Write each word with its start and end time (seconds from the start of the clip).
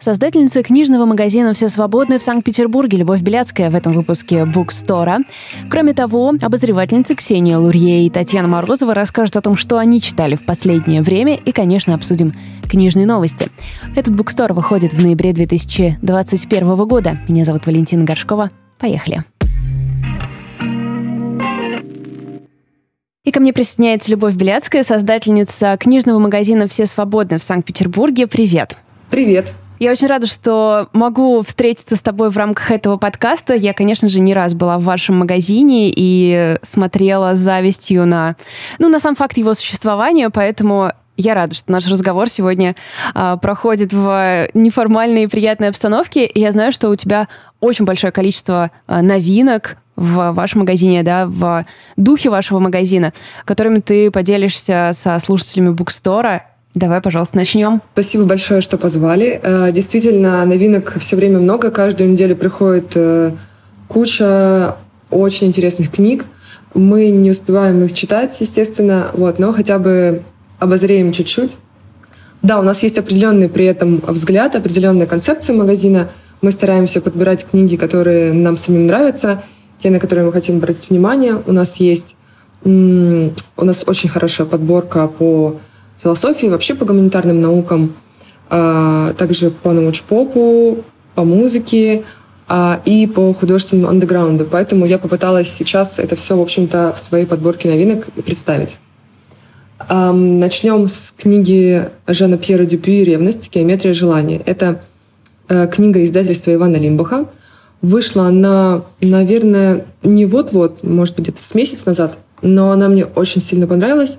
Создательница 0.00 0.62
книжного 0.62 1.06
магазина 1.06 1.52
«Все 1.54 1.68
свободны» 1.68 2.20
в 2.20 2.22
Санкт-Петербурге 2.22 2.98
Любовь 2.98 3.20
Беляцкая 3.20 3.68
в 3.68 3.74
этом 3.74 3.94
выпуске 3.94 4.44
Букстора. 4.44 5.22
Кроме 5.68 5.92
того, 5.92 6.34
обозревательницы 6.40 7.16
Ксения 7.16 7.58
Лурье 7.58 8.06
и 8.06 8.08
Татьяна 8.08 8.46
Морозова 8.46 8.94
расскажут 8.94 9.34
о 9.34 9.40
том, 9.40 9.56
что 9.56 9.76
они 9.76 10.00
читали 10.00 10.36
в 10.36 10.46
последнее 10.46 11.02
время 11.02 11.34
и, 11.34 11.50
конечно, 11.50 11.96
обсудим 11.96 12.32
книжные 12.70 13.06
новости. 13.06 13.50
Этот 13.96 14.14
Букстор 14.14 14.52
выходит 14.52 14.92
в 14.92 15.02
ноябре 15.02 15.32
2021 15.32 16.76
года. 16.86 17.18
Меня 17.26 17.44
зовут 17.44 17.66
Валентина 17.66 18.04
Горшкова. 18.04 18.52
Поехали. 18.78 19.24
И 23.24 23.32
ко 23.32 23.40
мне 23.40 23.52
присоединяется 23.52 24.12
Любовь 24.12 24.36
Беляцкая, 24.36 24.84
создательница 24.84 25.76
книжного 25.76 26.20
магазина 26.20 26.68
«Все 26.68 26.86
свободны» 26.86 27.38
в 27.38 27.42
Санкт-Петербурге. 27.42 28.28
Привет! 28.28 28.78
Привет! 29.10 29.54
Я 29.78 29.92
очень 29.92 30.08
рада, 30.08 30.26
что 30.26 30.88
могу 30.92 31.42
встретиться 31.42 31.94
с 31.94 32.02
тобой 32.02 32.30
в 32.30 32.36
рамках 32.36 32.70
этого 32.72 32.96
подкаста. 32.96 33.54
Я, 33.54 33.72
конечно 33.72 34.08
же, 34.08 34.18
не 34.18 34.34
раз 34.34 34.54
была 34.54 34.78
в 34.78 34.84
вашем 34.84 35.18
магазине 35.18 35.92
и 35.94 36.56
смотрела 36.62 37.34
с 37.34 37.38
завистью 37.38 38.04
на, 38.06 38.34
ну, 38.78 38.88
на 38.88 38.98
сам 38.98 39.14
факт 39.14 39.36
его 39.36 39.54
существования, 39.54 40.30
поэтому 40.30 40.92
я 41.16 41.34
рада, 41.34 41.54
что 41.54 41.70
наш 41.70 41.86
разговор 41.86 42.28
сегодня 42.28 42.76
а, 43.14 43.36
проходит 43.36 43.92
в 43.92 44.48
неформальной 44.54 45.24
и 45.24 45.26
приятной 45.26 45.68
обстановке. 45.68 46.26
И 46.26 46.40
я 46.40 46.52
знаю, 46.52 46.72
что 46.72 46.90
у 46.90 46.96
тебя 46.96 47.28
очень 47.60 47.84
большое 47.84 48.12
количество 48.12 48.70
а, 48.86 49.02
новинок 49.02 49.78
в 49.96 50.30
вашем 50.30 50.60
магазине, 50.60 51.02
да, 51.02 51.26
в 51.26 51.66
духе 51.96 52.30
вашего 52.30 52.60
магазина, 52.60 53.12
которыми 53.44 53.80
ты 53.80 54.12
поделишься 54.12 54.92
со 54.94 55.18
слушателями 55.18 55.70
Букстора. 55.70 56.44
Давай, 56.74 57.00
пожалуйста, 57.00 57.36
начнем. 57.36 57.82
Спасибо 57.92 58.24
большое, 58.24 58.60
что 58.60 58.76
позвали. 58.76 59.40
Э, 59.42 59.72
действительно, 59.72 60.44
новинок 60.44 60.96
все 60.98 61.16
время 61.16 61.38
много. 61.38 61.70
Каждую 61.70 62.10
неделю 62.10 62.36
приходит 62.36 62.92
э, 62.94 63.32
куча 63.88 64.76
очень 65.10 65.48
интересных 65.48 65.90
книг. 65.90 66.26
Мы 66.74 67.10
не 67.10 67.30
успеваем 67.30 67.82
их 67.82 67.94
читать, 67.94 68.38
естественно, 68.40 69.10
вот, 69.14 69.38
но 69.38 69.52
хотя 69.52 69.78
бы 69.78 70.22
обозреем 70.58 71.12
чуть-чуть. 71.12 71.56
Да, 72.42 72.60
у 72.60 72.62
нас 72.62 72.82
есть 72.82 72.98
определенный 72.98 73.48
при 73.48 73.64
этом 73.64 74.02
взгляд, 74.06 74.54
определенная 74.54 75.06
концепция 75.06 75.56
магазина. 75.56 76.10
Мы 76.42 76.50
стараемся 76.50 77.00
подбирать 77.00 77.46
книги, 77.50 77.76
которые 77.76 78.32
нам 78.32 78.56
самим 78.56 78.86
нравятся, 78.86 79.42
те, 79.78 79.90
на 79.90 79.98
которые 79.98 80.26
мы 80.26 80.32
хотим 80.32 80.58
обратить 80.58 80.90
внимание. 80.90 81.42
У 81.46 81.52
нас 81.52 81.76
есть 81.76 82.16
у 82.64 83.64
нас 83.64 83.84
очень 83.86 84.08
хорошая 84.08 84.46
подборка 84.46 85.06
по 85.06 85.60
философии, 86.02 86.46
вообще 86.46 86.74
по 86.74 86.84
гуманитарным 86.84 87.40
наукам, 87.40 87.94
а, 88.50 89.12
также 89.14 89.50
по 89.50 89.72
научпопу, 89.72 90.84
по 91.14 91.24
музыке 91.24 92.04
а, 92.48 92.80
и 92.84 93.06
по 93.06 93.32
художественному 93.32 93.88
андеграунду. 93.88 94.46
Поэтому 94.50 94.86
я 94.86 94.98
попыталась 94.98 95.50
сейчас 95.50 95.98
это 95.98 96.16
все, 96.16 96.36
в 96.36 96.40
общем-то, 96.40 96.94
в 96.96 96.98
своей 96.98 97.26
подборке 97.26 97.68
новинок 97.68 98.06
представить. 98.24 98.78
Начнем 99.88 100.88
с 100.88 101.14
книги 101.16 101.88
Жана 102.06 102.36
Пьера 102.36 102.64
Дюпюи 102.64 103.04
«Ревность. 103.04 103.54
Геометрия 103.54 103.94
желания». 103.94 104.42
Это 104.44 104.80
э, 105.48 105.68
книга 105.68 106.02
издательства 106.02 106.52
Ивана 106.52 106.76
Лимбаха. 106.76 107.26
Вышла 107.80 108.24
она, 108.26 108.82
наверное, 109.00 109.86
не 110.02 110.26
вот-вот, 110.26 110.82
может 110.82 111.14
быть, 111.14 111.28
где-то 111.28 111.42
с 111.42 111.54
месяц 111.54 111.86
назад, 111.86 112.18
но 112.42 112.72
она 112.72 112.88
мне 112.88 113.04
очень 113.04 113.40
сильно 113.40 113.68
понравилась. 113.68 114.18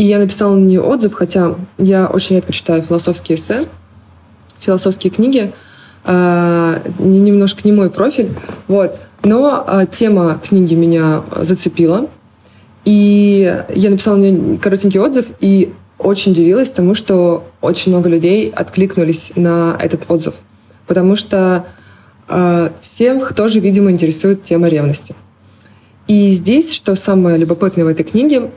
И 0.00 0.04
я 0.04 0.18
написала 0.18 0.54
на 0.54 0.64
нее 0.64 0.80
отзыв, 0.80 1.12
хотя 1.12 1.56
я 1.76 2.06
очень 2.06 2.36
редко 2.36 2.54
читаю 2.54 2.80
философские 2.80 3.36
эссе, 3.36 3.66
философские 4.58 5.10
книги. 5.12 5.52
Э, 6.06 6.80
немножко 6.98 7.60
не 7.64 7.72
мой 7.72 7.90
профиль. 7.90 8.30
Вот. 8.66 8.96
Но 9.24 9.62
э, 9.68 9.84
тема 9.92 10.40
книги 10.42 10.74
меня 10.74 11.22
зацепила. 11.36 12.08
И 12.86 13.62
я 13.68 13.90
написала 13.90 14.16
на 14.16 14.30
нее 14.30 14.56
коротенький 14.56 14.98
отзыв 15.00 15.26
и 15.38 15.74
очень 15.98 16.32
удивилась 16.32 16.70
тому, 16.70 16.94
что 16.94 17.44
очень 17.60 17.92
много 17.92 18.08
людей 18.08 18.48
откликнулись 18.48 19.32
на 19.36 19.76
этот 19.78 20.10
отзыв. 20.10 20.36
Потому 20.86 21.14
что 21.14 21.66
э, 22.26 22.70
всех 22.80 23.34
тоже, 23.34 23.60
видимо, 23.60 23.90
интересует 23.90 24.44
тема 24.44 24.68
ревности. 24.68 25.14
И 26.06 26.30
здесь, 26.30 26.72
что 26.72 26.94
самое 26.94 27.36
любопытное 27.36 27.84
в 27.84 27.88
этой 27.88 28.04
книге, 28.04 28.50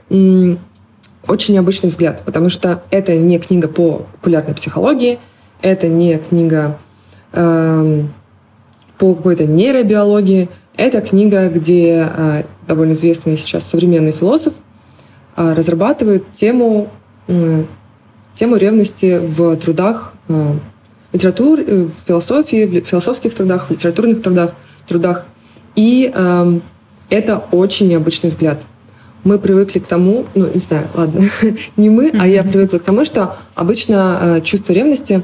очень 1.28 1.53
необычный 1.53 1.89
взгляд, 1.89 2.23
потому 2.25 2.50
что 2.50 2.84
это 2.89 3.16
не 3.16 3.39
книга 3.39 3.67
по 3.67 4.06
популярной 4.13 4.53
психологии, 4.53 5.19
это 5.61 5.88
не 5.88 6.17
книга 6.17 6.78
э, 7.31 8.03
по 8.97 9.16
какой-то 9.16 9.45
нейробиологии, 9.45 10.50
это 10.75 11.01
книга, 11.01 11.50
где 11.50 12.09
э, 12.16 12.44
довольно 12.67 12.94
известный 12.94 13.38
сейчас 13.38 13.63
современный 13.63 14.12
философ 14.12 14.53
э, 15.35 15.53
разрабатывает 15.53 16.31
тему, 16.31 16.89
э, 17.28 17.63
тему 18.35 18.57
ревности 18.57 19.19
в 19.19 19.56
трудах 19.57 20.13
э, 20.28 20.53
литератур, 21.13 21.59
э, 21.59 21.85
в 21.85 22.07
философии, 22.07 22.81
в 22.81 22.85
философских 22.85 23.33
трудах, 23.33 23.67
в 23.67 23.72
литературных 23.72 24.22
трудах, 24.22 24.56
трудах. 24.88 25.25
И 25.75 26.12
э, 26.13 26.59
это 27.09 27.44
очень 27.51 27.88
необычный 27.88 28.29
взгляд 28.29 28.66
мы 29.23 29.39
привыкли 29.39 29.79
к 29.79 29.88
тому, 29.88 30.25
ну, 30.35 30.50
не 30.53 30.59
знаю, 30.59 30.88
ладно, 30.94 31.22
не 31.78 31.89
мы, 31.89 32.11
а 32.17 32.28
я 32.28 32.44
привыкла 32.44 32.78
к 32.78 32.84
тому, 32.84 33.06
что 33.06 33.38
обычно 33.56 34.19
э, 34.22 34.41
чувство 34.41 34.73
ревности 34.73 35.23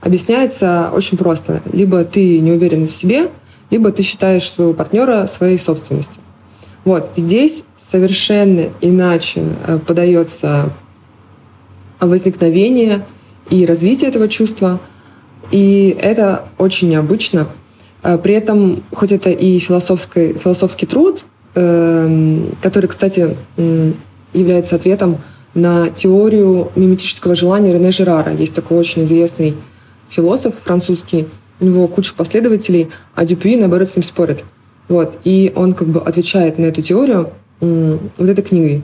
объясняется 0.00 0.90
очень 0.94 1.18
просто. 1.18 1.62
Либо 1.72 2.04
ты 2.04 2.38
не 2.40 2.52
уверен 2.52 2.86
в 2.86 2.90
себе, 2.90 3.30
либо 3.70 3.90
ты 3.90 4.02
считаешь 4.02 4.50
своего 4.50 4.72
партнера 4.72 5.26
своей 5.26 5.58
собственностью. 5.58 6.22
Вот 6.84 7.10
здесь 7.16 7.64
совершенно 7.76 8.70
иначе 8.80 9.42
э, 9.66 9.78
подается 9.84 10.72
возникновение 11.98 13.04
и 13.50 13.66
развитие 13.66 14.08
этого 14.08 14.28
чувства. 14.28 14.80
И 15.50 15.96
это 16.00 16.44
очень 16.56 16.88
необычно. 16.88 17.48
Э, 18.02 18.16
при 18.16 18.34
этом, 18.34 18.82
хоть 18.92 19.12
это 19.12 19.30
и 19.30 19.58
философский, 19.58 20.34
философский 20.34 20.86
труд, 20.86 21.24
который, 21.52 22.86
кстати, 22.86 23.36
является 24.32 24.76
ответом 24.76 25.18
на 25.54 25.88
теорию 25.88 26.70
миметического 26.76 27.34
желания 27.34 27.72
Рене 27.72 27.90
Жерара. 27.90 28.32
Есть 28.32 28.54
такой 28.54 28.78
очень 28.78 29.04
известный 29.04 29.54
философ 30.08 30.54
французский, 30.62 31.26
у 31.60 31.64
него 31.64 31.88
куча 31.88 32.14
последователей, 32.16 32.90
а 33.14 33.24
Дюпюи, 33.24 33.56
наоборот, 33.56 33.88
с 33.88 33.96
ним 33.96 34.02
спорит. 34.02 34.44
Вот. 34.88 35.18
И 35.24 35.52
он 35.54 35.72
как 35.74 35.88
бы 35.88 36.00
отвечает 36.00 36.58
на 36.58 36.66
эту 36.66 36.82
теорию 36.82 37.32
вот 37.60 38.28
этой 38.28 38.42
книгой, 38.42 38.82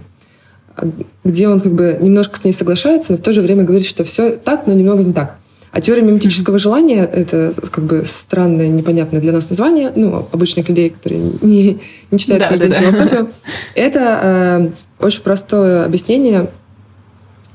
где 1.24 1.48
он 1.48 1.60
как 1.60 1.72
бы 1.72 1.98
немножко 2.00 2.38
с 2.38 2.44
ней 2.44 2.52
соглашается, 2.52 3.12
но 3.12 3.18
в 3.18 3.22
то 3.22 3.32
же 3.32 3.40
время 3.40 3.64
говорит, 3.64 3.86
что 3.86 4.04
все 4.04 4.32
так, 4.32 4.66
но 4.66 4.74
немного 4.74 5.02
не 5.02 5.12
так. 5.12 5.36
А 5.76 5.80
теория 5.82 6.00
миметического 6.00 6.58
желания— 6.58 7.04
это 7.12 7.52
как 7.70 7.84
бы 7.84 8.04
странное, 8.06 8.68
непонятное 8.68 9.20
для 9.20 9.30
нас 9.30 9.50
название, 9.50 9.92
ну, 9.94 10.26
обычных 10.32 10.70
людей, 10.70 10.88
которые 10.88 11.20
не, 11.42 11.80
не 12.10 12.18
читают 12.18 12.58
да, 12.58 12.66
да, 12.66 12.80
философию. 12.80 13.24
Да. 13.24 13.52
Это 13.74 14.20
э, 14.22 15.04
очень 15.04 15.20
простое 15.20 15.84
объяснение, 15.84 16.50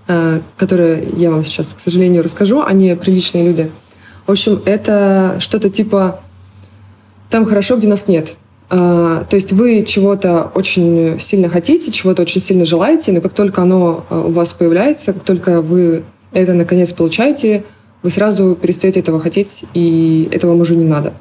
э, 0.07 0.41
которое 0.55 1.03
я 1.17 1.31
вам 1.31 1.43
сейчас, 1.43 1.73
к 1.73 1.79
сожалению, 1.79 2.21
расскажу, 2.21 2.61
они 2.61 2.93
приличные 2.93 3.43
люди. 3.43 3.71
В 4.27 4.31
общем, 4.31 4.61
это 4.65 5.37
что-то 5.39 5.71
типа 5.71 6.21
«там 7.31 7.45
хорошо, 7.45 7.75
где 7.77 7.87
нас 7.87 8.07
нет». 8.07 8.35
Uh, 8.69 9.25
то 9.27 9.35
есть 9.35 9.51
вы 9.51 9.83
чего-то 9.83 10.51
очень 10.53 11.19
сильно 11.19 11.49
хотите, 11.49 11.91
чего-то 11.91 12.21
очень 12.21 12.39
сильно 12.39 12.65
желаете, 12.65 13.11
но 13.13 13.19
как 13.19 13.33
только 13.33 13.63
оно 13.63 14.05
э, 14.09 14.23
у 14.27 14.29
вас 14.29 14.53
появляется, 14.53 15.11
как 15.11 15.23
только 15.23 15.59
вы 15.59 16.03
это 16.31 16.53
наконец 16.53 16.93
получаете, 16.93 17.65
вы 18.03 18.09
сразу 18.09 18.55
перестаете 18.55 18.99
этого 18.99 19.19
хотеть, 19.19 19.65
и 19.73 20.27
этого 20.31 20.51
вам 20.51 20.61
уже 20.61 20.75
не 20.75 20.85
надо. 20.85 21.13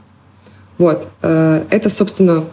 Вот. 0.79 1.07
Э, 1.23 1.65
это, 1.71 1.91
собственно, 1.91 2.45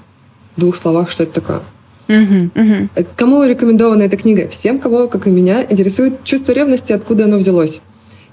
в 0.55 0.59
двух 0.59 0.75
словах, 0.75 1.09
что 1.09 1.23
это 1.23 1.41
такое. 1.41 1.61
Uh-huh, 2.07 2.49
uh-huh. 2.53 3.07
Кому 3.15 3.43
рекомендована 3.43 4.03
эта 4.03 4.17
книга? 4.17 4.47
Всем, 4.47 4.79
кого, 4.79 5.07
как 5.07 5.27
и 5.27 5.29
меня, 5.29 5.65
интересует 5.69 6.23
чувство 6.23 6.53
ревности, 6.53 6.93
откуда 6.93 7.25
оно 7.25 7.37
взялось. 7.37 7.81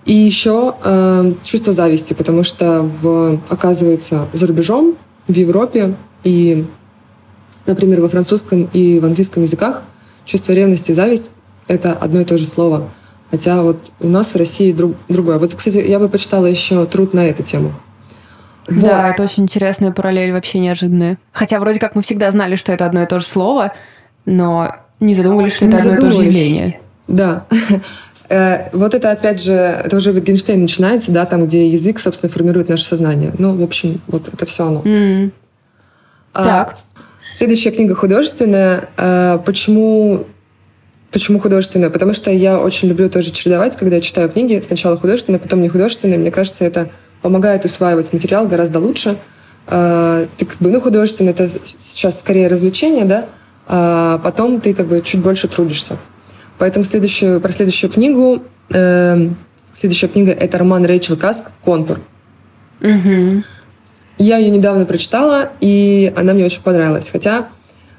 И 0.05 0.15
еще 0.15 0.75
э, 0.85 1.33
чувство 1.45 1.73
зависти, 1.73 2.13
потому 2.13 2.43
что, 2.43 2.83
в, 2.83 3.41
оказывается, 3.49 4.29
за 4.33 4.47
рубежом, 4.47 4.97
в 5.27 5.33
Европе 5.33 5.97
и, 6.25 6.67
например, 7.67 8.01
во 8.01 8.09
французском 8.09 8.69
и 8.73 9.01
в 9.01 9.05
английском 9.05 9.43
языках 9.43 9.83
чувство 10.25 10.53
ревности 10.53 10.91
и 10.91 10.95
зависть— 10.95 11.31
это 11.67 11.93
одно 11.93 12.21
и 12.21 12.25
то 12.25 12.37
же 12.37 12.45
слово. 12.45 12.91
Хотя 13.35 13.63
вот 13.63 13.91
у 13.99 14.07
нас 14.07 14.33
в 14.33 14.37
России 14.37 14.71
друг, 14.71 14.95
другое. 15.09 15.39
Вот, 15.39 15.57
кстати, 15.57 15.79
я 15.79 15.99
бы 15.99 16.09
почитала 16.09 16.47
еще 16.47 16.87
труд 16.87 17.15
на 17.15 17.27
эту 17.27 17.43
тему. 17.43 17.73
Вот. 18.69 18.81
Да, 18.81 19.11
это 19.11 19.25
очень 19.25 19.43
интересная 19.43 19.91
параллель, 19.91 20.31
вообще 20.31 20.61
неожиданная. 20.61 21.19
Хотя 21.33 21.59
вроде 21.59 21.81
как 21.81 21.97
мы 21.97 22.03
всегда 22.03 22.31
знали, 22.31 22.55
что 22.55 22.71
это 22.71 22.87
одно 22.87 23.03
и 23.03 23.07
то 23.07 23.19
же 23.19 23.27
слово, 23.27 23.73
но 24.25 24.77
не 25.01 25.15
задумывались, 25.15 25.55
что 25.55 25.65
это 25.65 25.79
одно 25.79 25.95
и 25.95 25.97
то 25.97 26.11
же 26.13 26.23
явление. 26.23 26.81
Да. 27.09 27.47
Э, 28.31 28.71
вот 28.73 28.95
это, 28.95 29.11
опять 29.11 29.43
же, 29.43 29.53
это 29.53 29.97
уже 29.99 30.11
Wittgenstein 30.13 30.57
начинается, 30.57 31.13
да, 31.13 31.27
там, 31.27 31.47
где 31.47 31.69
язык, 31.69 32.01
собственно, 32.01 32.33
формирует 32.33 32.71
наше 32.71 32.85
сознание. 32.85 33.35
Ну, 33.37 33.55
в 33.55 33.63
общем, 33.63 34.01
вот 34.07 34.29
это 34.33 34.47
все 34.47 34.67
оно. 34.67 34.81
Mm. 34.81 35.31
А, 36.33 36.43
так. 36.43 36.79
Следующая 37.31 37.71
книга 37.71 37.95
художественная. 37.95 38.89
А, 38.97 39.37
почему 39.39 40.25
Почему 41.15 41.39
художественная? 41.39 41.91
Потому 41.91 42.13
что 42.13 42.33
я 42.33 42.59
очень 42.59 42.89
люблю 42.89 43.09
тоже 43.09 43.31
чередовать, 43.31 43.77
когда 43.77 43.95
я 43.95 44.03
читаю 44.03 44.29
книги. 44.29 44.61
Сначала 44.67 44.97
художественные, 44.97 45.39
потом 45.39 45.61
не 45.61 45.69
художественные. 45.69 46.19
Мне 46.19 46.33
кажется, 46.33 46.65
это 46.65 46.91
помогает 47.23 47.65
усваивать 47.65 48.13
материал 48.13 48.49
гораздо 48.49 48.81
лучше. 48.81 49.17
А, 49.69 50.27
ты 50.37 50.45
как 50.45 50.59
бы, 50.59 50.73
ну, 50.73 50.81
художественное 50.81 51.33
это 51.33 51.49
сейчас 51.79 52.19
скорее 52.19 52.49
развлечение, 52.49 53.05
да, 53.05 53.27
а 53.69 54.19
потом 54.25 54.61
ты 54.61 54.75
как 54.75 54.89
бы 54.89 55.03
чуть 55.03 55.21
больше 55.21 55.47
трудишься. 55.47 55.99
Поэтому 56.59 56.85
следующую, 56.85 57.41
про 57.41 57.53
следующую 57.53 57.93
книгу, 57.93 58.43
э, 58.71 59.29
следующая 59.73 60.09
книга 60.09 60.33
это 60.33 60.59
роман 60.59 60.85
Рэйчел 60.85 61.17
Каск 61.17 61.45
«Контур». 61.65 62.01
Угу. 62.81 63.45
Я 64.19 64.39
ее 64.39 64.51
недавно 64.51 64.85
прочитала, 64.85 65.53
и 65.61 66.13
она 66.17 66.33
мне 66.33 66.45
очень 66.45 66.63
понравилась. 66.63 67.09
Хотя 67.09 67.51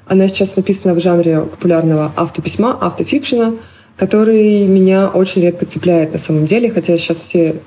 она 0.06 0.28
сейчас 0.28 0.56
написана 0.56 0.94
в 0.94 1.00
жанре 1.00 1.40
популярного 1.40 2.12
автописьма, 2.16 2.78
автофикшена, 2.80 3.54
который 3.96 4.66
меня 4.66 5.08
очень 5.08 5.42
редко 5.42 5.66
цепляет 5.66 6.12
на 6.12 6.18
самом 6.18 6.46
деле, 6.46 6.70
хотя 6.70 6.96
сейчас 6.98 7.18
все 7.18 7.60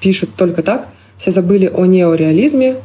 пишут 0.00 0.30
только 0.36 0.62
так. 0.62 0.88
Все 1.18 1.30
забыли 1.30 1.66
о 1.66 1.84
неореализме, 1.84 2.76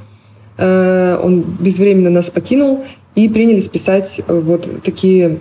э, 0.57 1.19
он 1.21 1.41
безвременно 1.41 2.09
нас 2.09 2.29
покинул, 2.31 2.83
и 3.15 3.29
принялись 3.29 3.67
писать 3.67 4.21
вот 4.27 4.83
такие 4.83 5.39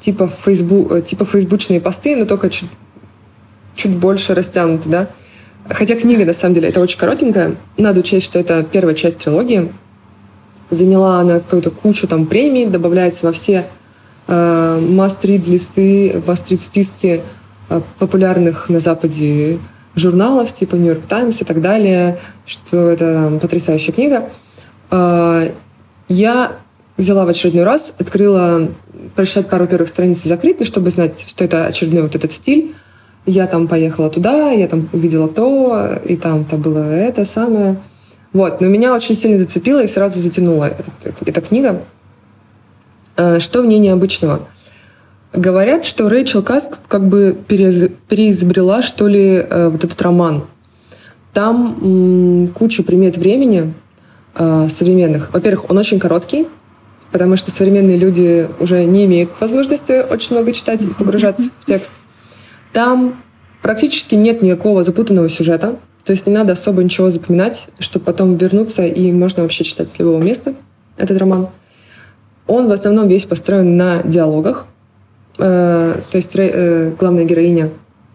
типа, 0.00 0.28
фейсбу, 0.28 1.00
типа 1.00 1.24
фейсбучные 1.24 1.80
посты, 1.80 2.16
но 2.16 2.24
только 2.26 2.50
чуть, 2.50 2.68
чуть 3.76 3.92
больше 3.92 4.34
растянуты, 4.34 4.88
да. 4.88 5.08
Хотя 5.68 5.94
книга, 5.94 6.24
на 6.24 6.32
самом 6.32 6.54
деле, 6.54 6.68
это 6.68 6.80
очень 6.80 6.98
коротенькая. 6.98 7.56
Надо 7.76 8.00
учесть, 8.00 8.26
что 8.26 8.40
это 8.40 8.64
первая 8.64 8.96
часть 8.96 9.18
трилогии. 9.18 9.72
Заняла 10.72 11.20
она 11.20 11.40
какую-то 11.40 11.70
кучу 11.70 12.08
там 12.08 12.24
премий, 12.24 12.64
добавляется 12.64 13.26
во 13.26 13.32
все 13.32 13.66
э, 14.26 14.80
мастрит 14.80 15.46
листы, 15.46 16.22
мастрит 16.26 16.62
списки 16.62 17.20
э, 17.68 17.80
популярных 17.98 18.70
на 18.70 18.80
Западе 18.80 19.58
журналов, 19.94 20.50
типа 20.50 20.76
Нью-Йорк 20.76 21.04
Таймс 21.04 21.42
и 21.42 21.44
так 21.44 21.60
далее, 21.60 22.18
что 22.46 22.88
это 22.88 23.38
потрясающая 23.38 23.92
книга. 23.92 24.30
Э, 24.90 25.52
я 26.08 26.52
взяла 26.96 27.26
в 27.26 27.28
очередной 27.28 27.64
раз, 27.64 27.92
открыла 27.98 28.70
прочитать 29.14 29.50
пару 29.50 29.66
первых 29.66 29.88
страниц 29.88 30.24
и 30.24 30.28
закрыть, 30.30 30.58
ну, 30.58 30.64
чтобы 30.64 30.88
знать, 30.88 31.22
что 31.28 31.44
это 31.44 31.66
очередной 31.66 32.00
вот 32.00 32.14
этот 32.14 32.32
стиль. 32.32 32.74
Я 33.26 33.46
там 33.46 33.68
поехала 33.68 34.08
туда, 34.08 34.50
я 34.52 34.68
там 34.68 34.88
увидела 34.90 35.28
то, 35.28 36.00
и 36.02 36.16
там-то 36.16 36.56
было 36.56 36.78
это 36.78 37.26
самое. 37.26 37.76
Вот, 38.32 38.60
но 38.60 38.66
меня 38.66 38.94
очень 38.94 39.14
сильно 39.14 39.38
зацепило 39.38 39.82
и 39.82 39.86
сразу 39.86 40.20
затянула 40.20 40.64
эта, 40.64 41.14
эта 41.24 41.40
книга. 41.40 41.82
Э, 43.16 43.40
что 43.40 43.62
в 43.62 43.66
ней 43.66 43.78
необычного? 43.78 44.48
Говорят, 45.32 45.84
что 45.84 46.08
Рэйчел 46.08 46.42
Каск 46.42 46.78
как 46.88 47.08
бы 47.08 47.38
переизобрела, 47.46 48.82
что 48.82 49.06
ли, 49.06 49.36
э, 49.36 49.68
вот 49.68 49.84
этот 49.84 50.00
роман. 50.02 50.44
Там 51.32 52.50
куча 52.54 52.82
примет 52.82 53.16
времени 53.16 53.72
э, 54.34 54.68
современных. 54.68 55.32
Во-первых, 55.32 55.70
он 55.70 55.78
очень 55.78 55.98
короткий, 55.98 56.46
потому 57.10 57.36
что 57.36 57.50
современные 57.50 57.96
люди 57.96 58.48
уже 58.60 58.84
не 58.84 59.06
имеют 59.06 59.30
возможности 59.40 60.04
очень 60.10 60.36
много 60.36 60.52
читать 60.52 60.82
и 60.82 60.88
погружаться 60.88 61.50
в 61.60 61.64
текст. 61.64 61.92
Там 62.74 63.22
практически 63.62 64.14
нет 64.14 64.42
никакого 64.42 64.84
запутанного 64.84 65.30
сюжета, 65.30 65.78
то 66.04 66.12
есть 66.12 66.26
не 66.26 66.32
надо 66.32 66.52
особо 66.52 66.82
ничего 66.82 67.10
запоминать, 67.10 67.68
чтобы 67.78 68.04
потом 68.04 68.36
вернуться 68.36 68.84
и 68.84 69.12
можно 69.12 69.42
вообще 69.42 69.64
читать 69.64 69.88
с 69.88 69.98
любого 69.98 70.20
места 70.20 70.54
этот 70.96 71.18
роман. 71.18 71.48
Он 72.46 72.68
в 72.68 72.72
основном 72.72 73.08
весь 73.08 73.24
построен 73.24 73.76
на 73.76 74.02
диалогах, 74.02 74.66
э, 75.38 76.00
то 76.10 76.16
есть 76.16 76.32
э, 76.34 76.92
главная 76.98 77.24
героиня 77.24 77.70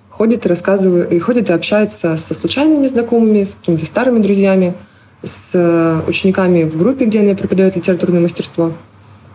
ходит 0.09 0.45
и 0.45 0.49
рассказывает, 0.49 1.11
и 1.13 1.19
ходит 1.19 1.49
и 1.49 1.53
общается 1.53 2.17
со 2.17 2.33
случайными 2.33 2.87
знакомыми, 2.87 3.43
с 3.43 3.55
какими-то 3.55 3.85
старыми 3.85 4.19
друзьями, 4.19 4.73
с 5.23 5.51
э, 5.53 6.01
учениками 6.07 6.63
в 6.63 6.77
группе, 6.77 7.05
где 7.05 7.21
она 7.21 7.35
преподает 7.35 7.75
литературное 7.75 8.19
мастерство. 8.19 8.73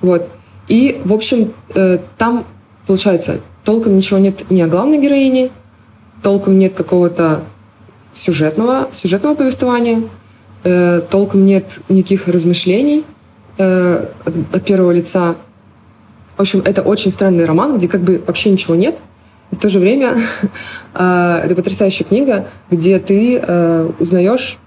Вот. 0.03 0.29
И, 0.69 1.01
в 1.05 1.13
общем, 1.13 1.53
там, 2.19 2.47
получается, 2.87 3.41
толком 3.65 3.97
ничего 3.97 4.19
нет 4.19 4.49
ни 4.51 4.61
о 4.61 4.69
главной 4.69 4.99
героине, 4.99 5.51
толком 6.23 6.59
нет 6.59 6.75
какого-то 6.75 7.43
сюжетного, 8.15 8.89
сюжетного 8.93 9.35
повествования, 9.35 10.03
э, 10.65 11.03
толком 11.11 11.45
нет 11.45 11.81
никаких 11.89 12.29
размышлений 12.29 13.05
от, 13.59 14.35
от 14.53 14.65
первого 14.65 14.93
лица. 14.93 15.37
В 16.37 16.41
общем, 16.41 16.63
это 16.65 16.83
очень 16.83 17.13
странный 17.13 17.45
роман, 17.45 17.77
где 17.77 17.87
как 17.87 18.01
бы 18.01 18.23
вообще 18.27 18.51
ничего 18.51 18.75
нет. 18.75 18.99
И 19.51 19.57
в 19.57 19.59
то 19.59 19.69
же 19.69 19.79
время 19.79 20.17
это 20.95 21.53
потрясающая 21.55 22.07
книга, 22.07 22.49
где 22.71 22.99
ты 22.99 23.39
узнаешь 24.01 24.59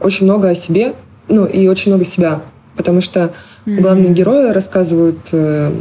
очень 0.00 0.26
много 0.26 0.50
о 0.50 0.54
себе, 0.54 0.94
ну 1.28 1.46
и 1.46 1.68
очень 1.68 1.92
много 1.92 2.04
себя, 2.04 2.42
потому 2.76 3.00
что 3.00 3.32
mm-hmm. 3.66 3.80
главные 3.80 4.12
герои 4.12 4.50
рассказывают, 4.50 5.18
э, 5.32 5.72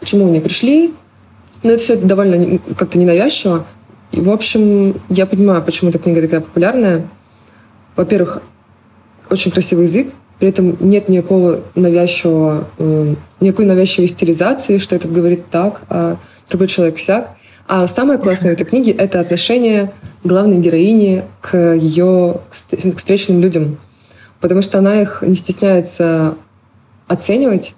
к 0.00 0.04
чему 0.04 0.26
они 0.26 0.40
пришли, 0.40 0.94
но 1.62 1.70
это 1.70 1.82
все 1.82 1.96
довольно 1.96 2.58
как-то 2.76 2.98
ненавязчиво. 2.98 3.64
И, 4.12 4.20
в 4.20 4.30
общем, 4.30 5.00
я 5.08 5.26
понимаю, 5.26 5.62
почему 5.62 5.90
эта 5.90 5.98
книга 5.98 6.20
такая 6.20 6.40
популярная. 6.40 7.08
Во-первых, 7.96 8.42
очень 9.30 9.50
красивый 9.50 9.86
язык, 9.86 10.12
при 10.38 10.50
этом 10.50 10.76
нет 10.80 11.08
никакого 11.08 11.62
навязчивого, 11.74 12.68
э, 12.78 13.14
никакой 13.40 13.64
навязчивой 13.64 14.08
стилизации, 14.08 14.78
что 14.78 14.96
этот 14.96 15.12
говорит 15.12 15.48
так, 15.50 15.82
а 15.88 16.18
другой 16.50 16.68
человек 16.68 16.96
всяк. 16.96 17.36
А 17.68 17.86
самое 17.86 18.18
классное 18.18 18.50
в 18.50 18.54
этой 18.54 18.64
книге— 18.64 18.92
это 18.98 19.20
отношение 19.20 19.90
главной 20.24 20.58
героини 20.58 21.24
к 21.40 21.74
ее 21.74 22.40
к 22.50 22.96
встречным 22.98 23.40
людям. 23.40 23.78
Потому 24.40 24.62
что 24.62 24.78
она 24.78 25.00
их 25.00 25.22
не 25.22 25.34
стесняется 25.34 26.34
оценивать 27.06 27.74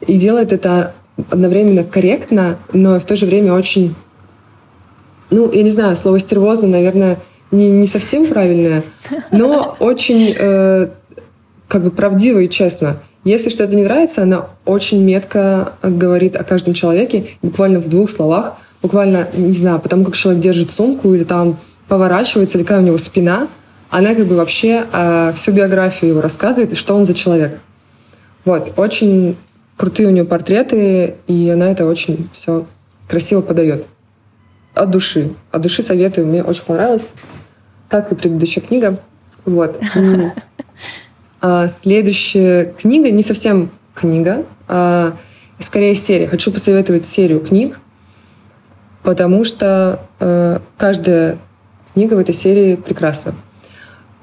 и 0.00 0.18
делает 0.18 0.52
это 0.52 0.94
одновременно 1.30 1.84
корректно, 1.84 2.58
но 2.72 2.98
в 2.98 3.04
то 3.04 3.16
же 3.16 3.26
время 3.26 3.52
очень... 3.52 3.94
Ну, 5.30 5.50
я 5.52 5.62
не 5.62 5.70
знаю, 5.70 5.94
слово 5.96 6.18
«стервозно», 6.18 6.66
наверное, 6.66 7.18
не, 7.50 7.70
не 7.70 7.86
совсем 7.86 8.26
правильное, 8.26 8.84
но 9.30 9.76
очень 9.80 10.34
э, 10.36 10.88
как 11.66 11.84
бы 11.84 11.90
правдиво 11.90 12.38
и 12.38 12.48
честно. 12.48 13.00
Если 13.24 13.50
что-то 13.50 13.76
не 13.76 13.82
нравится, 13.82 14.22
она 14.22 14.46
очень 14.64 15.02
метко 15.02 15.74
говорит 15.82 16.36
о 16.36 16.44
каждом 16.44 16.72
человеке, 16.74 17.26
буквально 17.42 17.80
в 17.80 17.88
двух 17.88 18.10
словах, 18.10 18.54
буквально, 18.80 19.28
не 19.34 19.52
знаю, 19.52 19.80
потому 19.80 20.04
как 20.04 20.16
человек 20.16 20.42
держит 20.42 20.70
сумку 20.70 21.12
или 21.14 21.24
там 21.24 21.58
поворачивается, 21.88 22.58
или 22.58 22.64
какая 22.64 22.80
у 22.80 22.86
него 22.86 22.96
спина, 22.96 23.48
она 23.90 24.14
как 24.14 24.26
бы 24.26 24.36
вообще 24.36 24.86
э, 24.92 25.32
всю 25.34 25.52
биографию 25.52 26.10
его 26.10 26.20
рассказывает 26.20 26.72
и 26.72 26.76
что 26.76 26.94
он 26.94 27.06
за 27.06 27.14
человек. 27.14 27.60
Вот, 28.44 28.72
очень 28.76 29.36
крутые 29.76 30.08
у 30.08 30.12
нее 30.12 30.24
портреты, 30.24 31.16
и 31.26 31.50
она 31.50 31.70
это 31.70 31.86
очень 31.86 32.28
все 32.32 32.66
красиво 33.08 33.40
подает. 33.40 33.86
От 34.74 34.90
души. 34.90 35.34
От 35.50 35.62
души 35.62 35.82
советую, 35.82 36.26
мне 36.26 36.42
очень 36.42 36.64
понравилось. 36.64 37.10
Как 37.88 38.12
и 38.12 38.14
предыдущая 38.14 38.62
книга. 38.62 38.98
Вот. 39.44 39.80
А, 41.40 41.68
следующая 41.68 42.74
книга, 42.76 43.12
не 43.12 43.22
совсем 43.22 43.70
книга, 43.94 44.44
а 44.66 45.16
скорее 45.60 45.94
серия. 45.94 46.26
Хочу 46.26 46.50
посоветовать 46.50 47.04
серию 47.04 47.38
книг, 47.38 47.78
потому 49.04 49.44
что 49.44 50.02
э, 50.18 50.58
каждая 50.76 51.38
книга 51.94 52.14
в 52.14 52.18
этой 52.18 52.34
серии 52.34 52.74
прекрасна. 52.74 53.34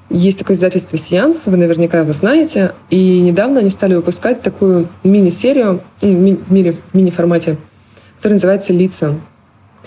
Есть 0.10 0.40
такое 0.40 0.56
издательство 0.56 0.98
«Сеанс», 0.98 1.44
вы 1.46 1.58
наверняка 1.58 2.00
его 2.00 2.14
знаете, 2.14 2.74
и 2.90 3.20
недавно 3.22 3.62
они 3.62 3.70
стали 3.70 3.96
выпускать 3.96 4.42
такую 4.42 4.88
мини-серию 5.04 5.82
мире, 6.02 6.74
в 6.74 6.94
мини-формате, 6.94 7.58
которая 8.18 8.36
называется 8.36 8.72
«Лица». 8.72 9.16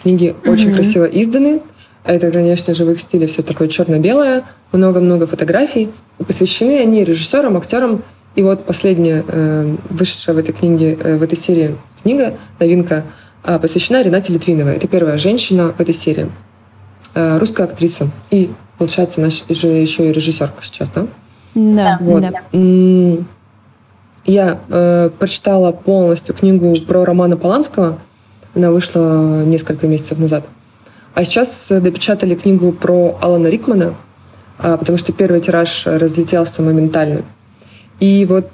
Книги 0.03 0.27
mm-hmm. 0.27 0.51
очень 0.51 0.73
красиво 0.73 1.05
изданы. 1.05 1.61
Это, 2.05 2.31
конечно 2.31 2.75
же, 2.75 2.85
в 2.85 2.91
их 2.91 3.01
стиле 3.01 3.27
все 3.27 3.43
такое 3.43 3.69
черно-белое, 3.69 4.45
много-много 4.73 5.27
фотографий. 5.27 5.91
И 6.19 6.25
посвящены 6.25 6.81
они 6.81 7.05
режиссерам, 7.05 7.57
актерам. 7.57 8.03
И 8.35 8.43
вот 8.43 8.65
последняя 8.65 9.25
э, 9.27 9.77
вышедшая 9.91 10.37
в 10.37 10.39
этой 10.39 10.53
книге, 10.53 10.97
э, 10.99 11.17
в 11.17 11.23
этой 11.23 11.37
серии 11.37 11.77
книга, 12.03 12.39
новинка, 12.61 13.05
э, 13.45 13.59
посвящена 13.59 14.03
Ренате 14.03 14.33
Литвиновой. 14.33 14.77
Это 14.77 14.87
первая 14.87 15.19
женщина 15.19 15.75
в 15.77 15.81
этой 15.81 15.95
серии. 15.95 16.31
Э, 17.15 17.39
русская 17.39 17.65
актриса. 17.65 18.11
И, 18.31 18.51
получается, 18.79 19.21
наш 19.21 19.45
же 19.49 19.69
еще 19.69 20.09
и 20.09 20.13
режиссерка 20.13 20.63
сейчас, 20.63 20.91
да? 20.91 21.07
Да, 21.55 21.99
вот. 22.01 22.23
да. 22.23 23.25
Я 24.25 24.61
э, 24.69 25.11
прочитала 25.19 25.73
полностью 25.73 26.35
книгу 26.35 26.77
про 26.87 27.05
Романа 27.05 27.37
Поланского. 27.37 27.99
Она 28.59 28.73
вышла 28.73 29.45
несколько 29.45 29.87
месяцев 29.87 30.19
назад. 30.19 30.45
А 31.15 31.23
сейчас 31.23 31.69
допечатали 31.71 32.35
книгу 32.35 32.73
про 32.73 33.17
Алана 33.21 33.47
Рикмана, 33.47 33.95
а, 34.59 34.77
потому 34.77 34.99
что 34.99 35.13
первый 35.13 35.41
тираж 35.41 35.87
разлетелся 35.87 36.61
моментально. 36.63 37.23
И 38.01 38.27
вот 38.29 38.51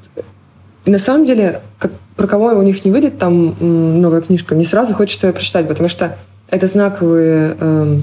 на 0.84 0.98
самом 0.98 1.24
деле, 1.24 1.62
как, 1.78 1.92
про 2.16 2.26
кого 2.26 2.48
у 2.48 2.60
них 2.60 2.84
не 2.84 2.90
выйдет 2.90 3.16
там 3.16 3.56
новая 4.02 4.20
книжка, 4.20 4.54
мне 4.54 4.64
сразу 4.64 4.92
хочется 4.92 5.28
ее 5.28 5.32
прочитать, 5.32 5.66
потому 5.66 5.88
что 5.88 6.18
это 6.50 6.66
знаковые 6.66 7.56
э, 7.58 7.96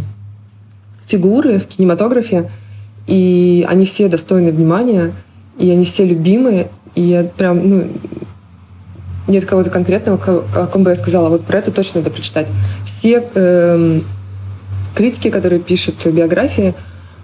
фигуры 1.06 1.60
в 1.60 1.68
кинематографе, 1.68 2.50
и 3.06 3.64
они 3.70 3.86
все 3.86 4.08
достойны 4.08 4.52
внимания, 4.52 5.14
и 5.60 5.70
они 5.70 5.84
все 5.86 6.04
любимые, 6.04 6.70
и 6.96 7.04
я 7.04 7.26
прям, 7.26 7.70
ну, 7.70 7.88
нет 9.32 9.46
кого-то 9.46 9.70
конкретного, 9.70 10.18
о 10.56 10.68
ком 10.68 10.84
бы 10.84 10.92
я 10.92 10.96
сказала, 10.96 11.30
вот 11.30 11.46
про 11.46 11.60
это 11.60 11.72
точно 11.72 12.02
надо 12.02 12.12
прочитать. 12.12 12.48
Все 12.86 13.28
э, 13.34 14.02
критики, 14.96 15.30
которые 15.30 15.60
пишут 15.60 16.06
биографии, 16.06 16.76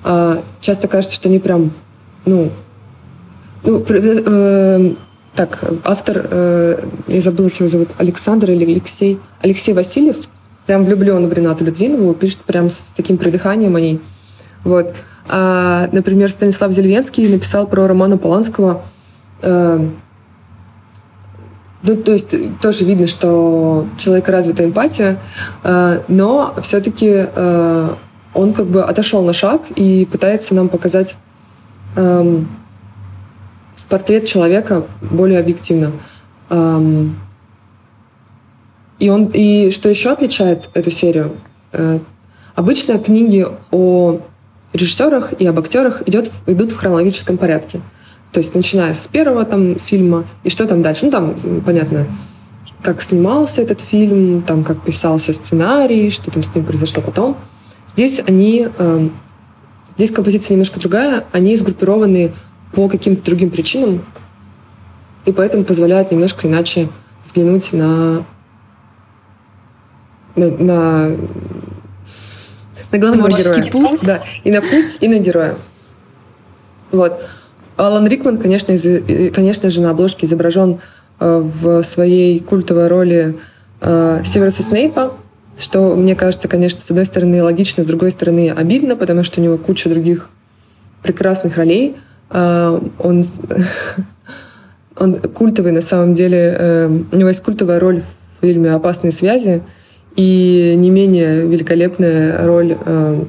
э, 0.03 0.37
часто 0.61 0.87
кажется, 0.87 1.15
что 1.15 1.29
они 1.29 1.39
прям, 1.39 1.71
ну, 2.25 2.51
ну, 3.63 3.83
э, 3.87 4.93
так, 5.35 5.63
автор, 5.83 6.27
э, 6.31 6.83
я 7.07 7.21
забыла, 7.21 7.49
как 7.49 7.59
его 7.59 7.69
зовут, 7.69 7.89
Александр 7.97 8.51
или 8.51 8.65
Алексей, 8.65 9.19
Алексей 9.41 9.73
Васильев, 9.73 10.17
прям 10.65 10.83
влюблен 10.83 11.27
в 11.27 11.33
Ренату 11.33 11.63
Литвинову, 11.63 12.13
пишет 12.13 12.39
прям 12.39 12.69
с 12.69 12.77
таким 12.95 13.17
придыханием 13.17 13.75
о 13.75 13.81
ней. 13.81 14.01
Вот. 14.63 14.93
А, 15.29 15.89
например, 15.91 16.29
Станислав 16.29 16.71
Зельвенский 16.71 17.27
написал 17.27 17.67
про 17.67 17.87
Романа 17.87 18.17
Поланского. 18.17 18.83
Э, 19.41 19.89
ну, 21.87 21.95
то 21.95 22.11
есть 22.11 22.35
тоже 22.59 22.83
видно, 22.83 23.07
что 23.07 23.87
человека 23.97 24.31
развита 24.31 24.65
эмпатия, 24.65 25.19
э, 25.63 26.01
но 26.07 26.53
все-таки 26.61 27.27
э, 27.33 27.89
он 28.33 28.53
как 28.53 28.67
бы 28.67 28.83
отошел 28.83 29.23
на 29.23 29.33
шаг 29.33 29.61
и 29.75 30.05
пытается 30.05 30.53
нам 30.53 30.67
показать 30.67 31.15
э, 31.95 32.41
портрет 33.89 34.25
человека 34.25 34.83
более 35.01 35.39
объективно. 35.39 35.93
Эм, 36.49 37.17
и, 38.99 39.09
он, 39.09 39.31
и 39.33 39.71
что 39.71 39.89
еще 39.89 40.11
отличает 40.11 40.69
эту 40.73 40.91
серию? 40.91 41.37
Э, 41.71 41.99
обычно 42.55 42.99
книги 42.99 43.45
о 43.71 44.19
режиссерах 44.73 45.33
и 45.39 45.45
об 45.45 45.57
актерах 45.59 46.03
идет, 46.05 46.29
идут 46.45 46.71
в 46.71 46.77
хронологическом 46.77 47.37
порядке. 47.37 47.81
То 48.31 48.39
есть 48.39 48.53
начиная 48.53 48.93
с 48.93 49.07
первого 49.07 49.45
там 49.45 49.79
фильма 49.79 50.25
и 50.43 50.49
что 50.49 50.65
там 50.67 50.81
дальше. 50.81 51.05
Ну 51.05 51.11
там, 51.11 51.35
понятно, 51.65 52.07
как 52.81 53.01
снимался 53.01 53.61
этот 53.61 53.81
фильм, 53.81 54.41
там 54.41 54.63
как 54.63 54.81
писался 54.81 55.33
сценарий, 55.33 56.09
что 56.09 56.31
там 56.31 56.43
с 56.43 56.53
ним 56.53 56.65
произошло 56.65 57.01
потом. 57.01 57.37
Здесь 57.87 58.21
они, 58.27 58.67
э, 58.77 59.09
здесь 59.95 60.11
композиция 60.11 60.55
немножко 60.55 60.79
другая, 60.79 61.25
они 61.31 61.55
сгруппированы 61.55 62.33
по 62.73 62.89
каким-то 62.89 63.23
другим 63.23 63.49
причинам, 63.49 64.03
и 65.25 65.31
поэтому 65.31 65.63
позволяют 65.63 66.11
немножко 66.11 66.47
иначе 66.47 66.89
взглянуть 67.23 67.73
на 67.73 68.25
на, 70.37 70.51
на, 70.51 71.17
на 72.91 72.97
главного 72.99 73.29
Творческий 73.29 73.61
героя. 73.61 73.71
Путь. 73.71 74.05
Да, 74.05 74.21
и 74.43 74.51
на 74.51 74.61
путь, 74.61 74.97
и 75.01 75.07
на 75.07 75.17
героя. 75.17 75.55
Вот. 76.91 77.21
Алан 77.77 78.07
Рикман, 78.07 78.37
конечно, 78.37 78.73
из, 78.73 79.33
конечно 79.33 79.69
же, 79.69 79.81
на 79.81 79.91
обложке 79.91 80.25
изображен 80.25 80.79
э, 81.19 81.39
в 81.39 81.83
своей 81.83 82.39
культовой 82.39 82.87
роли 82.87 83.37
э, 83.81 84.21
Северуса 84.25 84.63
Снейпа, 84.63 85.13
что, 85.57 85.95
мне 85.95 86.15
кажется, 86.15 86.47
конечно, 86.47 86.81
с 86.81 86.89
одной 86.89 87.05
стороны 87.05 87.41
логично, 87.43 87.83
с 87.83 87.87
другой 87.87 88.11
стороны 88.11 88.51
обидно, 88.51 88.95
потому 88.95 89.23
что 89.23 89.39
у 89.39 89.43
него 89.43 89.57
куча 89.57 89.89
других 89.89 90.29
прекрасных 91.03 91.57
ролей. 91.57 91.95
Э, 92.29 92.79
он, 92.99 93.25
он 94.97 95.15
культовый 95.21 95.71
на 95.71 95.81
самом 95.81 96.13
деле. 96.13 96.55
Э, 96.57 96.87
у 96.87 97.15
него 97.15 97.29
есть 97.29 97.43
культовая 97.43 97.79
роль 97.79 98.01
в 98.01 98.41
фильме 98.41 98.73
«Опасные 98.73 99.11
связи», 99.11 99.61
и 100.15 100.73
не 100.75 100.89
менее 100.89 101.45
великолепная 101.45 102.43
роль, 102.45 102.75
э, 102.83 103.23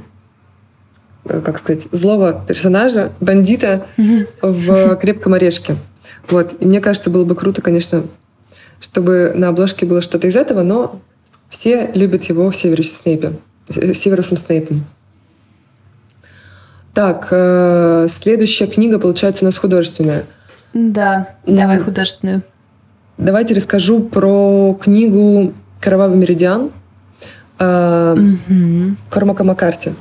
как 1.28 1.58
сказать, 1.58 1.87
злого 1.92 2.44
персонажа, 2.47 3.12
бандита 3.20 3.87
в 4.42 4.97
«Крепком 4.97 5.35
орешке». 5.35 5.76
Вот. 6.28 6.54
И 6.61 6.66
мне 6.66 6.80
кажется, 6.80 7.11
было 7.11 7.25
бы 7.25 7.35
круто, 7.35 7.62
конечно, 7.62 8.04
чтобы 8.80 9.32
на 9.35 9.49
обложке 9.49 9.87
было 9.87 10.00
что-то 10.00 10.26
из 10.26 10.37
этого, 10.37 10.62
но 10.62 11.00
все 11.49 11.90
любят 11.94 12.25
его 12.25 12.50
в 12.50 12.56
Северусе 12.56 12.94
Снейпе, 12.94 13.35
Северусом 13.68 14.38
Снейпом. 14.38 14.85
Так, 16.94 17.28
э, 17.30 18.08
следующая 18.11 18.66
книга, 18.66 18.99
получается, 18.99 19.44
у 19.44 19.47
нас 19.47 19.56
художественная. 19.56 20.25
Да, 20.75 21.37
давай 21.47 21.78
художественную. 21.78 22.42
Давайте 23.16 23.54
расскажу 23.54 24.00
про 24.00 24.78
книгу 24.80 25.54
«Кровавый 25.80 26.16
меридиан» 26.16 26.70
mm-hmm. 27.58 28.94
Кормака 29.11 29.44
Маккарти. 29.44 29.92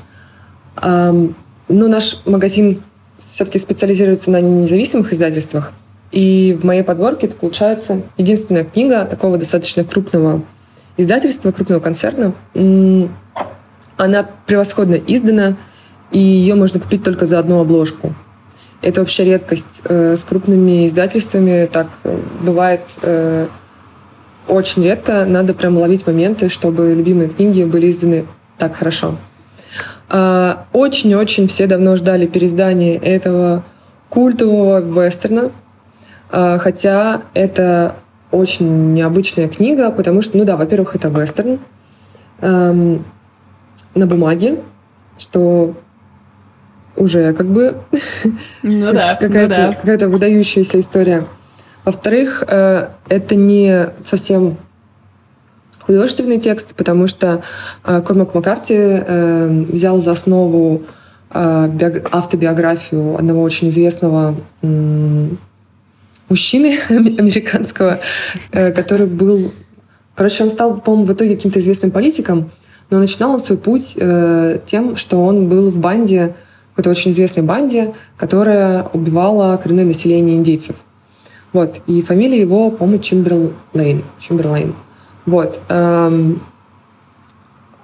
Ну, 0.82 1.88
наш 1.90 2.22
магазин 2.26 2.82
все-таки 3.18 3.60
специализируется 3.60 4.32
на 4.32 4.42
независимых 4.42 5.12
издательствах. 5.14 5.74
И 6.12 6.58
в 6.60 6.66
моей 6.66 6.84
подборке 6.84 7.28
это 7.28 7.36
получается 7.36 8.04
единственная 8.18 8.64
книга 8.64 9.06
такого 9.06 9.38
достаточно 9.38 9.84
крупного 9.84 10.44
издательства, 10.96 11.52
крупного 11.52 11.80
концерна. 11.80 12.34
Она 13.98 14.30
превосходно 14.46 14.96
издана, 14.96 15.58
и 16.12 16.20
ее 16.20 16.56
можно 16.56 16.80
купить 16.80 17.04
только 17.04 17.26
за 17.26 17.40
одну 17.40 17.60
обложку. 17.60 18.14
Это 18.82 19.02
вообще 19.02 19.26
редкость. 19.26 19.82
Э, 19.86 20.16
с 20.16 20.24
крупными 20.24 20.88
издательствами 20.88 21.66
так 21.66 21.88
э, 22.04 22.20
бывает 22.42 22.82
э, 23.02 23.48
очень 24.48 24.84
редко. 24.84 25.26
Надо 25.26 25.56
прям 25.56 25.78
ловить 25.78 26.06
моменты, 26.06 26.50
чтобы 26.50 26.94
любимые 26.94 27.30
книги 27.30 27.64
были 27.64 27.90
изданы 27.90 28.28
так 28.58 28.76
хорошо. 28.76 29.18
А, 30.10 30.66
очень-очень 30.74 31.48
все 31.48 31.68
давно 31.68 31.96
ждали 31.96 32.28
переиздания 32.28 33.00
этого 33.00 33.64
культового 34.10 34.80
вестерна, 34.80 35.52
а, 36.30 36.58
хотя 36.58 37.24
это 37.34 37.96
очень 38.32 38.94
необычная 38.94 39.48
книга, 39.48 39.92
потому 39.92 40.22
что, 40.22 40.38
ну 40.38 40.46
да, 40.46 40.58
во-первых, 40.58 40.96
это 40.96 41.08
вестерн 41.08 41.60
эм, 42.42 43.06
на 43.96 44.06
бумаге, 44.06 44.60
что 45.18 45.76
уже 46.98 47.34
как 47.34 47.48
бы 47.48 47.78
ну 48.64 48.92
да, 48.92 49.16
какая-то, 49.20 49.58
ну 49.58 49.68
да. 49.70 49.74
какая-то 49.74 50.10
выдающаяся 50.10 50.80
история. 50.80 51.24
Во-вторых, 51.86 52.44
э, 52.48 52.90
это 53.08 53.36
не 53.36 53.92
совсем 54.04 54.58
художественный 55.88 56.40
текст, 56.40 56.76
потому 56.76 57.08
что 57.08 57.42
э, 57.84 58.02
Кормак 58.02 58.36
Маккарти 58.36 58.76
э, 58.78 59.66
взял 59.70 60.00
за 60.02 60.12
основу 60.12 60.84
автобиографию 61.30 63.18
одного 63.18 63.42
очень 63.42 63.68
известного 63.68 64.34
мужчины 66.30 66.80
американского, 66.90 68.00
который 68.50 69.08
был... 69.08 69.52
Короче, 70.16 70.46
он 70.46 70.50
стал, 70.50 70.78
по-моему, 70.78 71.06
в 71.06 71.12
итоге 71.12 71.36
каким-то 71.36 71.60
известным 71.60 71.92
политиком, 71.92 72.50
но 72.90 73.00
начинал 73.00 73.34
он 73.34 73.42
свой 73.42 73.58
путь 73.58 73.98
тем, 74.68 74.96
что 74.96 75.26
он 75.26 75.50
был 75.50 75.70
в 75.70 75.80
банде, 75.80 76.34
какой-то 76.78 76.92
очень 76.92 77.12
известной 77.12 77.44
банде, 77.44 77.94
которая 78.16 78.84
убивала 78.94 79.58
коренное 79.58 79.84
население 79.84 80.38
индейцев. 80.38 80.78
Вот. 81.52 81.82
И 81.88 82.02
фамилия 82.04 82.40
его, 82.40 82.70
по-моему, 82.70 83.02
Чимберлейн. 83.02 84.04
Чимберлейн. 84.20 84.76
Вот. 85.28 85.60
Эм, 85.68 86.42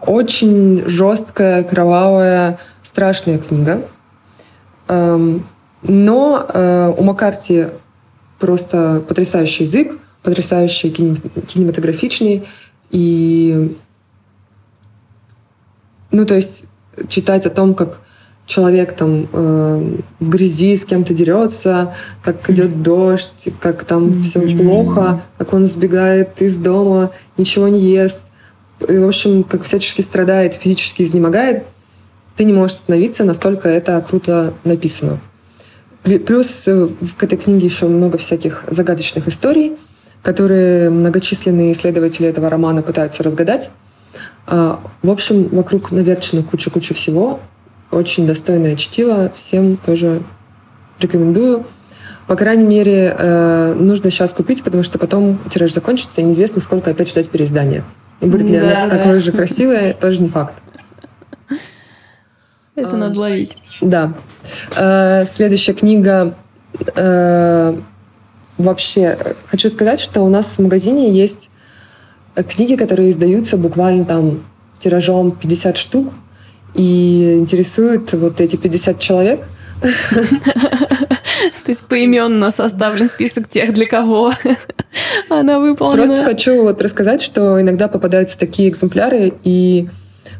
очень 0.01 0.87
жесткая, 0.87 1.63
кровавая, 1.65 2.57
страшная 2.83 3.37
книга. 3.37 3.85
Эм, 4.87 5.45
но 5.81 6.45
э, 6.47 6.93
у 6.97 7.03
Маккарти 7.03 7.67
просто 8.39 9.03
потрясающий 9.05 9.65
язык, 9.65 9.99
потрясающий 10.23 10.89
кинематографичный. 10.89 12.47
И, 12.91 13.77
ну, 16.11 16.25
то 16.25 16.35
есть 16.35 16.63
читать 17.09 17.45
о 17.45 17.49
том, 17.49 17.75
как 17.75 17.99
человек 18.45 18.93
там 18.93 19.27
э, 19.31 19.97
в 20.19 20.29
грязи 20.29 20.75
с 20.75 20.85
кем-то 20.85 21.13
дерется, 21.13 21.95
как 22.21 22.49
идет 22.49 22.81
дождь, 22.81 23.49
как 23.59 23.83
там 23.85 24.09
mm-hmm. 24.09 24.21
все 24.21 24.57
плохо, 24.57 25.21
как 25.37 25.53
он 25.53 25.65
сбегает 25.67 26.41
из 26.41 26.57
дома, 26.57 27.11
ничего 27.37 27.67
не 27.67 27.79
ест, 27.79 28.21
и, 28.87 28.97
в 28.97 29.07
общем, 29.07 29.43
как 29.43 29.63
всячески 29.63 30.01
страдает, 30.01 30.55
физически 30.55 31.03
изнемогает, 31.03 31.63
ты 32.35 32.43
не 32.43 32.53
можешь 32.53 32.77
остановиться, 32.77 33.23
настолько 33.23 33.69
это 33.69 34.03
круто 34.07 34.53
написано. 34.63 35.19
Плюс 36.03 36.63
э, 36.67 36.87
в 36.87 37.23
этой 37.23 37.37
книге 37.37 37.67
еще 37.67 37.87
много 37.87 38.17
всяких 38.17 38.65
загадочных 38.67 39.27
историй, 39.27 39.73
которые 40.21 40.89
многочисленные 40.89 41.71
исследователи 41.71 42.27
этого 42.27 42.49
романа 42.49 42.81
пытаются 42.81 43.23
разгадать. 43.23 43.71
А, 44.45 44.81
в 45.01 45.09
общем, 45.09 45.47
вокруг 45.49 45.91
наверчено 45.91 46.43
куча-куча 46.43 46.93
всего. 46.93 47.39
Очень 47.93 48.25
достойное 48.25 48.75
чтиво. 48.75 49.31
Всем 49.35 49.77
тоже 49.77 50.23
рекомендую. 50.99 51.65
По 52.27 52.35
крайней 52.35 52.63
мере, 52.63 53.15
э, 53.17 53.73
нужно 53.73 54.09
сейчас 54.09 54.33
купить, 54.33 54.63
потому 54.63 54.81
что 54.81 54.97
потом 54.97 55.39
тираж 55.49 55.73
закончится, 55.73 56.21
и 56.21 56.23
неизвестно, 56.23 56.61
сколько 56.61 56.89
опять 56.91 57.09
ждать 57.09 57.29
переиздания. 57.29 57.83
И 58.21 58.25
будет 58.25 58.49
ли 58.49 58.59
да, 58.59 58.83
она 58.83 58.89
да. 58.89 58.97
такое 58.97 59.19
же 59.19 59.31
красивое, 59.31 59.93
тоже 59.93 60.21
не 60.21 60.29
факт. 60.29 60.55
Это 62.75 62.97
надо 62.97 63.19
ловить. 63.19 63.61
Да. 63.81 64.13
Э, 64.75 65.25
следующая 65.25 65.73
книга. 65.73 66.33
Э, 66.95 67.77
вообще, 68.57 69.17
хочу 69.47 69.69
сказать, 69.69 69.99
что 69.99 70.21
у 70.21 70.29
нас 70.29 70.57
в 70.57 70.59
магазине 70.59 71.11
есть 71.11 71.51
книги, 72.47 72.75
которые 72.75 73.11
издаются 73.11 73.57
буквально 73.57 74.05
там 74.05 74.43
тиражом 74.79 75.31
50 75.31 75.77
штук, 75.77 76.13
и 76.73 77.35
интересуют 77.39 78.13
вот 78.13 78.41
эти 78.41 78.55
50 78.55 78.99
человек. 78.99 79.45
То 79.81 81.69
есть 81.69 81.85
поименно 81.87 82.51
составлен 82.51 83.09
список 83.09 83.49
тех, 83.49 83.73
для 83.73 83.85
кого 83.85 84.33
она 85.29 85.59
выполнена. 85.59 86.07
Просто 86.07 86.23
хочу 86.23 86.63
вот 86.63 86.81
рассказать, 86.81 87.21
что 87.21 87.59
иногда 87.59 87.87
попадаются 87.87 88.39
такие 88.39 88.69
экземпляры, 88.69 89.33
и 89.43 89.89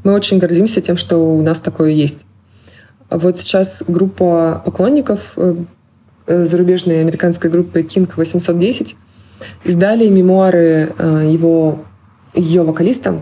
мы 0.03 0.13
очень 0.13 0.39
гордимся 0.39 0.81
тем, 0.81 0.97
что 0.97 1.17
у 1.17 1.41
нас 1.41 1.59
такое 1.59 1.91
есть. 1.91 2.25
Вот 3.09 3.39
сейчас 3.39 3.83
группа 3.87 4.61
поклонников 4.65 5.33
э, 5.37 5.55
э, 6.25 6.45
зарубежной 6.45 7.01
американской 7.01 7.49
группы 7.49 7.81
King 7.81 8.09
810 8.15 8.95
издали 9.65 10.07
мемуары 10.07 10.93
э, 10.97 11.29
его, 11.31 11.83
ее 12.33 12.63
вокалиста 12.63 13.21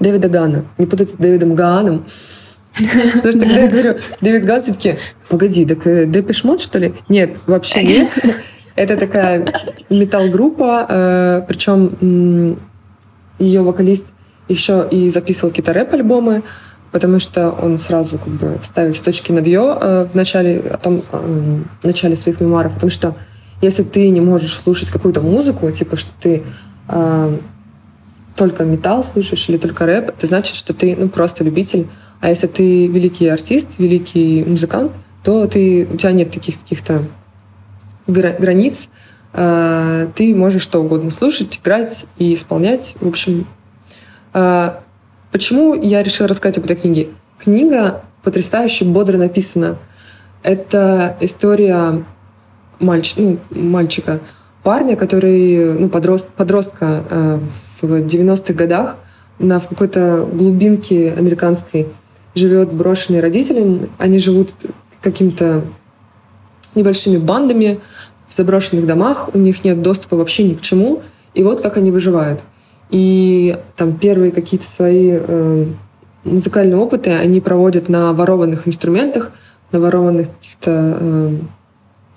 Дэвида 0.00 0.28
Гана. 0.28 0.64
Не 0.78 0.86
путать 0.86 1.10
с 1.10 1.12
Дэвидом 1.12 1.54
Гааном. 1.54 2.06
Потому 2.76 3.32
что 3.32 3.40
когда 3.40 3.60
я 3.60 3.68
говорю 3.68 3.98
Дэвид 4.20 4.44
Ган, 4.44 4.62
все-таки, 4.62 4.96
погоди, 5.28 5.64
так 5.66 6.10
Depeche 6.10 6.44
Mode, 6.44 6.60
что 6.60 6.78
ли? 6.78 6.94
Нет, 7.08 7.36
вообще 7.46 7.82
нет. 7.84 8.12
Это 8.76 8.96
такая 8.96 9.52
метал-группа, 9.90 11.44
причем 11.46 12.58
ее 13.38 13.62
вокалист 13.62 14.06
еще 14.48 14.86
и 14.90 15.08
записывал 15.10 15.50
какие-то 15.50 15.72
рэп-альбомы, 15.72 16.42
потому 16.92 17.20
что 17.20 17.50
он 17.50 17.78
сразу 17.78 18.18
как 18.18 18.28
бы 18.28 18.58
ставит 18.62 19.00
точки 19.00 19.32
над 19.32 19.46
«ё» 19.46 19.78
э, 19.80 20.06
в 20.06 20.14
начале, 20.14 20.58
о 20.58 20.76
том, 20.76 21.02
э, 21.12 21.60
в 21.82 21.86
начале 21.86 22.16
своих 22.16 22.40
мемуаров, 22.40 22.74
потому 22.74 22.90
что 22.90 23.14
если 23.62 23.82
ты 23.82 24.08
не 24.08 24.20
можешь 24.20 24.58
слушать 24.58 24.90
какую-то 24.90 25.20
музыку, 25.20 25.70
типа, 25.70 25.96
что 25.96 26.10
ты 26.20 26.42
э, 26.88 27.38
только 28.36 28.64
металл 28.64 29.02
слушаешь 29.02 29.48
или 29.48 29.56
только 29.56 29.86
рэп, 29.86 30.10
это 30.10 30.26
значит, 30.26 30.54
что 30.54 30.74
ты 30.74 30.96
ну, 30.96 31.08
просто 31.08 31.44
любитель. 31.44 31.86
А 32.20 32.28
если 32.28 32.46
ты 32.46 32.86
великий 32.86 33.28
артист, 33.28 33.78
великий 33.78 34.44
музыкант, 34.44 34.92
то 35.24 35.46
ты, 35.46 35.88
у 35.90 35.96
тебя 35.96 36.12
нет 36.12 36.30
таких 36.30 36.58
каких-то 36.58 37.02
границ. 38.06 38.88
Э, 39.32 40.08
ты 40.14 40.34
можешь 40.34 40.62
что 40.62 40.82
угодно 40.82 41.10
слушать, 41.10 41.58
играть 41.62 42.06
и 42.18 42.34
исполнять. 42.34 42.94
В 43.00 43.08
общем, 43.08 43.46
э, 44.34 44.70
Почему 45.32 45.80
я 45.80 46.02
решила 46.02 46.28
рассказать 46.28 46.58
об 46.58 46.64
этой 46.64 46.76
книге? 46.76 47.08
Книга 47.38 48.02
потрясающе 48.22 48.84
бодро 48.84 49.16
написана. 49.16 49.78
Это 50.42 51.16
история 51.20 52.04
мальч... 52.80 53.14
ну, 53.16 53.38
мальчика, 53.50 54.20
парня, 54.64 54.96
который, 54.96 55.74
ну, 55.74 55.88
подрост... 55.88 56.28
подростка 56.30 57.04
э, 57.08 57.38
в 57.80 57.92
90-х 58.00 58.52
годах 58.54 58.96
на, 59.38 59.58
в 59.58 59.68
какой-то 59.68 60.28
глубинке 60.32 61.12
американской 61.12 61.88
живет 62.34 62.72
брошенный 62.72 63.20
родителям. 63.20 63.88
Они 63.98 64.18
живут 64.18 64.52
какими-то 65.00 65.64
небольшими 66.74 67.16
бандами 67.16 67.80
в 68.28 68.36
заброшенных 68.36 68.86
домах, 68.86 69.30
у 69.34 69.38
них 69.38 69.64
нет 69.64 69.82
доступа 69.82 70.16
вообще 70.16 70.44
ни 70.44 70.54
к 70.54 70.60
чему. 70.60 71.02
И 71.34 71.42
вот 71.42 71.60
как 71.60 71.76
они 71.76 71.90
выживают. 71.90 72.42
И 72.90 73.56
там 73.76 73.96
первые 73.96 74.32
какие-то 74.32 74.66
свои 74.66 75.12
э, 75.12 75.64
музыкальные 76.24 76.76
опыты 76.76 77.10
они 77.10 77.40
проводят 77.40 77.88
на 77.88 78.12
ворованных 78.12 78.66
инструментах, 78.66 79.30
на 79.70 79.80
ворованных 79.80 80.28
каких-то 80.28 80.98
э, 81.00 81.36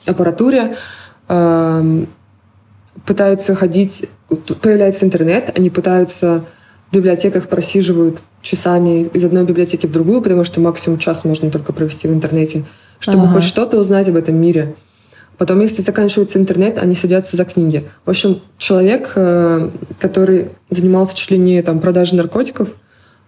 аппаратуре. 0.07 0.77
Э, 1.29 2.05
пытаются 3.05 3.55
ходить, 3.55 4.05
появляется 4.61 5.05
интернет, 5.05 5.51
они 5.55 5.69
пытаются 5.69 6.45
в 6.89 6.95
библиотеках 6.95 7.47
просиживают 7.47 8.19
часами 8.43 9.05
из 9.13 9.25
одной 9.25 9.45
библиотеки 9.45 9.87
в 9.87 9.91
другую, 9.91 10.21
потому 10.21 10.43
что 10.43 10.59
максимум 10.61 10.99
час 10.99 11.23
можно 11.23 11.49
только 11.49 11.73
провести 11.73 12.07
в 12.07 12.13
интернете, 12.13 12.65
чтобы 12.99 13.23
ага. 13.23 13.33
хоть 13.33 13.43
что-то 13.43 13.79
узнать 13.79 14.09
об 14.09 14.15
этом 14.15 14.35
мире. 14.35 14.75
Потом, 15.37 15.61
если 15.61 15.81
заканчивается 15.81 16.37
интернет, 16.37 16.77
они 16.77 16.93
садятся 16.93 17.35
за 17.35 17.45
книги. 17.45 17.85
В 18.05 18.09
общем, 18.09 18.39
человек, 18.57 19.13
э, 19.15 19.71
который 19.99 20.51
занимался 20.69 21.15
чуть 21.15 21.31
ли 21.31 21.37
не 21.37 21.61
там, 21.63 21.79
продажей 21.79 22.17
наркотиков, 22.17 22.69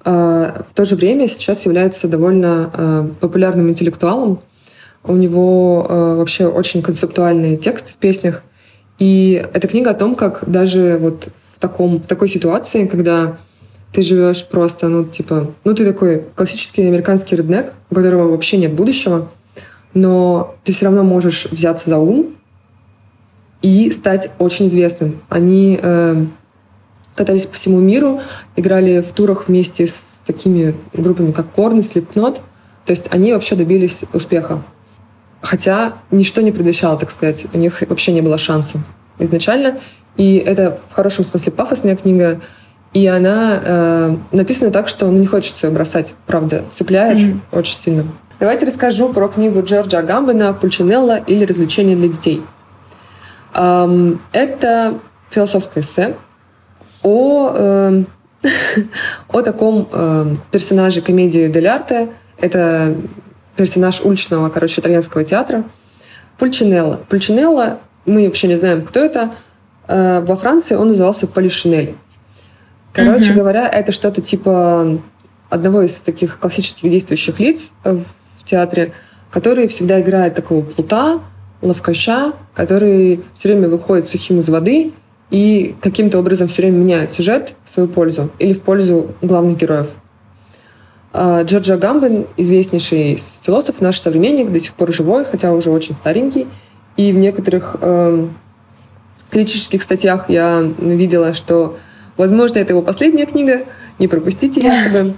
э, 0.04 0.62
в 0.70 0.74
то 0.74 0.86
же 0.86 0.96
время 0.96 1.28
сейчас 1.28 1.66
является 1.66 2.08
довольно 2.08 2.70
э, 2.72 3.10
популярным 3.20 3.70
интеллектуалом. 3.70 4.42
У 5.04 5.14
него 5.14 5.86
вообще 6.18 6.48
очень 6.48 6.82
концептуальный 6.82 7.58
текст 7.58 7.90
в 7.90 7.98
песнях. 7.98 8.42
И 9.00 9.46
эта 9.54 9.68
книга 9.68 9.92
о 9.92 9.94
том, 9.94 10.16
как 10.16 10.44
даже 10.48 10.98
вот 11.00 11.30
в, 11.54 11.60
таком, 11.60 12.02
в 12.02 12.08
такой 12.08 12.30
ситуации, 12.30 12.86
когда 12.86 13.38
ты 13.92 14.04
живешь 14.04 14.48
просто, 14.48 14.90
ну, 14.90 15.06
типа, 15.06 15.54
ну, 15.64 15.74
ты 15.74 15.86
такой 15.86 16.24
классический 16.36 16.88
американский 16.88 17.36
реднек, 17.36 17.74
у 17.90 17.96
которого 17.96 18.32
вообще 18.32 18.58
нет 18.58 18.74
будущего, 18.74 19.30
но 19.94 20.56
ты 20.64 20.74
все 20.74 20.86
равно 20.86 21.04
можешь 21.04 21.46
взяться 21.46 21.90
за 21.90 21.98
ум 21.98 22.36
и 23.62 23.90
стать 23.92 24.32
очень 24.38 24.68
известным. 24.68 25.22
Они 25.30 25.80
э, 25.82 26.26
катались 27.16 27.46
по 27.46 27.56
всему 27.56 27.80
миру, 27.80 28.22
играли 28.56 29.02
в 29.02 29.12
турах 29.14 29.48
вместе 29.48 29.88
с 29.88 30.18
такими 30.26 30.76
группами, 30.94 31.32
как 31.32 31.52
Корн 31.52 31.80
и 31.80 31.82
Slipknot. 31.82 32.42
То 32.86 32.92
есть 32.92 33.08
они 33.10 33.34
вообще 33.34 33.56
добились 33.56 34.02
успеха. 34.14 34.62
Хотя 35.46 35.94
ничто 36.10 36.42
не 36.42 36.52
предвещало, 36.52 36.98
так 36.98 37.12
сказать. 37.12 37.46
У 37.54 37.58
них 37.60 37.84
вообще 37.88 38.12
не 38.12 38.22
было 38.22 38.38
шанса 38.40 38.80
изначально. 39.20 39.78
И 40.18 40.38
это 40.38 40.80
в 40.90 40.96
хорошем 40.96 41.24
смысле 41.24 41.52
пафосная 41.52 41.96
книга. 41.96 42.42
И 42.94 43.06
она 43.06 43.62
э, 43.64 44.16
написана 44.32 44.72
так, 44.72 44.88
что 44.88 45.06
ну, 45.06 45.20
не 45.20 45.28
хочется 45.28 45.68
ее 45.68 45.74
бросать. 45.74 46.16
Правда, 46.26 46.66
цепляет 46.74 47.20
mm-hmm. 47.20 47.40
очень 47.52 47.76
сильно. 47.76 48.06
Давайте 48.40 48.66
расскажу 48.66 49.14
про 49.14 49.28
книгу 49.28 49.62
Джорджа 49.62 50.02
Гамбена 50.02 50.54
«Пульчинелла» 50.54 51.18
или 51.18 51.46
«Развлечения 51.46 51.96
для 51.96 52.08
детей». 52.08 52.42
Это 53.54 55.00
философское 55.30 55.82
эссе 55.82 56.16
о, 57.04 57.54
эм, 57.56 58.08
о 59.30 59.42
таком 59.42 59.88
эм, 59.92 60.40
персонаже 60.52 61.02
комедии 61.02 61.48
Дель 61.48 61.68
Арте. 61.68 62.10
Это 62.40 62.96
персонаж 63.56 64.02
уличного, 64.02 64.50
короче, 64.50 64.82
итальянского 64.82 65.24
театра. 65.24 65.64
Пульчинелла. 66.38 67.02
Пульчинелла, 67.10 67.80
мы 68.06 68.26
вообще 68.26 68.48
не 68.48 68.56
знаем, 68.56 68.82
кто 68.82 69.00
это. 69.00 69.32
Э, 69.88 70.22
во 70.22 70.36
Франции 70.36 70.76
он 70.76 70.90
назывался 70.90 71.28
Полишинель. 71.28 71.96
Короче 72.94 73.34
mm 73.34 73.36
говоря, 73.36 73.68
это 73.68 73.92
что-то 73.92 74.22
типа 74.22 75.02
одного 75.50 75.82
из 75.82 75.96
таких 75.96 76.40
классических 76.40 76.90
действующих 76.90 77.40
лиц 77.40 77.72
в 77.84 78.06
театре, 78.46 78.94
который 79.32 79.68
всегда 79.68 80.00
играет 80.02 80.36
такого 80.36 80.62
плута, 80.62 81.20
ловкача, 81.62 82.34
который 82.54 83.22
все 83.34 83.50
время 83.50 83.68
выходит 83.68 84.10
сухим 84.10 84.40
из 84.40 84.50
воды 84.50 84.94
и 85.30 85.76
каким-то 85.82 86.20
образом 86.20 86.48
все 86.48 86.62
время 86.62 86.78
меняет 86.78 87.12
сюжет 87.12 87.56
в 87.66 87.70
свою 87.70 87.90
пользу 87.90 88.32
или 88.40 88.54
в 88.54 88.62
пользу 88.62 89.14
главных 89.22 89.58
героев. 89.58 89.90
А, 91.18 91.44
Джорджа 91.44 91.78
Гамбен, 91.78 92.28
известнейший 92.36 93.18
философ, 93.42 93.80
наш 93.80 94.02
современник, 94.02 94.52
до 94.52 94.60
сих 94.60 94.74
пор 94.74 94.92
живой, 94.92 95.24
хотя 95.24 95.54
уже 95.54 95.72
очень 95.72 95.96
старенький. 95.96 96.46
И 96.98 97.14
в 97.14 97.16
некоторых 97.16 97.78
э, 97.80 98.28
критических 99.30 99.82
статьях 99.82 100.30
я 100.30 100.60
видела, 100.78 101.34
что, 101.34 101.78
возможно, 102.18 102.60
это 102.60 102.74
его 102.74 102.82
последняя 102.82 103.26
книга, 103.26 103.64
не 103.98 104.10
пропустите 104.10 104.60
якобы. 104.60 105.14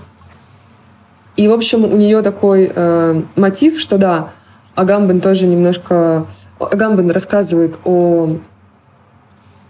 И, 1.35 1.47
в 1.47 1.51
общем, 1.51 1.83
у 1.85 1.97
нее 1.97 2.21
такой 2.21 2.71
э, 2.73 3.21
мотив, 3.35 3.79
что 3.79 3.97
да, 3.97 4.29
Агамбен 4.75 5.19
тоже 5.19 5.47
немножко... 5.47 6.27
Агамбен 6.59 7.09
рассказывает 7.09 7.79
о 7.85 8.37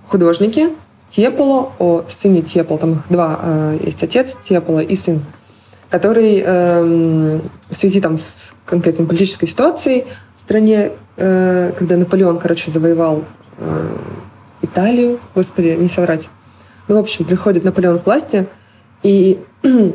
художнике 0.07 0.71
Теполо, 1.09 1.71
о 1.79 2.03
сыне 2.09 2.41
Теполо. 2.41 2.79
Там 2.79 2.91
их 2.93 3.03
два 3.07 3.39
э, 3.41 3.79
есть, 3.85 4.03
отец 4.03 4.35
Теполо 4.43 4.79
и 4.79 4.95
сын, 4.97 5.21
который 5.89 6.43
э, 6.45 7.39
в 7.69 7.75
связи 7.75 8.01
там 8.01 8.17
с 8.17 8.53
конкретной 8.65 9.05
политической 9.05 9.47
ситуацией 9.47 10.05
в 10.35 10.39
стране, 10.39 10.91
э, 11.15 11.71
когда 11.77 11.97
Наполеон, 11.97 12.39
короче, 12.39 12.71
завоевал 12.71 13.25
э, 13.57 13.97
Италию, 14.61 15.19
господи, 15.35 15.75
не 15.79 15.87
соврать. 15.87 16.29
Ну, 16.87 16.95
в 16.95 16.99
общем, 16.99 17.25
приходит 17.25 17.63
Наполеон 17.63 17.99
к 17.99 18.05
власти, 18.05 18.47
И 19.03 19.39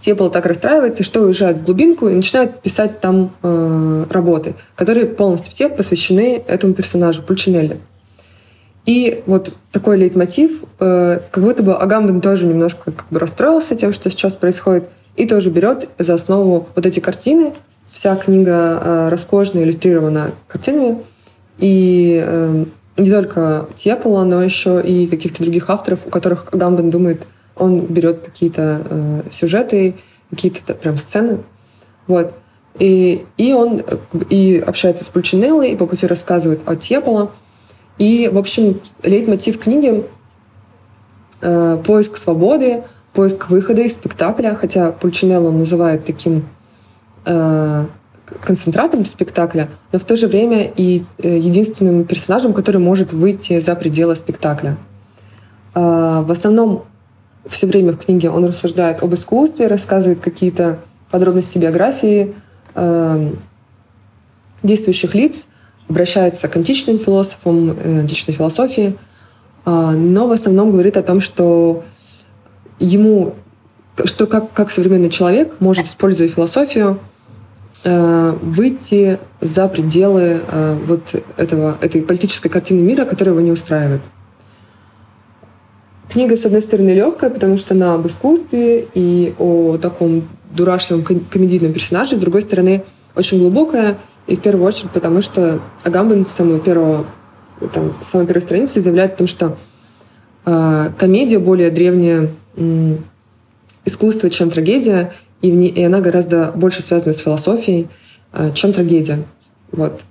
Тепл 0.00 0.28
так 0.28 0.46
расстраивается, 0.46 1.02
что 1.02 1.22
уезжает 1.22 1.58
в 1.58 1.64
глубинку 1.64 2.08
и 2.08 2.14
начинает 2.14 2.60
писать 2.62 3.00
там 3.00 3.32
э, 3.42 4.04
работы, 4.10 4.54
которые 4.76 5.06
полностью 5.06 5.50
все 5.50 5.68
посвящены 5.68 6.42
этому 6.46 6.74
персонажу, 6.74 7.22
Пульчинелли. 7.22 7.80
И 8.88 9.22
вот 9.26 9.52
такой 9.70 9.98
лейтмотив, 9.98 10.64
э, 10.80 11.20
как 11.30 11.44
будто 11.44 11.62
бы 11.62 11.76
Агамбен 11.76 12.20
тоже 12.20 12.46
немножко 12.46 12.90
как 12.90 13.06
бы 13.10 13.18
расстроился 13.18 13.76
тем, 13.76 13.92
что 13.92 14.10
сейчас 14.10 14.32
происходит, 14.32 14.88
и 15.14 15.26
тоже 15.26 15.50
берет 15.50 15.88
за 15.98 16.14
основу 16.14 16.66
вот 16.74 16.86
эти 16.86 17.00
картины. 17.00 17.52
Вся 17.86 18.16
книга 18.16 18.80
э, 18.82 19.08
роскошно 19.10 19.60
иллюстрирована 19.60 20.32
картинами. 20.46 20.98
И 21.58 22.22
э, 22.24 22.64
не 22.96 23.10
только 23.10 23.68
Тепла, 23.76 24.24
но 24.24 24.42
еще 24.42 24.80
и 24.80 25.06
каких-то 25.06 25.42
других 25.42 25.68
авторов, 25.70 26.06
у 26.06 26.10
которых 26.10 26.48
Агамбен 26.52 26.90
думает– 26.90 27.26
он 27.58 27.80
берет 27.86 28.20
какие-то 28.20 28.82
э, 28.88 29.22
сюжеты, 29.30 29.96
какие-то 30.30 30.74
прям 30.74 30.96
сцены, 30.96 31.38
вот, 32.06 32.32
и, 32.78 33.24
и 33.36 33.52
он 33.52 33.82
и 34.30 34.62
общается 34.64 35.04
с 35.04 35.08
Пульчинеллой, 35.08 35.72
и 35.72 35.76
по 35.76 35.86
пути 35.86 36.06
рассказывает 36.06 36.60
о 36.64 36.76
Тьеполо. 36.76 37.32
И, 37.98 38.30
в 38.32 38.38
общем, 38.38 38.80
лейтмотив 39.02 39.58
книги 39.58 40.04
э, 41.40 41.78
поиск 41.84 42.16
свободы, 42.16 42.84
поиск 43.12 43.50
выхода 43.50 43.82
из 43.82 43.94
спектакля, 43.94 44.54
хотя 44.54 44.92
Пульчинелло 44.92 45.50
называет 45.50 46.04
таким 46.04 46.44
э, 47.24 47.86
концентратом 48.40 49.04
спектакля, 49.04 49.68
но 49.92 49.98
в 49.98 50.04
то 50.04 50.16
же 50.16 50.28
время 50.28 50.70
и 50.76 51.04
э, 51.18 51.38
единственным 51.38 52.04
персонажем, 52.04 52.52
который 52.52 52.80
может 52.80 53.12
выйти 53.12 53.58
за 53.60 53.74
пределы 53.74 54.14
спектакля. 54.14 54.76
Э, 55.74 56.22
в 56.24 56.30
основном 56.30 56.84
все 57.46 57.66
время 57.66 57.92
в 57.92 57.98
книге 57.98 58.30
он 58.30 58.44
рассуждает 58.44 59.02
об 59.02 59.14
искусстве, 59.14 59.66
рассказывает 59.66 60.20
какие-то 60.20 60.78
подробности 61.10 61.58
биографии 61.58 62.34
э, 62.74 63.32
действующих 64.62 65.14
лиц, 65.14 65.46
обращается 65.88 66.48
к 66.48 66.56
античным 66.56 66.98
философам, 66.98 67.70
э, 67.70 68.00
античной 68.00 68.34
философии, 68.34 68.96
э, 69.64 69.70
но 69.70 70.28
в 70.28 70.32
основном 70.32 70.70
говорит 70.70 70.96
о 70.96 71.02
том, 71.02 71.20
что 71.20 71.84
ему, 72.78 73.34
что 74.04 74.26
как, 74.26 74.52
как 74.52 74.70
современный 74.70 75.10
человек 75.10 75.56
может, 75.60 75.86
используя 75.86 76.28
философию, 76.28 76.98
э, 77.84 78.38
выйти 78.42 79.18
за 79.40 79.68
пределы 79.68 80.40
э, 80.46 80.78
вот 80.86 81.14
этого, 81.36 81.78
этой 81.80 82.02
политической 82.02 82.48
картины 82.48 82.80
мира, 82.80 83.04
которая 83.04 83.34
его 83.34 83.44
не 83.44 83.52
устраивает. 83.52 84.02
Книга, 86.10 86.36
с 86.36 86.46
одной 86.46 86.62
стороны, 86.62 86.90
легкая, 86.90 87.28
потому 87.30 87.58
что 87.58 87.74
она 87.74 87.94
об 87.94 88.06
искусстве 88.06 88.88
и 88.94 89.34
о 89.38 89.76
таком 89.76 90.26
дурашливом 90.50 91.04
комедийном 91.04 91.72
персонаже, 91.74 92.16
с 92.16 92.20
другой 92.20 92.42
стороны, 92.42 92.84
очень 93.14 93.38
глубокая, 93.38 93.98
и 94.28 94.36
в 94.36 94.40
первую 94.40 94.66
очередь 94.66 94.90
потому, 94.90 95.22
что 95.22 95.60
Агамбен 95.82 96.26
с 96.26 96.32
самого 96.32 96.60
первого, 96.60 97.06
там, 97.72 97.94
с 98.06 98.12
самой 98.12 98.26
первой 98.26 98.42
страницы 98.42 98.80
заявляет 98.80 99.14
о 99.14 99.16
том, 99.16 99.26
что 99.26 99.56
э, 100.44 100.90
комедия 100.98 101.38
более 101.38 101.70
древнее 101.70 102.30
э, 102.56 102.96
искусство, 103.86 104.28
чем 104.30 104.50
трагедия, 104.50 105.12
и, 105.40 105.50
в 105.50 105.54
ней, 105.54 105.70
и 105.70 105.82
она 105.82 106.00
гораздо 106.00 106.52
больше 106.54 106.82
связана 106.82 107.14
с 107.14 107.20
философией, 107.20 107.88
э, 108.34 108.52
чем 108.54 108.74
трагедия. 108.74 109.24
Вот. 109.72 110.02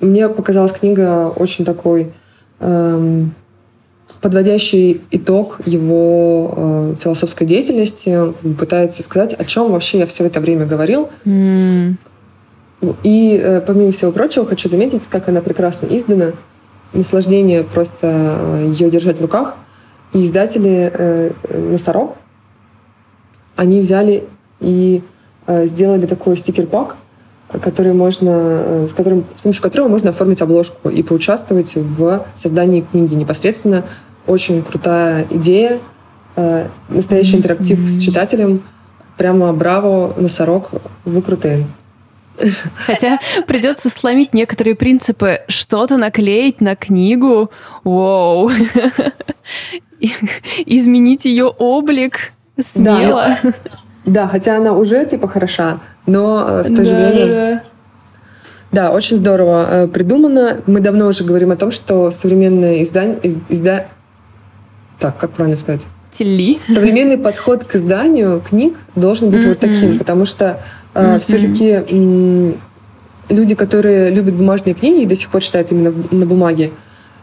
Мне 0.00 0.28
показалась 0.28 0.72
книга 0.72 1.28
очень 1.28 1.64
такой... 1.64 2.12
Э, 2.60 3.24
подводящий 4.20 5.02
итог 5.10 5.60
его 5.66 6.54
э, 6.56 6.94
философской 6.98 7.46
деятельности, 7.46 8.32
пытается 8.58 9.02
сказать, 9.02 9.34
о 9.34 9.44
чем 9.44 9.70
вообще 9.70 9.98
я 9.98 10.06
все 10.06 10.24
это 10.24 10.40
время 10.40 10.64
говорил. 10.64 11.10
Mm. 11.26 11.96
И, 13.02 13.40
э, 13.42 13.60
помимо 13.60 13.92
всего 13.92 14.12
прочего, 14.12 14.46
хочу 14.46 14.68
заметить, 14.68 15.06
как 15.08 15.28
она 15.28 15.40
прекрасно 15.40 15.86
издана. 15.86 16.32
Наслаждение 16.92 17.64
просто 17.64 17.98
э, 18.02 18.72
ее 18.72 18.90
держать 18.90 19.18
в 19.18 19.22
руках. 19.22 19.56
И 20.12 20.24
издатели 20.24 20.92
э, 20.92 21.30
«Носорог», 21.50 22.16
они 23.56 23.80
взяли 23.80 24.24
и 24.60 25.02
э, 25.46 25.66
сделали 25.66 26.06
такой 26.06 26.36
стикер-пак, 26.36 26.96
который 27.62 27.92
можно, 27.92 28.30
э, 28.30 28.86
с, 28.88 28.92
которым, 28.92 29.24
с 29.34 29.40
помощью 29.40 29.62
которого 29.62 29.88
можно 29.88 30.10
оформить 30.10 30.42
обложку 30.42 30.88
и 30.88 31.02
поучаствовать 31.02 31.74
в 31.76 32.24
создании 32.36 32.82
книги 32.82 33.14
непосредственно 33.14 33.84
очень 34.26 34.62
крутая 34.62 35.26
идея, 35.30 35.80
э, 36.36 36.68
настоящий 36.88 37.36
интерактив 37.36 37.78
mm-hmm. 37.78 37.98
с 37.98 38.02
читателем. 38.02 38.62
Прямо 39.16 39.52
браво, 39.52 40.12
носорог, 40.16 40.70
вы 41.04 41.22
крутые. 41.22 41.66
Хотя 42.86 43.18
придется 43.46 43.90
сломить 43.90 44.34
некоторые 44.34 44.74
принципы. 44.74 45.40
Что-то 45.48 45.96
наклеить 45.96 46.60
на 46.60 46.76
книгу. 46.76 47.50
Воу. 47.84 48.50
Изменить 50.66 51.24
ее 51.24 51.46
облик. 51.46 52.32
Смело. 52.60 53.36
Да, 53.42 53.52
да, 54.04 54.28
хотя 54.28 54.56
она 54.56 54.72
уже 54.72 55.04
типа 55.06 55.28
хороша, 55.28 55.80
но 56.06 56.46
э, 56.48 56.62
в 56.62 56.76
то 56.76 56.84
же 56.84 56.94
время... 56.94 57.64
Да, 58.70 58.90
очень 58.90 59.18
здорово 59.18 59.66
э, 59.70 59.88
придумано. 59.88 60.62
Мы 60.66 60.80
давно 60.80 61.06
уже 61.06 61.24
говорим 61.24 61.52
о 61.52 61.56
том, 61.56 61.70
что 61.70 62.10
современное 62.10 62.82
издание, 62.82 63.40
изда, 63.48 63.86
так, 64.98 65.16
как 65.16 65.30
правильно 65.30 65.56
сказать? 65.56 65.82
Тели. 66.16 66.60
Современный 66.66 67.18
подход 67.18 67.64
к 67.64 67.74
изданию 67.74 68.40
книг 68.40 68.76
должен 68.94 69.30
быть 69.30 69.42
mm-hmm. 69.42 69.48
вот 69.48 69.58
таким, 69.58 69.98
потому 69.98 70.24
что 70.24 70.60
э, 70.94 71.02
mm-hmm. 71.02 71.18
все-таки 71.18 71.84
э, 71.88 72.52
люди, 73.28 73.54
которые 73.56 74.10
любят 74.10 74.34
бумажные 74.34 74.74
книги 74.74 75.02
и 75.02 75.06
до 75.06 75.16
сих 75.16 75.28
пор 75.30 75.42
читают 75.42 75.72
именно 75.72 75.92
на 76.12 76.24
бумаге, 76.24 76.70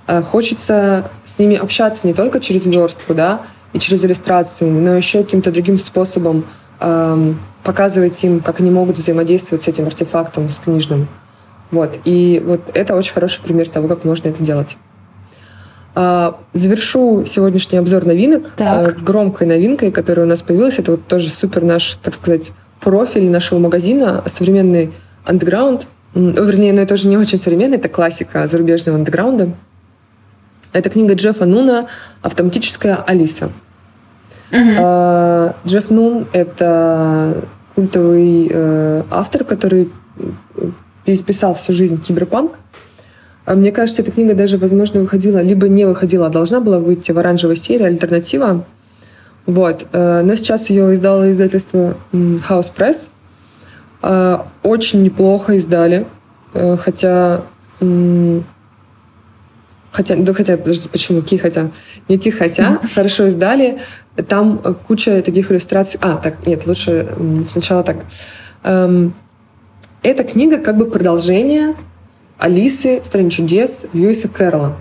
э, 0.08 0.22
хочется 0.22 1.10
с 1.24 1.40
ними 1.40 1.56
общаться 1.56 2.06
не 2.06 2.14
только 2.14 2.42
через 2.42 2.66
верстку, 2.66 3.14
да, 3.14 3.44
и 3.72 3.80
через 3.80 4.04
иллюстрации, 4.04 4.70
но 4.70 4.96
еще 4.96 5.24
каким-то 5.24 5.52
другим 5.52 5.78
способом 5.78 6.46
э, 6.82 7.34
показывать 7.64 8.22
им, 8.24 8.42
как 8.42 8.60
они 8.60 8.72
могут 8.72 8.98
взаимодействовать 8.98 9.64
с 9.64 9.68
этим 9.70 9.86
артефактом, 9.86 10.50
с 10.50 10.58
книжным. 10.58 11.08
Вот. 11.72 11.98
И 12.04 12.42
вот 12.46 12.62
это 12.74 12.96
очень 12.96 13.14
хороший 13.14 13.42
пример 13.42 13.70
того, 13.70 13.88
как 13.88 14.04
можно 14.04 14.28
это 14.28 14.44
делать. 14.44 14.78
А, 15.94 16.40
завершу 16.54 17.26
сегодняшний 17.26 17.78
обзор 17.78 18.06
новинок 18.06 18.50
так. 18.56 18.90
А, 18.90 18.92
громкой 19.02 19.48
новинкой, 19.48 19.92
которая 19.92 20.26
у 20.26 20.30
нас 20.30 20.42
появилась. 20.42 20.80
Это 20.80 20.92
вот 20.92 21.08
тоже 21.08 21.30
супер 21.30 21.64
наш, 21.64 21.98
так 22.02 22.16
сказать, 22.16 22.52
профиль 22.80 23.30
нашего 23.30 23.60
магазина, 23.60 24.24
современный 24.26 24.92
андеграунд. 25.26 25.88
Вернее, 26.14 26.74
но 26.74 26.82
это 26.82 26.94
уже 26.94 27.08
не 27.08 27.18
очень 27.18 27.40
современный, 27.40 27.78
это 27.78 27.90
классика 27.90 28.48
зарубежного 28.48 28.98
андеграунда. 28.98 29.54
Это 30.74 30.90
книга 30.90 31.16
Джеффа 31.16 31.46
Нуна 31.46 31.88
«Автоматическая 32.22 32.96
Алиса». 32.96 33.52
Угу. 34.52 35.56
Джефф 35.66 35.90
Нун— 35.90 36.28
это 36.34 37.46
культовый 37.76 38.50
э, 38.52 39.04
автор, 39.10 39.46
который 39.46 39.90
писал 41.06 41.54
всю 41.54 41.74
жизнь 41.74 42.02
киберпанк. 42.02 42.54
Мне 43.56 43.72
кажется, 43.72 44.02
эта 44.02 44.12
книга 44.12 44.34
даже, 44.34 44.58
возможно, 44.58 45.02
выходила, 45.02 45.42
либо 45.42 45.68
не 45.68 45.86
выходила, 45.86 46.28
а 46.28 46.30
должна 46.30 46.60
была 46.60 46.80
выйти 46.80 47.12
в 47.12 47.20
оранжевой 47.20 47.56
серии, 47.56 47.86
альтернатива. 47.86 48.66
Вот. 49.46 49.88
Э, 49.92 50.22
но 50.22 50.36
сейчас 50.36 50.70
ее 50.70 50.96
издало 50.96 51.32
издательство 51.32 51.96
House 52.14 52.72
Press. 52.76 53.10
Э, 54.04 54.40
очень 54.64 55.04
неплохо 55.04 55.54
издали. 55.54 56.06
Э, 56.54 56.78
хотя... 56.78 57.44
Хотя, 59.92 60.16
да 60.16 60.34
хотя, 60.34 60.56
подожди, 60.56 60.88
почему? 60.88 61.22
Ки 61.22 61.38
хотя? 61.38 61.72
Не 62.08 62.18
ки 62.18 62.30
хотя. 62.30 62.80
Хорошо 62.96 63.28
издали. 63.28 63.80
Там 64.28 64.60
куча 64.88 65.22
таких 65.22 65.52
иллюстраций. 65.52 66.00
А, 66.02 66.16
так, 66.16 66.48
нет, 66.48 66.66
лучше 66.66 67.14
сначала 67.50 67.84
так. 67.84 67.98
Эм, 68.64 69.14
эта 70.02 70.24
книга 70.24 70.60
как 70.60 70.78
бы 70.78 70.86
продолжение 70.86 71.76
Алисы, 72.42 73.02
Стране 73.04 73.30
чудес, 73.30 73.86
Льюиса 73.94 74.28
Кэрролла. 74.28 74.76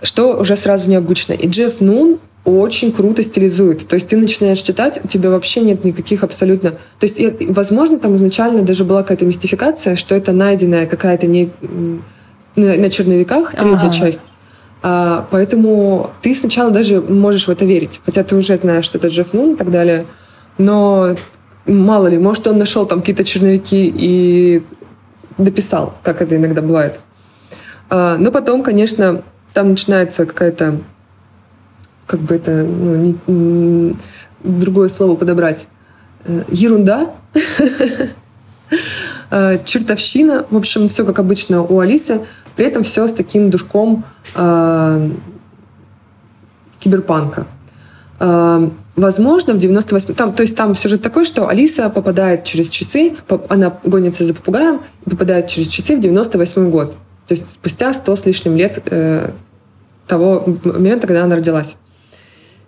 Что 0.00 0.36
уже 0.38 0.54
сразу 0.54 0.88
необычно. 0.88 1.32
И 1.32 1.48
Джефф 1.48 1.80
Нун 1.80 2.20
очень 2.44 2.92
круто 2.92 3.24
стилизует. 3.24 3.88
То 3.88 3.94
есть 3.94 4.06
ты 4.06 4.16
начинаешь 4.16 4.60
читать, 4.60 5.00
у 5.02 5.08
тебя 5.08 5.30
вообще 5.30 5.60
нет 5.62 5.84
никаких 5.84 6.22
абсолютно... 6.22 6.78
То 7.00 7.06
есть, 7.06 7.20
возможно, 7.48 7.98
там 7.98 8.14
изначально 8.14 8.62
даже 8.62 8.84
была 8.84 9.02
какая-то 9.02 9.26
мистификация, 9.26 9.96
что 9.96 10.14
это 10.14 10.30
найденная 10.30 10.86
какая-то 10.86 11.26
не... 11.26 11.50
на 12.54 12.88
черновиках 12.88 13.50
третья 13.50 13.90
часть. 13.90 14.36
А, 14.82 15.26
поэтому 15.32 16.12
ты 16.22 16.32
сначала 16.32 16.70
даже 16.70 17.00
можешь 17.00 17.48
в 17.48 17.50
это 17.50 17.64
верить. 17.64 18.00
Хотя 18.04 18.22
ты 18.22 18.36
уже 18.36 18.56
знаешь, 18.56 18.84
что 18.84 18.98
это 18.98 19.08
Джефф 19.08 19.32
Нун 19.32 19.54
и 19.54 19.56
так 19.56 19.72
далее. 19.72 20.06
Но 20.58 21.16
мало 21.66 22.06
ли, 22.06 22.18
может, 22.18 22.46
он 22.46 22.58
нашел 22.58 22.86
там 22.86 23.00
какие-то 23.00 23.24
черновики 23.24 23.92
и 23.92 24.62
дописал, 25.38 25.94
как 26.02 26.22
это 26.22 26.36
иногда 26.36 26.62
бывает. 26.62 26.98
А, 27.88 28.16
но 28.16 28.30
потом, 28.30 28.62
конечно, 28.62 29.22
там 29.52 29.70
начинается 29.70 30.26
какая-то 30.26 30.80
как 32.06 32.20
бы 32.20 32.36
это, 32.36 32.62
ну, 32.62 33.16
не, 33.26 33.96
другое 34.42 34.88
слово 34.88 35.16
подобрать. 35.16 35.66
Э, 36.24 36.42
ерунда, 36.48 37.10
э, 39.30 39.58
чертовщина. 39.64 40.46
В 40.50 40.56
общем, 40.56 40.88
все 40.88 41.04
как 41.04 41.18
обычно 41.18 41.62
у 41.62 41.80
Алисы. 41.80 42.20
При 42.54 42.66
этом 42.66 42.82
все 42.84 43.06
с 43.06 43.12
таким 43.12 43.50
душком 43.50 44.04
э, 44.34 45.10
киберпанка. 46.78 47.46
Э, 48.96 49.00
возможно, 49.00 49.54
в 49.54 49.58
98... 49.58 50.14
Там, 50.14 50.32
то 50.32 50.42
есть 50.42 50.56
там 50.56 50.74
сюжет 50.74 51.02
такой, 51.02 51.24
что 51.24 51.48
Алиса 51.48 51.88
попадает 51.90 52.44
через 52.44 52.68
часы, 52.68 53.16
она 53.48 53.78
гонится 53.84 54.24
за 54.24 54.34
попугаем 54.34 54.80
попадает 55.04 55.48
через 55.48 55.68
часы 55.68 55.96
в 55.96 56.00
98 56.00 56.70
год. 56.70 56.96
То 57.28 57.34
есть 57.34 57.54
спустя 57.54 57.92
100 57.92 58.16
с 58.16 58.26
лишним 58.26 58.56
лет 58.56 58.82
э, 58.86 59.30
того 60.06 60.44
момента, 60.64 61.06
когда 61.06 61.24
она 61.24 61.36
родилась. 61.36 61.76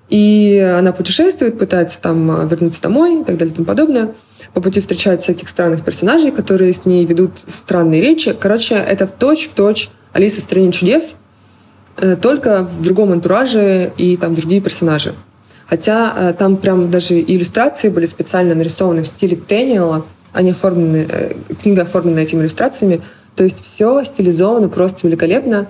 И 0.09 0.59
она 0.59 0.93
путешествует, 0.93 1.59
пытается 1.59 2.01
там 2.01 2.31
а, 2.31 2.45
вернуться 2.45 2.81
домой 2.81 3.21
и 3.21 3.25
так 3.25 3.37
далее 3.37 3.53
и 3.53 3.57
тому 3.57 3.67
подобное. 3.67 4.15
По 4.55 4.61
пути 4.63 4.81
встречает 4.81 5.23
всяких 5.23 5.49
странных 5.49 5.85
персонажей, 5.85 6.31
которые 6.31 6.73
с 6.73 6.87
ней 6.87 7.05
ведут 7.05 7.33
странные 7.47 8.01
речи. 8.01 8.35
Короче, 8.39 8.77
это 8.77 9.07
в 9.07 9.13
точь-в-точь 9.13 9.91
Алиса 10.15 10.41
в 10.41 10.45
стране 10.45 10.73
чудес, 10.73 11.17
э, 11.99 12.17
только 12.17 12.63
в 12.63 12.81
другом 12.81 13.13
антураже 13.13 13.93
и 13.99 14.17
там 14.17 14.35
другие 14.35 14.63
персонажи. 14.63 15.15
Хотя 15.69 16.15
э, 16.17 16.35
там 16.35 16.57
прям 16.57 16.91
даже 16.91 17.21
иллюстрации 17.21 17.89
были 17.89 18.07
специально 18.07 18.55
нарисованы 18.55 19.03
в 19.03 19.07
стиле 19.07 19.37
Тэниела, 19.37 20.05
они 20.33 20.51
оформлены, 20.51 21.07
э, 21.09 21.35
книга 21.61 21.83
оформлена 21.83 22.21
этими 22.21 22.41
иллюстрациями. 22.41 23.03
То 23.37 23.45
есть 23.45 23.63
все 23.63 24.03
стилизовано 24.03 24.69
просто 24.69 25.07
великолепно. 25.07 25.69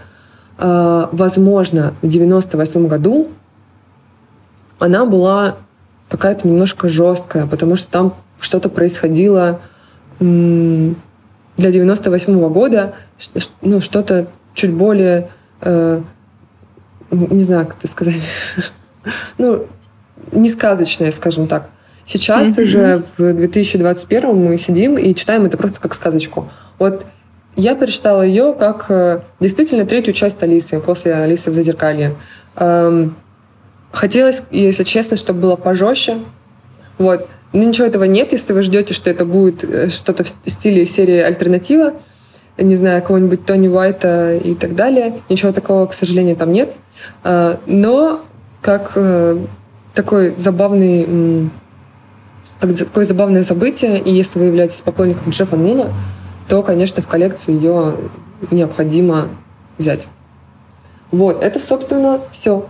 Возможно, 0.57 1.95
в 2.03 2.09
98 2.09 2.89
году 2.89 3.29
она 4.79 5.05
была 5.05 5.57
какая-то 6.09 6.49
немножко 6.49 6.89
жесткая, 6.89 7.47
потому 7.47 7.77
что 7.77 7.91
там 7.91 8.15
что-то 8.41 8.69
происходило 8.69 9.61
для 10.19 10.95
98 11.57 12.39
-го 12.39 12.51
года, 12.51 12.95
ну, 13.61 13.81
что-то 13.81 14.29
чуть 14.55 14.73
более, 14.73 15.31
э, 15.61 16.01
не 17.11 17.45
знаю, 17.45 17.67
как 17.67 17.79
это 17.79 17.89
сказать, 17.89 18.23
ну, 19.39 19.67
не 20.33 20.49
сказочное, 20.49 21.13
скажем 21.13 21.47
так. 21.47 21.71
Сейчас 22.05 22.59
mm-hmm. 22.59 22.63
уже 22.63 23.03
в 23.19 23.33
2021 23.35 24.35
мы 24.35 24.57
сидим 24.57 24.97
и 24.97 25.15
читаем 25.15 25.45
это 25.45 25.57
просто 25.57 25.81
как 25.81 25.95
сказочку. 25.95 26.51
Вот 26.79 27.05
я 27.57 27.75
прочитала 27.75 28.23
ее 28.23 28.55
как 28.59 28.87
э, 28.89 29.21
действительно 29.41 29.85
третью 29.85 30.15
часть 30.15 30.43
Алисы 30.43 30.81
после 30.81 31.15
Алисы 31.15 31.51
в 31.51 31.55
Зазеркалье. 31.55 32.15
Эм, 32.57 33.17
Хотелось, 33.93 34.43
если 34.51 34.85
честно, 34.85 35.17
чтобы 35.17 35.41
было 35.41 35.57
пожестче. 35.57 36.19
Вот. 36.99 37.27
Но 37.53 37.65
ничего 37.65 37.87
этого 37.87 38.05
нет, 38.05 38.33
если 38.33 38.53
вы 38.53 38.63
ждете, 38.63 38.93
что 38.93 39.09
это 39.09 39.25
будет 39.25 39.65
э, 39.65 39.89
что-то 39.89 40.25
в 40.25 40.29
стиле 40.29 40.85
серии 40.85 41.19
альтернатива, 41.19 41.95
не 42.59 42.77
знаю, 42.77 43.03
кого-нибудь 43.03 43.47
Тони 43.47 43.69
Уайта 43.69 44.35
и 44.35 44.55
так 44.55 44.75
далее. 44.75 45.21
Ничего 45.29 45.53
такого, 45.53 45.87
к 45.87 45.95
сожалению, 45.95 46.37
там 46.37 46.53
нет. 46.53 46.75
А, 47.23 47.59
но 47.67 48.21
как 48.61 48.93
э, 48.97 49.39
такой 49.99 50.33
забавный 50.37 51.51
такое 52.61 53.05
забавное 53.05 53.43
событие, 53.43 53.99
и 54.01 54.13
если 54.13 54.39
вы 54.39 54.47
являетесь 54.47 54.81
поклонником 54.81 55.31
Джеффа 55.31 55.57
Нуна, 55.57 55.89
то, 56.49 56.63
конечно, 56.63 57.03
в 57.03 57.09
коллекцию 57.09 57.57
ее 57.57 57.95
необходимо 58.53 59.29
взять. 59.77 60.07
Вот, 61.11 61.43
это, 61.43 61.59
собственно, 61.59 62.21
все. 62.31 62.67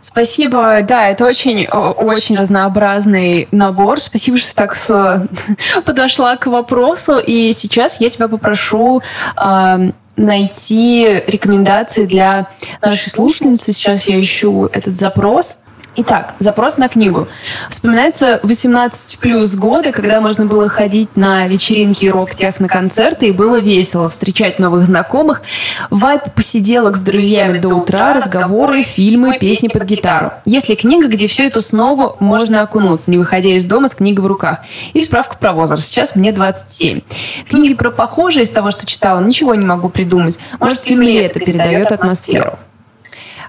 Спасибо, 0.00 0.80
да, 0.82 1.08
это 1.08 1.24
очень, 1.26 1.66
очень 1.66 2.36
разнообразный 2.36 3.48
набор. 3.50 3.98
Спасибо, 3.98 4.36
что 4.36 4.54
так 4.54 4.74
с... 4.74 5.28
подошла 5.84 6.36
к 6.36 6.46
вопросу. 6.46 7.18
И 7.18 7.52
сейчас 7.52 8.00
я 8.00 8.10
тебя 8.10 8.28
попрошу 8.28 9.00
э, 9.36 9.90
найти 10.16 11.22
рекомендации 11.26 12.06
для 12.06 12.48
нашей 12.80 13.10
слушательницы. 13.10 13.72
Сейчас 13.72 14.08
я 14.08 14.20
ищу 14.20 14.66
этот 14.72 14.94
запрос. 14.94 15.62
Итак, 15.94 16.36
запрос 16.38 16.78
на 16.78 16.88
книгу. 16.88 17.28
Вспоминается 17.68 18.40
18 18.44 19.18
плюс 19.18 19.54
годы, 19.54 19.92
когда 19.92 20.22
можно 20.22 20.46
было 20.46 20.66
ходить 20.66 21.18
на 21.18 21.46
вечеринки 21.46 22.06
и 22.06 22.10
рок-техно-концерты, 22.10 23.26
и 23.26 23.30
было 23.30 23.60
весело 23.60 24.08
встречать 24.08 24.58
новых 24.58 24.86
знакомых. 24.86 25.42
Вайп 25.90 26.32
посиделок 26.34 26.96
с 26.96 27.02
друзьями 27.02 27.58
до 27.58 27.74
утра, 27.74 28.14
разговоры, 28.14 28.84
фильмы, 28.84 29.38
песни 29.38 29.68
под 29.68 29.84
гитару. 29.84 30.32
Если 30.46 30.76
книга, 30.76 31.08
где 31.08 31.26
все 31.26 31.46
это 31.46 31.60
снова 31.60 32.16
можно 32.20 32.62
окунуться, 32.62 33.10
не 33.10 33.18
выходя 33.18 33.50
из 33.50 33.66
дома 33.66 33.88
с 33.88 33.94
книгой 33.94 34.24
в 34.24 34.26
руках. 34.26 34.60
И 34.94 35.02
справка 35.02 35.36
про 35.36 35.52
возраст. 35.52 35.84
Сейчас 35.84 36.16
мне 36.16 36.32
27. 36.32 37.02
Книги 37.50 37.74
про 37.74 37.90
похожие 37.90 38.44
из 38.44 38.50
того, 38.50 38.70
что 38.70 38.86
читала, 38.86 39.20
ничего 39.20 39.54
не 39.54 39.66
могу 39.66 39.90
придумать. 39.90 40.38
Может, 40.58 40.80
фильм 40.80 41.02
«Лето» 41.02 41.38
передает 41.38 41.92
атмосферу. 41.92 42.58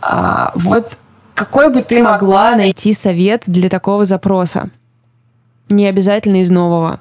А, 0.01 0.51
вот 0.55 0.97
какой 1.33 1.69
бы 1.69 1.81
ты 1.81 2.03
могла 2.03 2.55
найти 2.55 2.93
совет 2.93 3.43
для 3.47 3.69
такого 3.69 4.05
запроса? 4.05 4.69
Не 5.69 5.87
обязательно 5.87 6.41
из 6.41 6.51
нового. 6.51 6.99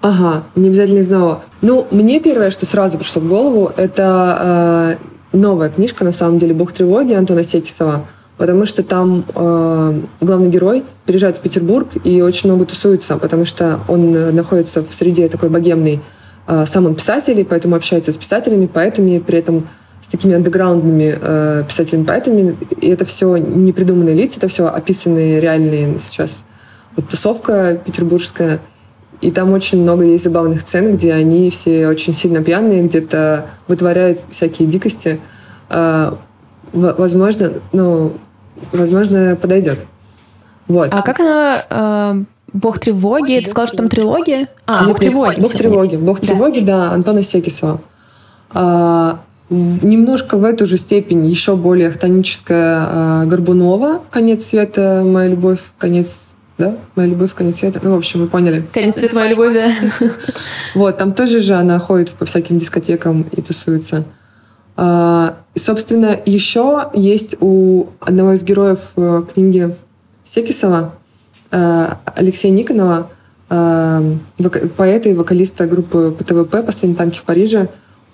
Ага, 0.00 0.44
не 0.54 0.68
обязательно 0.68 1.00
из 1.00 1.08
нового. 1.08 1.42
Ну, 1.60 1.86
мне 1.90 2.20
первое, 2.20 2.50
что 2.50 2.66
сразу 2.66 2.98
пришло 2.98 3.20
в 3.20 3.28
голову, 3.28 3.72
это 3.76 4.96
э, 5.32 5.36
новая 5.36 5.70
книжка, 5.70 6.04
на 6.04 6.12
самом 6.12 6.38
деле, 6.38 6.54
«Бог 6.54 6.72
тревоги» 6.72 7.14
Антона 7.14 7.42
Секисова, 7.42 8.06
потому 8.36 8.64
что 8.64 8.84
там 8.84 9.24
э, 9.34 10.00
главный 10.20 10.50
герой 10.50 10.84
приезжает 11.04 11.38
в 11.38 11.40
Петербург 11.40 11.88
и 12.04 12.22
очень 12.22 12.48
много 12.48 12.64
тусуется, 12.64 13.16
потому 13.18 13.44
что 13.44 13.80
он 13.88 14.14
э, 14.14 14.30
находится 14.30 14.84
в 14.84 14.92
среде 14.94 15.28
такой 15.28 15.50
богемной. 15.50 16.00
Э, 16.46 16.64
сам 16.70 16.86
он 16.86 16.94
писатель, 16.94 17.40
и 17.40 17.44
поэтому 17.44 17.74
общается 17.74 18.12
с 18.12 18.16
писателями, 18.16 18.66
поэтами, 18.66 19.18
при 19.18 19.40
этом 19.40 19.66
с 20.08 20.10
такими 20.10 20.34
андеграундными 20.34 21.18
э, 21.20 21.64
писателями-поэтами. 21.68 22.56
И 22.80 22.88
это 22.88 23.04
все 23.04 23.36
не 23.36 23.72
придуманные 23.72 24.14
лица, 24.14 24.38
это 24.38 24.48
все 24.48 24.68
описанные 24.68 25.38
реальные 25.38 26.00
сейчас. 26.00 26.44
Вот 26.96 27.08
тусовка 27.08 27.78
петербургская. 27.84 28.60
И 29.20 29.30
там 29.30 29.52
очень 29.52 29.82
много 29.82 30.04
есть 30.04 30.24
забавных 30.24 30.62
сцен, 30.62 30.96
где 30.96 31.12
они 31.12 31.50
все 31.50 31.88
очень 31.88 32.14
сильно 32.14 32.42
пьяные, 32.42 32.84
где-то 32.84 33.46
вытворяют 33.66 34.22
всякие 34.30 34.66
дикости. 34.66 35.20
Э, 35.68 36.14
возможно, 36.72 37.52
ну, 37.72 38.12
возможно, 38.72 39.36
подойдет. 39.40 39.78
Вот. 40.68 40.88
А 40.90 41.02
как 41.02 41.20
она... 41.20 41.64
Э... 41.68 42.24
Бог 42.52 42.78
тревоги. 42.78 43.40
Ты 43.44 43.50
сказал, 43.50 43.66
что 43.66 43.76
там 43.76 43.88
трилогия? 43.90 44.48
А, 44.64 44.86
Бог 44.86 45.00
тревоги. 45.00 45.38
Бог 45.38 45.52
тревоги. 45.52 45.96
Бог 45.96 46.20
тревоги, 46.20 46.60
да, 46.60 46.92
Антона 46.92 47.22
Секисова. 47.22 47.80
А, 48.50 49.20
Немножко 49.50 50.36
в 50.36 50.44
эту 50.44 50.66
же 50.66 50.76
степень 50.76 51.26
еще 51.26 51.56
более 51.56 51.90
хтоническая 51.90 53.24
Горбунова 53.24 54.02
«Конец 54.10 54.44
света. 54.44 55.02
Моя 55.04 55.30
любовь. 55.30 55.60
Конец 55.78 56.34
да? 56.58 56.76
Моя 56.96 57.10
любовь, 57.10 57.32
конец 57.34 57.58
света. 57.58 57.80
Ну, 57.82 57.94
в 57.94 57.98
общем, 57.98 58.20
вы 58.20 58.26
поняли. 58.26 58.64
Конец 58.72 58.96
света, 58.96 59.14
моя 59.14 59.30
любовь, 59.30 59.54
да. 59.54 59.72
Вот, 60.74 60.98
там 60.98 61.14
тоже 61.14 61.40
же 61.40 61.54
она 61.54 61.78
ходит 61.78 62.10
по 62.10 62.24
всяким 62.24 62.58
дискотекам 62.58 63.22
и 63.22 63.40
тусуется. 63.40 64.04
А, 64.76 65.38
и, 65.54 65.58
собственно, 65.58 66.18
еще 66.26 66.90
есть 66.94 67.36
у 67.40 67.86
одного 68.00 68.32
из 68.32 68.42
героев 68.42 68.80
э, 68.96 69.22
книги 69.32 69.74
Секисова, 70.24 70.94
э, 71.52 71.88
Алексея 72.04 72.52
Никонова, 72.52 73.10
э, 73.50 74.12
поэта 74.76 75.08
и 75.08 75.14
вокалиста 75.14 75.66
группы 75.66 76.14
ПТВП 76.18 76.62
«Последние 76.64 76.96
танки 76.96 77.18
в 77.18 77.22
Париже», 77.22 77.68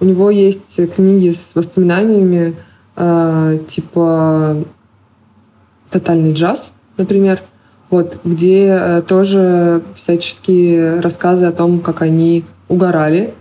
у 0.05 0.07
него 0.07 0.31
есть 0.31 0.79
книги 0.95 1.31
с 1.31 1.55
воспоминаниями, 1.55 2.55
э, 2.95 3.59
типа 3.67 4.63
«Тотальный 5.89 6.35
джаз», 6.35 6.75
например, 6.99 7.41
вот, 7.89 8.19
где 8.23 8.67
э, 8.67 9.03
тоже 9.03 9.83
всяческие 9.95 11.01
рассказы 11.01 11.47
о 11.47 11.53
том, 11.53 11.81
как 11.81 12.03
они 12.03 12.45
угорали. 12.69 13.33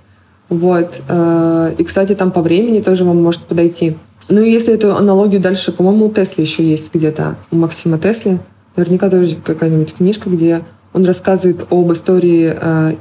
Вот. 0.47 1.01
Э, 1.09 1.75
и, 1.77 1.83
кстати, 1.83 2.15
там 2.15 2.31
по 2.31 2.41
времени 2.41 2.79
тоже 2.79 3.03
вам 3.03 3.21
может 3.21 3.41
подойти. 3.41 3.97
Ну 4.29 4.41
и 4.41 4.49
если 4.49 4.73
эту 4.73 4.95
аналогию 4.95 5.41
дальше, 5.41 5.73
по-моему, 5.73 6.05
у 6.05 6.11
Тесли 6.13 6.43
еще 6.43 6.63
есть 6.63 6.93
где-то, 6.93 7.35
у 7.51 7.57
Максима 7.57 7.99
Тесли. 7.99 8.39
Наверняка 8.77 9.09
тоже 9.09 9.35
какая-нибудь 9.35 9.95
книжка, 9.95 10.29
где 10.29 10.63
он 10.93 11.03
рассказывает 11.03 11.67
об 11.69 11.91
истории 11.91 12.55
э, 12.55 12.95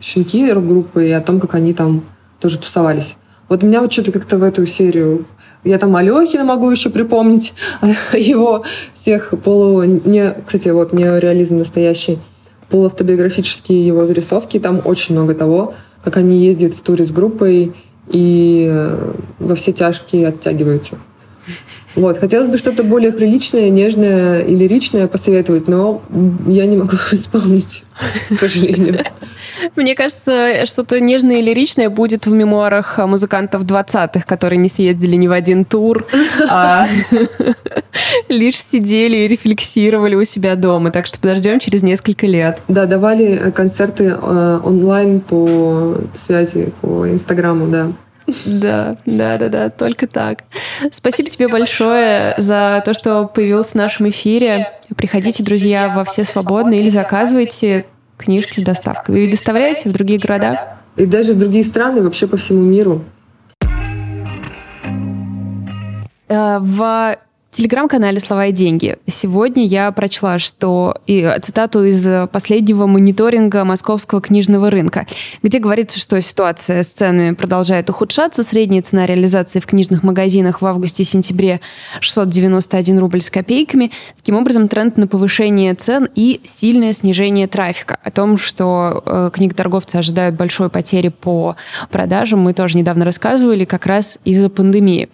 щенки 0.00 0.48
рок-группы 0.52 1.08
и 1.08 1.10
о 1.10 1.20
том, 1.20 1.40
как 1.40 1.54
они 1.54 1.74
там 1.74 2.04
тоже 2.40 2.58
тусовались. 2.58 3.16
Вот 3.48 3.62
меня 3.62 3.80
вот 3.80 3.92
что-то 3.92 4.12
как-то 4.12 4.38
в 4.38 4.42
эту 4.42 4.66
серию 4.66 5.26
я 5.64 5.78
там 5.78 5.94
Алехина 5.94 6.44
могу 6.44 6.70
еще 6.70 6.90
припомнить, 6.90 7.54
его 8.12 8.64
всех 8.94 9.34
полу... 9.44 9.82
Не, 9.82 10.34
кстати, 10.46 10.70
вот 10.70 10.92
неореализм 10.92 11.58
настоящий. 11.58 12.18
Полуавтобиографические 12.70 13.86
его 13.86 14.06
зарисовки. 14.06 14.58
Там 14.58 14.80
очень 14.84 15.14
много 15.14 15.34
того, 15.34 15.74
как 16.02 16.16
они 16.16 16.38
ездят 16.38 16.72
в 16.72 16.80
туре 16.80 17.04
с 17.04 17.12
группой 17.12 17.74
и 18.08 18.68
э, 18.70 19.12
во 19.38 19.54
все 19.54 19.72
тяжкие 19.72 20.28
оттягиваются. 20.28 20.98
Вот, 22.00 22.16
хотелось 22.16 22.48
бы 22.48 22.56
что-то 22.56 22.82
более 22.82 23.12
приличное, 23.12 23.68
нежное 23.68 24.40
и 24.40 24.54
лиричное 24.54 25.06
посоветовать, 25.06 25.68
но 25.68 26.00
я 26.46 26.64
не 26.64 26.78
могу 26.78 26.96
вспомнить, 26.96 27.84
к 28.30 28.40
сожалению. 28.40 29.04
Мне 29.76 29.94
кажется, 29.94 30.64
что-то 30.64 30.98
нежное 30.98 31.36
и 31.36 31.42
лиричное 31.42 31.90
будет 31.90 32.24
в 32.24 32.30
мемуарах 32.32 32.98
музыкантов 32.98 33.64
20-х, 33.64 34.22
которые 34.26 34.58
не 34.58 34.70
съездили 34.70 35.16
ни 35.16 35.28
в 35.28 35.32
один 35.32 35.66
тур, 35.66 36.06
а 36.48 36.88
лишь 38.30 38.56
сидели 38.56 39.18
и 39.18 39.28
рефлексировали 39.28 40.14
у 40.14 40.24
себя 40.24 40.56
дома. 40.56 40.90
Так 40.90 41.06
что 41.06 41.18
подождем 41.18 41.60
через 41.60 41.82
несколько 41.82 42.26
лет. 42.26 42.62
Да, 42.68 42.86
давали 42.86 43.52
концерты 43.54 44.16
э, 44.18 44.60
онлайн 44.64 45.20
по 45.20 45.98
связи, 46.14 46.72
по 46.80 47.06
Инстаграму, 47.10 47.68
да. 47.68 47.92
Да, 48.46 48.96
да, 49.06 49.38
да, 49.38 49.48
да, 49.48 49.70
только 49.70 50.06
так. 50.06 50.44
Спасибо, 50.78 50.92
Спасибо 50.92 51.30
тебе 51.30 51.48
большое 51.48 52.34
за 52.38 52.82
то, 52.84 52.94
что 52.94 53.26
появился 53.26 53.72
в 53.72 53.74
нашем 53.76 54.08
эфире. 54.10 54.72
Приходите, 54.96 55.42
друзья, 55.42 55.88
во 55.88 56.04
все 56.04 56.24
свободные 56.24 56.82
или 56.82 56.90
заказывайте 56.90 57.86
книжки 58.16 58.60
с 58.60 58.64
доставкой. 58.64 59.26
Вы 59.26 59.30
доставляете 59.30 59.88
в 59.88 59.92
другие 59.92 60.18
города? 60.18 60.76
И 60.96 61.06
даже 61.06 61.32
в 61.32 61.38
другие 61.38 61.64
страны, 61.64 62.02
вообще 62.02 62.26
по 62.26 62.36
всему 62.36 62.62
миру. 62.62 63.04
Э, 66.28 66.58
в 66.60 67.16
телеграм-канале 67.50 68.20
«Слова 68.20 68.46
и 68.46 68.52
деньги» 68.52 68.96
сегодня 69.08 69.66
я 69.66 69.90
прочла, 69.90 70.38
что 70.38 70.96
и 71.06 71.28
цитату 71.42 71.84
из 71.84 72.06
последнего 72.30 72.86
мониторинга 72.86 73.64
московского 73.64 74.20
книжного 74.20 74.70
рынка, 74.70 75.06
где 75.42 75.58
говорится, 75.58 75.98
что 75.98 76.20
ситуация 76.22 76.82
с 76.82 76.88
ценами 76.88 77.34
продолжает 77.34 77.90
ухудшаться. 77.90 78.44
Средняя 78.44 78.82
цена 78.82 79.04
реализации 79.06 79.58
в 79.58 79.66
книжных 79.66 80.02
магазинах 80.02 80.62
в 80.62 80.66
августе-сентябре 80.66 81.60
691 82.00 82.98
рубль 82.98 83.20
с 83.20 83.30
копейками. 83.30 83.90
Таким 84.16 84.36
образом, 84.36 84.68
тренд 84.68 84.96
на 84.96 85.08
повышение 85.08 85.74
цен 85.74 86.08
и 86.14 86.40
сильное 86.44 86.92
снижение 86.92 87.48
трафика. 87.48 87.98
О 88.04 88.10
том, 88.10 88.38
что 88.38 89.02
э, 89.04 89.30
книготорговцы 89.32 89.96
ожидают 89.96 90.36
большой 90.36 90.70
потери 90.70 91.08
по 91.08 91.56
продажам, 91.90 92.40
мы 92.40 92.54
тоже 92.54 92.78
недавно 92.78 93.04
рассказывали, 93.04 93.64
как 93.64 93.86
раз 93.86 94.18
из-за 94.24 94.48
пандемии. 94.50 95.08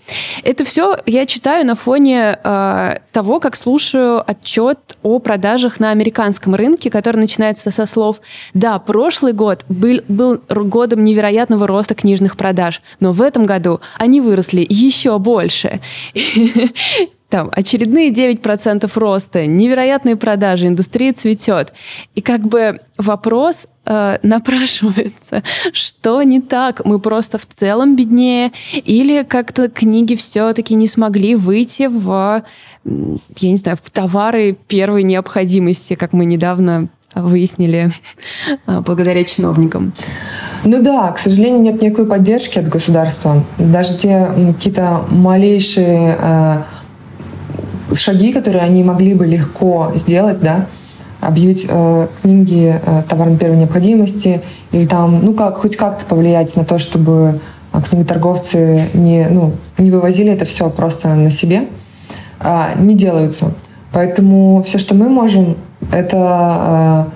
Это 0.45 0.65
все 0.65 0.99
я 1.07 1.25
читаю 1.25 1.65
на 1.65 1.75
фоне 1.75 2.26
э, 2.35 2.99
того, 3.13 3.41
как 3.41 3.57
слушаю 3.57 4.23
отчет 4.29 4.79
о 5.03 5.19
продажах 5.19 5.81
на 5.81 5.91
американском 5.91 6.55
рынке, 6.55 6.91
который 6.91 7.19
начинается 7.19 7.71
со 7.71 7.87
слов 7.87 8.21
«Да, 8.55 8.79
прошлый 8.79 9.33
год 9.33 9.65
был, 9.69 10.01
был 10.09 10.41
годом 10.49 11.05
невероятного 11.05 11.67
роста 11.67 11.95
книжных 11.95 12.37
продаж, 12.37 12.83
но 13.01 13.13
в 13.13 13.23
этом 13.23 13.47
году 13.47 13.81
они 13.99 14.21
выросли 14.21 14.67
еще 14.69 15.19
больше». 15.19 15.81
Там 17.29 17.51
очередные 17.53 18.11
9% 18.11 18.91
роста, 18.95 19.47
невероятные 19.47 20.17
продажи, 20.17 20.69
индустрия 20.69 21.13
цветет. 21.13 21.73
И 22.15 22.21
как 22.21 22.43
бы 22.43 22.81
вопрос 22.99 23.67
э, 23.85 24.19
напрашивается, 24.23 25.43
что 25.73 26.23
не 26.23 26.41
так? 26.41 26.85
Мы 26.85 27.01
просто 27.01 27.39
в 27.39 27.47
целом 27.47 27.97
беднее? 27.97 28.53
Или 28.73 29.25
как-то 29.25 29.69
книги 29.69 30.15
все-таки 30.15 30.75
не 30.75 30.87
смогли 30.87 31.35
выйти 31.35 31.89
в, 31.89 32.45
я 32.85 33.51
не 33.51 33.57
знаю, 33.57 33.77
в 33.83 33.91
товары 33.91 34.57
первой 34.69 35.03
необходимости, 35.03 35.95
как 35.95 36.13
мы 36.13 36.25
недавно 36.25 36.89
выяснили 37.15 37.91
э, 38.67 38.81
благодаря 38.87 39.25
чиновникам. 39.25 39.93
Ну 40.65 40.83
да, 40.83 41.11
к 41.11 41.19
сожалению, 41.19 41.63
нет 41.63 41.83
никакой 41.83 42.07
поддержки 42.07 42.59
от 42.59 42.69
государства. 42.69 43.45
Даже 43.59 43.97
те 43.97 44.29
какие-то 44.53 45.05
малейшие 45.11 46.17
э, 46.21 46.63
шаги, 47.95 48.33
которые 48.33 48.63
они 48.63 48.83
могли 48.83 49.15
бы 49.15 49.27
легко 49.27 49.93
сделать, 49.95 50.41
да, 50.41 50.67
объявить 51.21 51.67
э, 51.69 52.09
книги 52.23 52.81
э, 52.85 53.03
товаром 53.09 53.39
первой 53.39 53.57
необходимости 53.57 54.43
или 54.73 54.87
там, 54.87 55.25
ну 55.25 55.35
как, 55.35 55.59
хоть 55.59 55.77
как-то 55.77 56.05
повлиять 56.05 56.55
на 56.57 56.65
то, 56.65 56.79
чтобы 56.79 57.41
э, 57.73 57.83
книготорговцы 57.83 58.89
не, 58.95 59.27
ну, 59.31 59.53
не 59.79 59.91
вывозили 59.91 60.33
это 60.33 60.45
все 60.45 60.69
просто 60.71 61.15
на 61.15 61.31
себе, 61.31 61.69
э, 62.41 62.79
не 62.79 62.95
делаются. 62.95 63.55
Поэтому 63.93 64.63
все, 64.63 64.79
что 64.79 64.95
мы 64.95 65.09
можем, 65.09 65.57
это... 65.91 67.09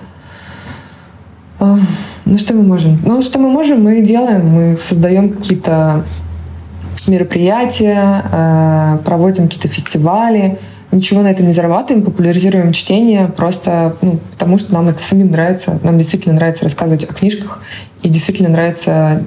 Э, 1.59 1.65
э, 1.65 1.77
ну 2.25 2.37
что 2.37 2.53
мы 2.53 2.63
можем? 2.63 2.99
Ну 3.05 3.21
что 3.21 3.39
мы 3.39 3.49
можем, 3.49 3.83
мы 3.83 4.01
делаем. 4.01 4.47
Мы 4.47 4.77
создаем 4.77 5.29
какие-то 5.29 6.05
мероприятия, 7.07 8.23
э, 8.31 8.97
проводим 9.03 9.45
какие-то 9.45 9.67
фестивали, 9.67 10.59
ничего 10.91 11.21
на 11.21 11.31
этом 11.31 11.47
не 11.47 11.53
зарабатываем, 11.53 12.05
популяризируем 12.05 12.73
чтение 12.73 13.27
просто 13.27 13.95
ну, 14.01 14.19
потому, 14.31 14.57
что 14.57 14.73
нам 14.73 14.89
это 14.89 15.01
самим 15.01 15.31
нравится. 15.31 15.79
Нам 15.83 15.97
действительно 15.97 16.35
нравится 16.35 16.63
рассказывать 16.65 17.03
о 17.03 17.07
книжках 17.07 17.61
и 18.01 18.09
действительно 18.09 18.49
нравится 18.49 19.23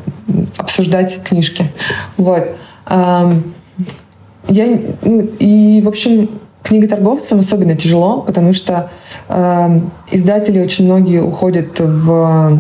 обсуждать 0.59 1.23
книжки. 1.23 1.71
Вот. 2.17 2.49
Я, 2.87 4.79
ну, 5.03 5.31
и, 5.39 5.81
в 5.83 5.89
общем, 5.89 6.29
книготорговцам 6.63 7.39
особенно 7.39 7.77
тяжело, 7.77 8.21
потому 8.21 8.53
что 8.53 8.91
э, 9.29 9.81
издатели 10.11 10.61
очень 10.61 10.85
многие 10.85 11.23
уходят 11.23 11.79
в 11.79 12.59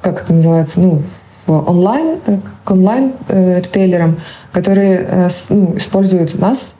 как 0.00 0.22
это 0.22 0.32
называется, 0.32 0.80
ну, 0.80 1.02
онлайн, 1.52 2.18
э, 2.26 2.38
к 2.64 2.70
онлайн-ритейлерам, 2.70 4.12
э, 4.12 4.14
которые 4.52 5.06
э, 5.08 5.28
ну, 5.50 5.76
используют 5.76 6.38
нас, 6.38 6.74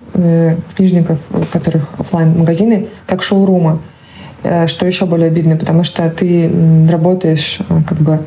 книжников, 0.75 1.19
у 1.31 1.45
которых 1.53 1.87
офлайн 1.99 2.39
магазины 2.39 2.89
как 3.07 3.23
шоурумы. 3.23 3.79
Что 4.67 4.87
еще 4.87 5.05
более 5.05 5.29
обидно, 5.29 5.57
потому 5.57 5.85
что 5.85 6.09
ты 6.11 6.51
работаешь 6.91 7.59
как 7.87 7.99
бы 7.99 8.21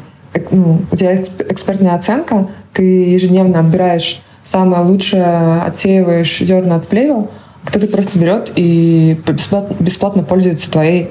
ну, 0.51 0.81
у 0.91 0.95
тебя 0.95 1.15
экспертная 1.15 1.95
оценка, 1.95 2.47
ты 2.71 2.83
ежедневно 2.83 3.59
отбираешь 3.59 4.21
самое 4.43 4.83
лучшее, 4.83 5.63
отсеиваешь 5.63 6.39
зерна 6.39 6.75
от 6.75 6.87
плевел, 6.87 7.31
кто-то 7.65 7.87
просто 7.87 8.17
берет 8.17 8.51
и 8.55 9.19
бесплатно, 9.27 9.75
бесплатно 9.79 10.23
пользуется 10.23 10.69
твоей 10.69 11.09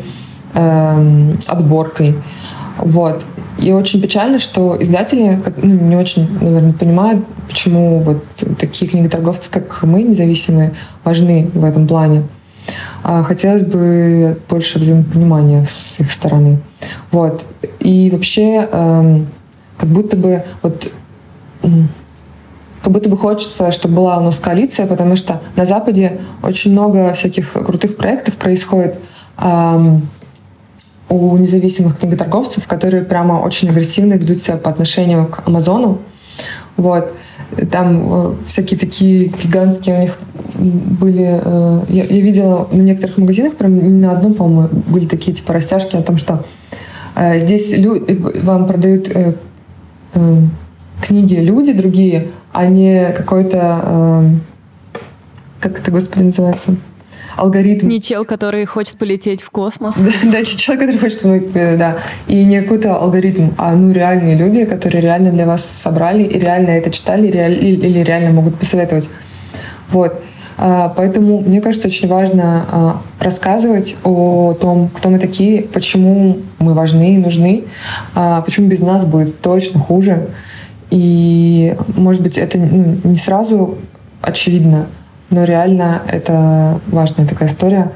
э, 0.54 1.34
отборкой. 1.46 2.16
Вот. 2.78 3.24
И 3.60 3.72
очень 3.72 4.00
печально, 4.00 4.38
что 4.38 4.76
издатели 4.80 5.38
ну, 5.58 5.74
не 5.74 5.96
очень, 5.96 6.26
наверное, 6.40 6.72
понимают, 6.72 7.26
почему 7.46 8.00
вот 8.00 8.24
такие 8.58 8.90
книготорговцы, 8.90 9.50
как 9.50 9.82
мы, 9.82 10.02
независимые, 10.02 10.72
важны 11.04 11.50
в 11.52 11.64
этом 11.64 11.86
плане. 11.86 12.22
А 13.02 13.22
хотелось 13.22 13.62
бы 13.62 14.38
больше 14.48 14.78
взаимопонимания 14.78 15.64
с 15.64 15.98
их 15.98 16.10
стороны. 16.10 16.58
Вот. 17.10 17.44
И 17.80 18.10
вообще, 18.12 18.68
эм, 18.70 19.28
как 19.76 19.88
будто 19.88 20.16
бы 20.16 20.44
вот 20.62 20.92
как 22.82 22.92
будто 22.92 23.10
бы 23.10 23.18
хочется, 23.18 23.70
чтобы 23.72 23.96
была 23.96 24.18
у 24.18 24.22
нас 24.22 24.38
коалиция, 24.38 24.86
потому 24.86 25.16
что 25.16 25.42
на 25.54 25.66
Западе 25.66 26.18
очень 26.42 26.72
много 26.72 27.12
всяких 27.12 27.52
крутых 27.52 27.96
проектов 27.96 28.36
происходит. 28.36 28.98
Эм, 29.36 30.08
у 31.10 31.36
независимых 31.36 31.98
книготорговцев, 31.98 32.66
которые 32.66 33.02
прямо 33.02 33.34
очень 33.34 33.68
агрессивно 33.68 34.14
ведут 34.14 34.42
себя 34.42 34.56
по 34.56 34.70
отношению 34.70 35.26
к 35.26 35.46
Амазону. 35.46 35.98
Вот. 36.76 37.12
Там 37.70 38.12
э, 38.12 38.34
всякие 38.46 38.78
такие 38.78 39.26
гигантские 39.26 39.96
у 39.96 40.00
них 40.02 40.18
были... 40.54 41.40
Э, 41.44 41.80
я, 41.88 42.04
я 42.04 42.20
видела 42.20 42.68
на 42.70 42.82
некоторых 42.82 43.18
магазинах, 43.18 43.56
прям 43.56 44.00
на 44.00 44.12
одном, 44.12 44.34
по-моему, 44.34 44.68
были 44.86 45.06
такие 45.06 45.36
типа 45.36 45.52
растяжки 45.52 45.96
о 45.96 46.02
том, 46.02 46.16
что 46.16 46.44
э, 47.16 47.40
здесь 47.40 47.76
лю- 47.76 48.06
вам 48.42 48.68
продают 48.68 49.08
э, 49.08 49.34
э, 50.14 50.36
книги 51.02 51.34
люди 51.34 51.72
другие, 51.72 52.28
а 52.52 52.66
не 52.66 53.12
какой-то... 53.12 53.80
Э, 53.82 54.30
как 55.58 55.80
это, 55.80 55.90
господи, 55.90 56.22
называется? 56.22 56.76
Алгоритм. 57.36 57.88
Не 57.88 58.00
чел, 58.00 58.24
который 58.24 58.64
хочет 58.64 58.96
полететь 58.96 59.42
в 59.42 59.50
космос. 59.50 59.96
Да, 60.24 60.40
не 60.40 60.46
чел, 60.46 60.74
который 60.74 60.98
хочет, 60.98 61.22
да. 61.52 61.98
И 62.28 62.44
не 62.44 62.60
какой-то 62.62 62.96
алгоритм, 62.96 63.50
а 63.58 63.74
ну 63.74 63.92
реальные 63.92 64.36
люди, 64.36 64.64
которые 64.64 65.02
реально 65.02 65.30
для 65.30 65.46
вас 65.46 65.64
собрали 65.64 66.22
и 66.22 66.38
реально 66.38 66.70
это 66.70 66.90
читали 66.90 67.28
или 67.28 68.00
реально 68.00 68.30
могут 68.30 68.58
посоветовать. 68.58 69.10
Вот. 69.90 70.22
А, 70.62 70.92
поэтому 70.94 71.40
мне 71.40 71.62
кажется, 71.62 71.88
очень 71.88 72.06
важно 72.06 72.66
а, 72.70 73.02
рассказывать 73.18 73.96
о 74.04 74.52
том, 74.60 74.90
кто 74.94 75.08
мы 75.08 75.18
такие, 75.18 75.62
почему 75.62 76.38
мы 76.58 76.74
важны 76.74 77.14
и 77.14 77.18
нужны, 77.18 77.64
а, 78.14 78.42
почему 78.42 78.68
без 78.68 78.80
нас 78.80 79.04
будет 79.06 79.40
точно 79.40 79.80
хуже. 79.80 80.28
И, 80.90 81.74
может 81.96 82.20
быть, 82.20 82.36
это 82.36 82.58
ну, 82.58 82.98
не 83.04 83.16
сразу 83.16 83.78
очевидно, 84.20 84.88
но 85.30 85.44
реально 85.44 86.02
это 86.08 86.80
важная 86.88 87.26
такая 87.26 87.48
история. 87.48 87.92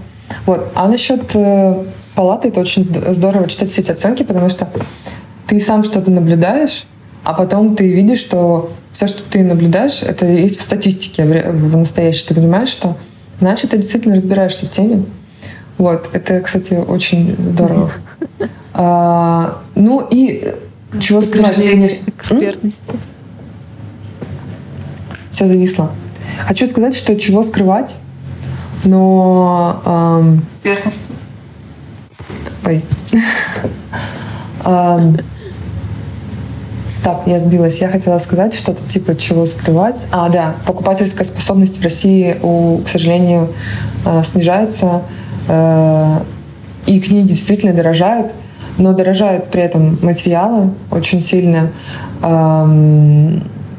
Вот. 0.47 0.69
А 0.75 0.89
насчет 0.89 1.35
э, 1.35 1.85
палаты, 2.15 2.49
это 2.49 2.61
очень 2.61 2.89
здорово 3.13 3.49
читать 3.49 3.71
все 3.71 3.83
эти 3.83 3.91
оценки, 3.91 4.23
потому 4.23 4.49
что 4.49 4.69
ты 5.47 5.61
сам 5.61 5.85
что-то 5.85 6.11
наблюдаешь, 6.11 6.85
а 7.25 7.35
потом 7.35 7.77
ты 7.77 7.93
видишь, 7.93 8.21
что 8.21 8.73
все, 8.93 9.07
что 9.07 9.23
ты 9.29 9.43
наблюдаешь, 9.43 10.03
это 10.03 10.27
есть 10.27 10.59
в 10.59 10.63
статистике 10.63 11.25
в 11.25 11.77
настоящей. 11.77 12.27
Ты 12.27 12.35
понимаешь, 12.35 12.69
что 12.69 12.97
значит, 13.41 13.71
ты 13.71 13.79
действительно 13.79 14.15
разбираешься 14.15 14.67
в 14.67 14.71
теме. 14.71 15.05
Вот, 15.77 16.09
это, 16.13 16.41
кстати, 16.41 16.75
очень 16.75 17.37
здорово. 17.39 17.93
А, 18.77 19.61
ну 19.77 20.05
и 20.11 20.53
чего 20.99 21.23
скрывать? 21.23 21.57
Экспертности. 21.61 22.93
Все 25.31 25.47
зависло. 25.47 25.93
Хочу 26.47 26.69
сказать, 26.69 26.95
что 26.95 27.17
чего 27.17 27.43
скрывать, 27.43 27.97
но... 28.85 29.83
Эм, 29.85 30.47
Экспертности. 30.63 31.13
Ой. 32.65 32.85
эм, 34.65 35.19
так, 37.03 37.25
я 37.27 37.39
сбилась. 37.39 37.81
Я 37.81 37.89
хотела 37.89 38.19
сказать 38.19 38.55
что-то 38.55 38.83
типа 38.89 39.15
чего 39.15 39.45
скрывать. 39.45 40.07
А, 40.11 40.31
да, 40.31 40.55
покупательская 40.67 41.27
способность 41.27 41.79
в 41.79 41.83
России, 41.83 42.37
у, 42.43 42.79
к 42.79 42.89
сожалению, 42.89 43.53
э, 44.07 44.23
снижается. 44.25 45.03
Э, 45.47 46.21
и 46.87 47.01
книги 47.01 47.29
действительно 47.29 47.75
дорожают, 47.75 48.33
но 48.79 48.93
дорожают 48.93 49.51
при 49.51 49.63
этом 49.63 49.99
материалы 50.03 50.71
очень 50.91 51.21
сильно. 51.21 51.71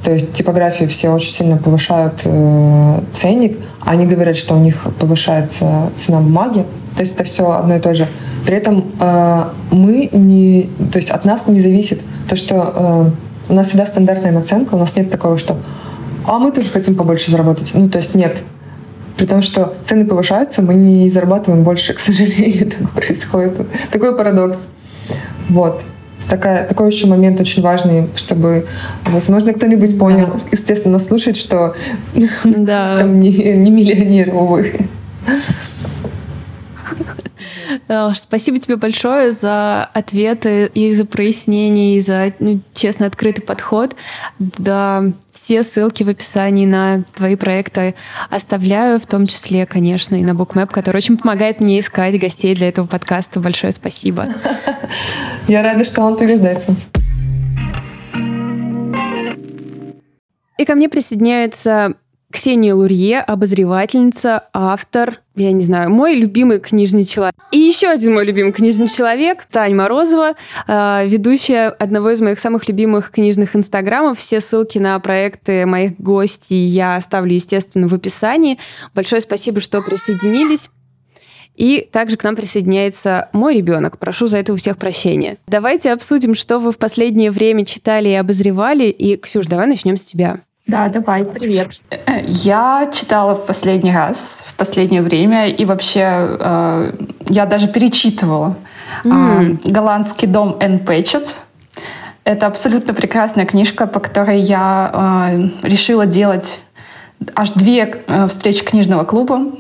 То 0.06 0.14
есть 0.14 0.34
типографии 0.34 0.86
все 0.86 1.10
очень 1.10 1.34
сильно 1.34 1.58
повышают 1.58 2.22
э, 2.26 3.02
ценник. 3.12 3.58
Они 3.82 4.06
говорят, 4.06 4.38
что 4.38 4.54
у 4.54 4.60
них 4.60 4.86
повышается 5.00 5.90
цена 5.98 6.20
бумаги. 6.20 6.64
То 6.96 7.00
есть 7.00 7.16
это 7.16 7.24
все 7.24 7.50
одно 7.50 7.76
и 7.76 7.80
то 7.80 7.96
же. 7.96 8.08
При 8.46 8.56
этом 8.56 8.92
э, 9.00 9.44
мы 9.72 10.10
не, 10.12 10.70
то 10.92 11.00
есть 11.00 11.10
от 11.10 11.26
нас 11.26 11.48
не 11.48 11.60
зависит 11.60 12.02
то, 12.30 12.36
что 12.36 13.12
э, 13.50 13.52
у 13.52 13.56
нас 13.56 13.70
всегда 13.70 13.88
стандартная 13.88 14.32
наценка, 14.32 14.76
у 14.76 14.78
нас 14.78 14.96
нет 14.96 15.10
такого, 15.10 15.40
что 15.40 15.58
а 16.24 16.38
мы 16.38 16.52
тоже 16.52 16.70
хотим 16.70 16.96
побольше 16.96 17.32
заработать. 17.32 17.72
Ну, 17.74 17.90
то 17.90 17.98
есть 17.98 18.14
нет. 18.14 18.44
При 19.18 19.26
том, 19.26 19.42
что 19.42 19.74
цены 19.86 20.06
повышаются, 20.06 20.62
мы 20.62 20.76
не 20.76 21.10
зарабатываем 21.10 21.64
больше, 21.64 21.96
к 21.96 22.00
сожалению, 22.00 22.70
так 22.78 22.92
происходит. 22.92 23.68
Такой 23.92 24.16
парадокс. 24.16 24.58
Вот. 25.50 25.84
Такая, 26.30 26.68
такой 26.68 26.92
еще 26.92 27.08
момент 27.08 27.40
очень 27.40 27.62
важный, 27.62 28.08
чтобы, 28.16 28.68
возможно, 29.06 29.54
кто-нибудь 29.54 29.98
понял, 29.98 30.28
да. 30.28 30.40
естественно, 30.52 31.00
слушать, 31.00 31.38
что 31.38 31.76
да. 32.44 33.00
там 33.00 33.20
не, 33.20 33.30
не 33.30 33.72
миллионер, 33.72 34.34
увы. 34.34 34.88
Э, 37.88 38.10
спасибо 38.16 38.58
тебе 38.60 38.76
большое 38.78 39.32
за 39.32 39.86
ответы 39.86 40.70
и 40.74 40.94
за 40.94 41.06
прояснения, 41.06 41.98
и 41.98 42.02
за 42.02 42.34
ну, 42.40 42.62
честно 42.74 43.06
открытый 43.06 43.44
подход. 43.44 43.96
Да, 44.40 45.04
все 45.32 45.64
ссылки 45.64 46.04
в 46.04 46.10
описании 46.10 46.66
на 46.66 47.04
твои 47.16 47.36
проекты 47.36 47.96
оставляю, 48.30 49.00
в 49.00 49.06
том 49.06 49.28
числе, 49.28 49.66
конечно, 49.66 50.16
и 50.16 50.24
на 50.24 50.32
BookMap, 50.32 50.68
который 50.68 50.98
очень 50.98 51.18
помогает 51.18 51.60
мне 51.60 51.80
искать 51.80 52.20
гостей 52.20 52.56
для 52.56 52.70
этого 52.70 52.88
подкаста. 52.88 53.40
Большое 53.40 53.74
спасибо. 53.74 54.28
Я 55.48 55.64
рада, 55.64 55.84
что 55.84 56.02
он 56.02 56.18
побеждается. 56.18 56.76
И 60.58 60.64
ко 60.64 60.76
мне 60.76 60.88
присоединяются 60.88 61.96
Ксения 62.36 62.76
Лурье, 62.76 63.22
обозревательница, 63.22 64.50
автор, 64.52 65.22
я 65.38 65.54
не 65.54 65.62
знаю, 65.62 65.90
мой 65.90 66.16
любимый 66.16 66.60
книжный 66.60 67.06
человек. 67.06 67.34
И 67.52 67.58
еще 67.58 67.88
один 67.88 68.14
мой 68.14 68.26
любимый 68.26 68.52
книжный 68.52 68.90
человек, 68.90 69.46
Таня 69.50 69.74
Морозова, 69.74 70.36
э, 70.68 71.08
ведущая 71.08 71.70
одного 71.70 72.10
из 72.10 72.20
моих 72.20 72.38
самых 72.38 72.68
любимых 72.68 73.12
книжных 73.12 73.56
инстаграмов. 73.56 74.20
Все 74.20 74.42
ссылки 74.42 74.78
на 74.78 75.00
проекты 75.00 75.66
моих 75.66 75.98
гостей 75.98 76.66
я 76.66 76.98
оставлю, 76.98 77.34
естественно, 77.34 77.88
в 77.88 77.94
описании. 77.94 78.60
Большое 78.94 79.22
спасибо, 79.22 79.62
что 79.62 79.82
присоединились. 79.82 80.72
И 81.56 81.88
также 81.90 82.18
к 82.18 82.24
нам 82.26 82.36
присоединяется 82.36 83.30
мой 83.32 83.56
ребенок. 83.56 83.98
Прошу 83.98 84.28
за 84.28 84.40
это 84.40 84.52
у 84.52 84.58
всех 84.58 84.78
прощения. 84.78 85.38
Давайте 85.48 85.94
обсудим, 85.94 86.36
что 86.36 86.60
вы 86.60 86.74
в 86.74 86.78
последнее 86.80 87.32
время 87.32 87.66
читали 87.66 88.10
и 88.10 88.14
обозревали. 88.14 88.90
И, 88.90 89.16
Ксюш, 89.16 89.46
давай 89.46 89.68
начнем 89.68 89.96
с 89.96 90.04
тебя. 90.04 90.42
Да, 90.68 90.90
давай, 90.90 91.24
привет. 91.24 91.80
Я 92.26 92.90
читала 92.92 93.36
в 93.36 93.46
последний 93.46 93.94
раз, 93.94 94.44
в 94.48 94.56
последнее 94.56 95.04
время, 95.04 95.48
и 95.48 95.64
вообще 95.64 96.38
э, 96.40 96.94
я 97.30 97.46
даже 97.46 97.68
перечитывала 97.68 98.56
mm. 99.04 99.60
э, 99.64 99.70
«Голландский 99.70 100.28
дом 100.28 100.58
Энн 100.60 100.80
Пэтчет». 100.80 101.36
Это 102.24 102.48
абсолютно 102.48 102.96
прекрасная 102.96 103.46
книжка, 103.46 103.86
по 103.86 104.00
которой 104.00 104.40
я 104.40 105.30
э, 105.62 105.68
решила 105.68 106.08
делать 106.08 106.62
аж 107.36 107.52
две 107.52 108.02
э, 108.08 108.28
встречи 108.28 108.66
книжного 108.66 109.04
клуба 109.04 109.52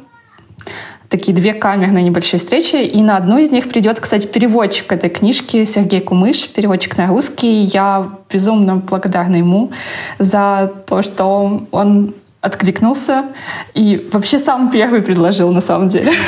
такие 1.17 1.33
две 1.33 1.53
камерные 1.53 2.03
небольшие 2.03 2.39
встречи, 2.39 2.75
и 2.75 3.01
на 3.01 3.15
одну 3.15 3.37
из 3.37 3.49
них 3.49 3.69
придет, 3.69 3.99
кстати, 3.99 4.27
переводчик 4.27 4.91
этой 4.91 5.09
книжки 5.09 5.63
Сергей 5.63 6.01
Кумыш, 6.01 6.49
переводчик 6.49 6.97
на 6.97 7.07
русский. 7.07 7.63
Я 7.63 8.09
безумно 8.29 8.75
благодарна 8.75 9.37
ему 9.37 9.71
за 10.19 10.73
то, 10.85 11.01
что 11.01 11.67
он 11.71 12.13
откликнулся 12.41 13.27
и 13.73 14.05
вообще 14.11 14.39
сам 14.39 14.69
первый 14.71 15.01
предложил 15.01 15.51
на 15.51 15.61
самом 15.61 15.89
деле. 15.89 16.11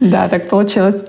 Да, 0.00 0.28
так 0.28 0.48
получилось. 0.48 1.04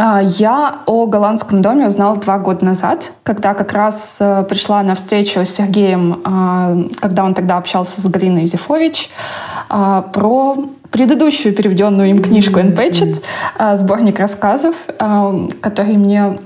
А, 0.00 0.22
я 0.22 0.82
о 0.86 1.06
голландском 1.06 1.60
доме 1.60 1.88
узнала 1.88 2.16
два 2.16 2.38
года 2.38 2.64
назад, 2.64 3.10
когда 3.24 3.52
как 3.54 3.72
раз 3.72 4.18
э, 4.20 4.44
пришла 4.48 4.80
на 4.84 4.94
встречу 4.94 5.40
с 5.40 5.50
Сергеем, 5.50 6.20
а, 6.24 6.76
когда 7.00 7.24
он 7.24 7.34
тогда 7.34 7.56
общался 7.56 8.00
с 8.00 8.06
Галиной 8.06 8.42
Юзефович, 8.42 9.10
а, 9.68 10.02
про 10.02 10.56
предыдущую 10.92 11.52
переведенную 11.52 12.10
им 12.10 12.22
книжку 12.22 12.60
«Энн 12.60 12.76
Пэтчет», 12.76 13.22
сборник 13.74 14.20
рассказов, 14.20 14.74
который 15.60 15.98
мне 15.98 16.36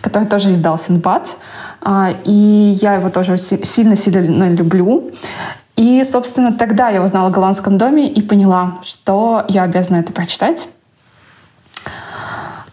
который 0.00 0.26
тоже 0.26 0.52
издал 0.52 0.78
Синбад. 0.78 1.36
И 2.24 2.74
я 2.80 2.94
его 2.94 3.10
тоже 3.10 3.36
сильно-сильно 3.36 4.48
люблю. 4.48 5.10
И, 5.76 6.02
собственно, 6.04 6.54
тогда 6.54 6.88
я 6.88 7.02
узнала 7.02 7.28
о 7.28 7.30
голландском 7.30 7.76
доме 7.76 8.08
и 8.08 8.22
поняла, 8.22 8.78
что 8.82 9.44
я 9.48 9.64
обязана 9.64 9.98
это 9.98 10.12
прочитать. 10.12 10.66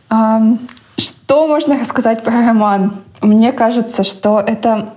Что 0.10 1.48
можно 1.48 1.80
рассказать 1.80 2.24
про 2.24 2.46
роман? 2.46 3.02
Мне 3.22 3.52
кажется, 3.52 4.04
что 4.04 4.40
это 4.40 4.96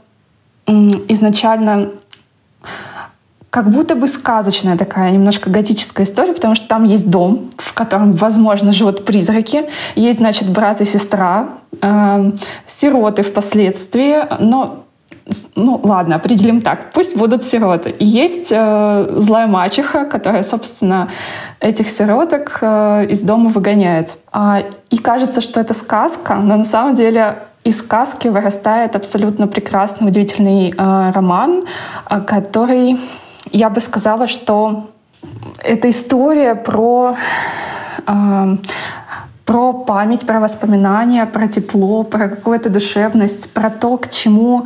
изначально 0.67 1.91
как 3.53 3.69
будто 3.69 3.95
бы 3.95 4.07
сказочная 4.07 4.79
такая, 4.79 5.11
немножко 5.11 5.51
готическая 5.51 6.07
история, 6.07 6.33
потому 6.33 6.55
что 6.55 6.67
там 6.69 6.85
есть 6.85 7.11
дом, 7.11 7.51
в 7.59 7.75
котором, 7.75 8.15
возможно, 8.15 8.73
живут 8.73 9.05
призраки. 9.05 9.69
Есть, 9.95 10.21
значит, 10.21 10.49
брат 10.49 10.81
и 10.81 10.87
сестра, 10.87 11.51
э, 11.83 12.33
сироты 12.67 13.23
впоследствии, 13.23 14.25
но 14.41 14.87
ну 15.55 15.81
ладно, 15.83 16.17
определим 16.17 16.61
так, 16.61 16.91
пусть 16.93 17.17
будут 17.17 17.45
сироты. 17.45 17.95
Есть 17.99 18.49
э, 18.51 19.07
злая 19.17 19.47
мачеха, 19.47 20.05
которая, 20.05 20.43
собственно, 20.43 21.09
этих 21.61 21.89
сироток 21.89 22.59
э, 22.61 23.07
из 23.09 23.21
дома 23.21 23.51
выгоняет. 23.51 24.17
А, 24.33 24.63
и 24.91 24.99
кажется, 24.99 25.41
что 25.41 25.61
это 25.61 25.75
сказка, 25.75 26.35
но 26.35 26.57
на 26.57 26.65
самом 26.65 26.95
деле 26.95 27.39
из 27.65 27.79
сказки 27.79 28.29
вырастает 28.29 28.97
абсолютно 28.97 29.47
прекрасный, 29.47 30.09
удивительный 30.09 30.71
э, 30.77 31.11
роман, 31.13 31.65
э, 32.11 32.21
который, 32.21 32.99
я 33.53 33.71
бы 33.71 33.81
сказала, 33.81 34.27
что 34.27 34.91
это 35.63 35.89
история 35.89 36.57
про 36.57 37.17
э, 38.07 38.57
про 39.53 39.75
память, 39.75 40.25
про 40.25 40.41
воспоминания, 40.41 41.27
про 41.27 41.47
тепло, 41.47 42.05
про 42.05 42.31
какую-то 42.31 42.71
душевность, 42.71 43.51
про 43.51 43.69
то, 43.69 43.99
к 43.99 44.09
чему 44.09 44.65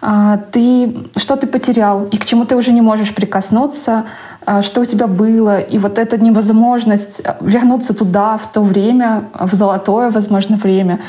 а, 0.00 0.36
ты, 0.52 1.08
что 1.16 1.34
ты 1.34 1.48
потерял 1.48 2.04
и 2.04 2.16
к 2.16 2.24
чему 2.24 2.44
ты 2.44 2.54
уже 2.54 2.72
не 2.72 2.80
можешь 2.80 3.12
прикоснуться, 3.12 4.04
а, 4.46 4.62
что 4.62 4.82
у 4.82 4.84
тебя 4.84 5.08
было. 5.08 5.58
И 5.58 5.78
вот 5.78 5.98
эта 5.98 6.16
невозможность 6.16 7.22
вернуться 7.40 7.92
туда, 7.92 8.36
в 8.36 8.52
то 8.52 8.62
время, 8.62 9.24
в 9.34 9.52
золотое, 9.56 10.12
возможно, 10.12 10.56
время. 10.56 11.00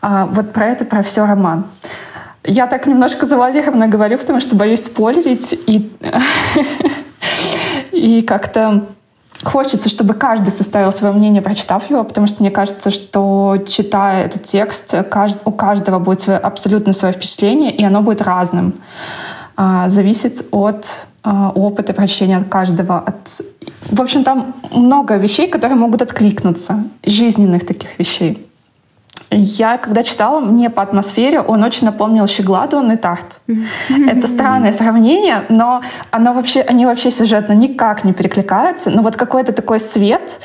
А, 0.00 0.26
вот 0.26 0.52
про 0.52 0.66
это, 0.66 0.84
про 0.84 1.02
все 1.02 1.26
роман. 1.26 1.64
Я 2.44 2.68
так 2.68 2.86
немножко 2.86 3.26
завуалированно 3.26 3.88
говорю, 3.88 4.16
потому 4.16 4.38
что 4.38 4.54
боюсь 4.54 4.84
спойлерить 4.84 5.58
и, 5.66 5.90
и 7.90 8.22
как-то 8.22 8.86
Хочется, 9.42 9.88
чтобы 9.88 10.14
каждый 10.14 10.50
составил 10.50 10.92
свое 10.92 11.14
мнение, 11.14 11.40
прочитав 11.40 11.88
его, 11.88 12.04
потому 12.04 12.26
что 12.26 12.42
мне 12.42 12.50
кажется, 12.50 12.90
что 12.90 13.56
читая 13.66 14.26
этот 14.26 14.44
текст, 14.44 14.94
у 15.44 15.50
каждого 15.52 15.98
будет 15.98 16.20
свое, 16.20 16.38
абсолютно 16.38 16.92
свое 16.92 17.14
впечатление, 17.14 17.74
и 17.74 17.82
оно 17.82 18.02
будет 18.02 18.20
разным. 18.20 18.74
А, 19.56 19.88
зависит 19.88 20.46
от 20.50 20.86
а, 21.22 21.52
опыта 21.54 21.94
прочтения 21.94 22.36
от 22.36 22.48
каждого. 22.48 22.98
От... 22.98 23.40
В 23.90 24.02
общем, 24.02 24.24
там 24.24 24.54
много 24.72 25.16
вещей, 25.16 25.48
которые 25.48 25.76
могут 25.76 26.02
откликнуться, 26.02 26.84
жизненных 27.02 27.66
таких 27.66 27.98
вещей. 27.98 28.49
Я, 29.30 29.78
когда 29.78 30.02
читала, 30.02 30.40
мне 30.40 30.70
по 30.70 30.82
атмосфере 30.82 31.40
он 31.40 31.62
очень 31.62 31.86
напомнил 31.86 32.26
Щегладу 32.26 32.80
и 32.90 32.96
Тарт. 32.96 33.40
Это 33.88 34.26
странное 34.26 34.72
сравнение, 34.72 35.44
но 35.48 35.82
оно 36.10 36.32
вообще, 36.32 36.62
они 36.62 36.86
вообще 36.86 37.10
сюжетно 37.10 37.52
никак 37.52 38.04
не 38.04 38.12
перекликаются. 38.12 38.90
Но 38.90 39.02
вот 39.02 39.16
какой-то 39.16 39.52
такой 39.52 39.80
свет, 39.80 40.40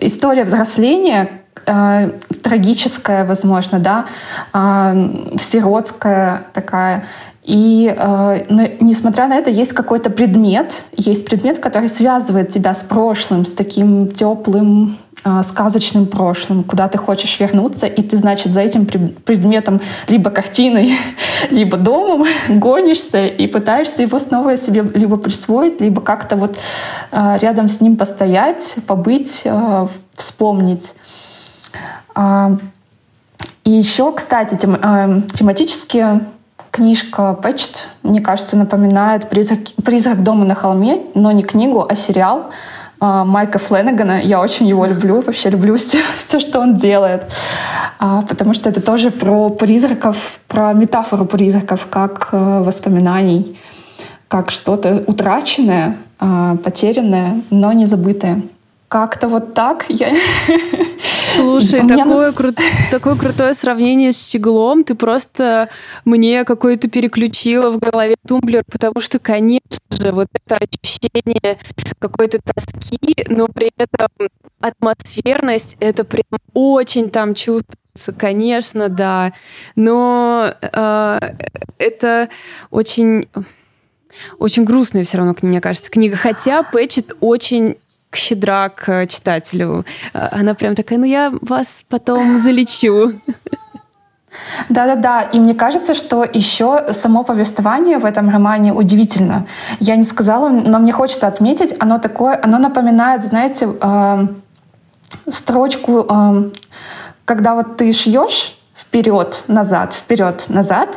история 0.00 0.44
взросления, 0.44 1.28
э, 1.66 2.10
трагическая, 2.42 3.24
возможно, 3.24 3.78
да, 3.78 4.06
э, 4.54 5.36
сиротская 5.40 6.44
такая. 6.54 7.04
И 7.42 7.94
э, 7.96 8.44
но, 8.50 8.62
несмотря 8.80 9.26
на 9.26 9.36
это, 9.36 9.50
есть 9.50 9.72
какой-то 9.72 10.10
предмет, 10.10 10.82
есть 10.96 11.24
предмет, 11.24 11.58
который 11.58 11.88
связывает 11.88 12.50
тебя 12.50 12.74
с 12.74 12.82
прошлым, 12.82 13.46
с 13.46 13.52
таким 13.52 14.10
теплым, 14.10 14.98
сказочным 15.24 16.06
прошлым, 16.06 16.64
куда 16.64 16.88
ты 16.88 16.96
хочешь 16.96 17.38
вернуться, 17.40 17.86
и 17.86 18.02
ты, 18.02 18.16
значит, 18.16 18.52
за 18.52 18.60
этим 18.60 18.86
предметом 18.86 19.80
либо 20.06 20.30
картиной, 20.30 20.96
либо 21.50 21.76
домом 21.76 22.26
гонишься 22.48 23.26
и 23.26 23.46
пытаешься 23.46 24.02
его 24.02 24.18
снова 24.18 24.56
себе 24.56 24.82
либо 24.94 25.16
присвоить, 25.16 25.80
либо 25.80 26.00
как-то 26.00 26.36
вот 26.36 26.56
а, 27.10 27.36
рядом 27.38 27.68
с 27.68 27.80
ним 27.80 27.96
постоять, 27.96 28.76
побыть, 28.86 29.42
а, 29.44 29.88
вспомнить. 30.14 30.94
И 33.64 33.70
еще, 33.70 34.12
кстати, 34.12 34.56
тем, 34.56 34.76
тематически 35.34 36.20
книжка 36.70 37.34
Пэтчет, 37.34 37.88
мне 38.02 38.20
кажется, 38.20 38.56
напоминает 38.56 39.28
«Призрак, 39.28 39.60
«Призрак 39.84 40.22
дома 40.22 40.44
на 40.44 40.54
холме», 40.54 41.02
но 41.14 41.32
не 41.32 41.42
книгу, 41.42 41.86
а 41.88 41.94
сериал, 41.94 42.46
а, 42.46 42.52
Майка 43.00 43.58
Фленнегана. 43.58 44.20
Я 44.20 44.40
очень 44.40 44.66
его 44.66 44.86
люблю, 44.86 45.20
вообще 45.20 45.50
люблю 45.50 45.76
все, 45.78 46.02
все 46.18 46.40
что 46.40 46.60
он 46.60 46.76
делает. 46.76 47.24
А, 47.98 48.22
потому 48.22 48.54
что 48.54 48.68
это 48.68 48.80
тоже 48.80 49.10
про 49.10 49.50
призраков, 49.50 50.40
про 50.46 50.72
метафору 50.72 51.24
призраков, 51.24 51.86
как 51.90 52.28
э, 52.32 52.62
воспоминаний, 52.62 53.58
как 54.28 54.50
что-то 54.50 55.02
утраченное, 55.06 55.96
а, 56.20 56.56
потерянное, 56.56 57.42
но 57.50 57.72
не 57.72 57.86
забытое. 57.86 58.42
Как-то 58.88 59.28
вот 59.28 59.52
так 59.52 59.84
я... 59.90 60.16
Слушай, 61.36 61.86
такое, 61.86 62.32
кру... 62.32 62.52
такое 62.90 63.16
крутое 63.16 63.52
сравнение 63.52 64.12
с 64.12 64.28
Щеглом. 64.28 64.82
Ты 64.82 64.94
просто 64.94 65.68
мне 66.06 66.44
какое-то 66.44 66.88
переключила 66.88 67.70
в 67.70 67.78
голове 67.78 68.16
тумблер, 68.26 68.64
потому 68.70 69.00
что, 69.00 69.18
конечно 69.18 69.78
же, 69.90 70.12
вот 70.12 70.28
это 70.32 70.56
ощущение 70.56 71.58
какой-то 71.98 72.38
тоски, 72.42 73.26
но 73.28 73.46
при 73.48 73.70
этом 73.76 74.08
атмосферность, 74.60 75.76
это 75.80 76.04
прям 76.04 76.40
очень 76.54 77.10
там 77.10 77.34
чувствуется, 77.34 78.12
конечно, 78.16 78.88
да. 78.88 79.34
Но 79.76 80.54
э, 80.62 81.18
это 81.78 82.30
очень 82.70 83.28
очень 84.38 84.64
грустная 84.64 85.04
все 85.04 85.18
равно, 85.18 85.34
мне 85.42 85.60
кажется, 85.60 85.90
книга. 85.90 86.16
Хотя 86.16 86.62
Пэтчет 86.62 87.16
очень 87.20 87.76
щедра 88.16 88.68
к 88.68 89.06
читателю. 89.06 89.84
Она 90.12 90.54
прям 90.54 90.74
такая, 90.74 90.98
ну 90.98 91.04
я 91.04 91.32
вас 91.42 91.82
потом 91.88 92.38
залечу. 92.38 93.12
Да-да-да, 94.68 95.22
и 95.22 95.40
мне 95.40 95.54
кажется, 95.54 95.94
что 95.94 96.24
еще 96.24 96.92
само 96.92 97.24
повествование 97.24 97.98
в 97.98 98.04
этом 98.04 98.28
романе 98.30 98.72
удивительно. 98.72 99.46
Я 99.80 99.96
не 99.96 100.04
сказала, 100.04 100.48
но 100.48 100.78
мне 100.78 100.92
хочется 100.92 101.26
отметить, 101.26 101.74
оно 101.80 101.98
такое, 101.98 102.38
оно 102.42 102.58
напоминает, 102.58 103.24
знаете, 103.24 103.68
э, 103.80 104.26
строчку, 105.28 106.06
э, 106.08 106.50
когда 107.24 107.54
вот 107.54 107.76
ты 107.76 107.92
шьешь 107.92 108.57
вперед, 108.88 109.44
назад, 109.48 109.92
вперед, 109.92 110.44
назад. 110.48 110.96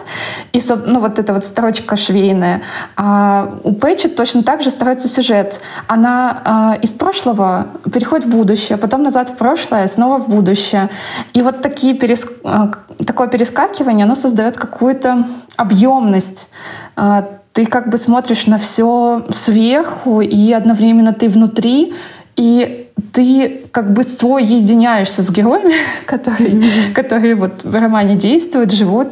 И 0.54 0.62
ну, 0.86 1.02
вот 1.02 1.20
эта 1.20 1.34
вот 1.34 1.44
строчка 1.44 1.98
швейная. 1.98 2.62
А 2.96 3.60
у 3.64 3.74
Пэтчи 3.74 4.08
точно 4.08 4.44
так 4.44 4.62
же 4.62 4.70
строится 4.70 5.10
сюжет. 5.10 5.60
Она 5.88 6.42
а, 6.46 6.78
из 6.82 6.92
прошлого 6.92 7.68
переходит 7.94 8.28
в 8.28 8.30
будущее, 8.30 8.78
потом 8.78 9.04
назад 9.04 9.32
в 9.32 9.36
прошлое, 9.36 9.88
снова 9.88 10.20
в 10.20 10.30
будущее. 10.30 10.90
И 11.34 11.42
вот 11.42 11.62
такие 11.62 11.94
перес... 11.94 12.26
А, 12.46 12.72
такое 13.06 13.28
перескакивание, 13.28 14.06
оно 14.06 14.16
создает 14.16 14.56
какую-то 14.56 15.26
объемность. 15.58 16.50
А, 16.96 17.28
ты 17.52 17.66
как 17.66 17.90
бы 17.90 17.98
смотришь 17.98 18.48
на 18.48 18.58
все 18.58 19.26
сверху, 19.32 20.22
и 20.22 20.54
одновременно 20.54 21.12
ты 21.12 21.28
внутри, 21.28 21.94
и 22.36 22.90
ты 23.14 23.62
как 23.72 23.94
бы 23.94 24.04
свой 24.04 24.44
единяешься 24.44 25.22
с 25.22 25.32
героями, 25.32 25.76
которые, 26.06 26.52
mm-hmm. 26.52 26.94
которые 26.94 27.36
вот 27.36 27.64
в 27.64 27.74
романе 27.74 28.16
действуют, 28.16 28.72
живут. 28.72 29.10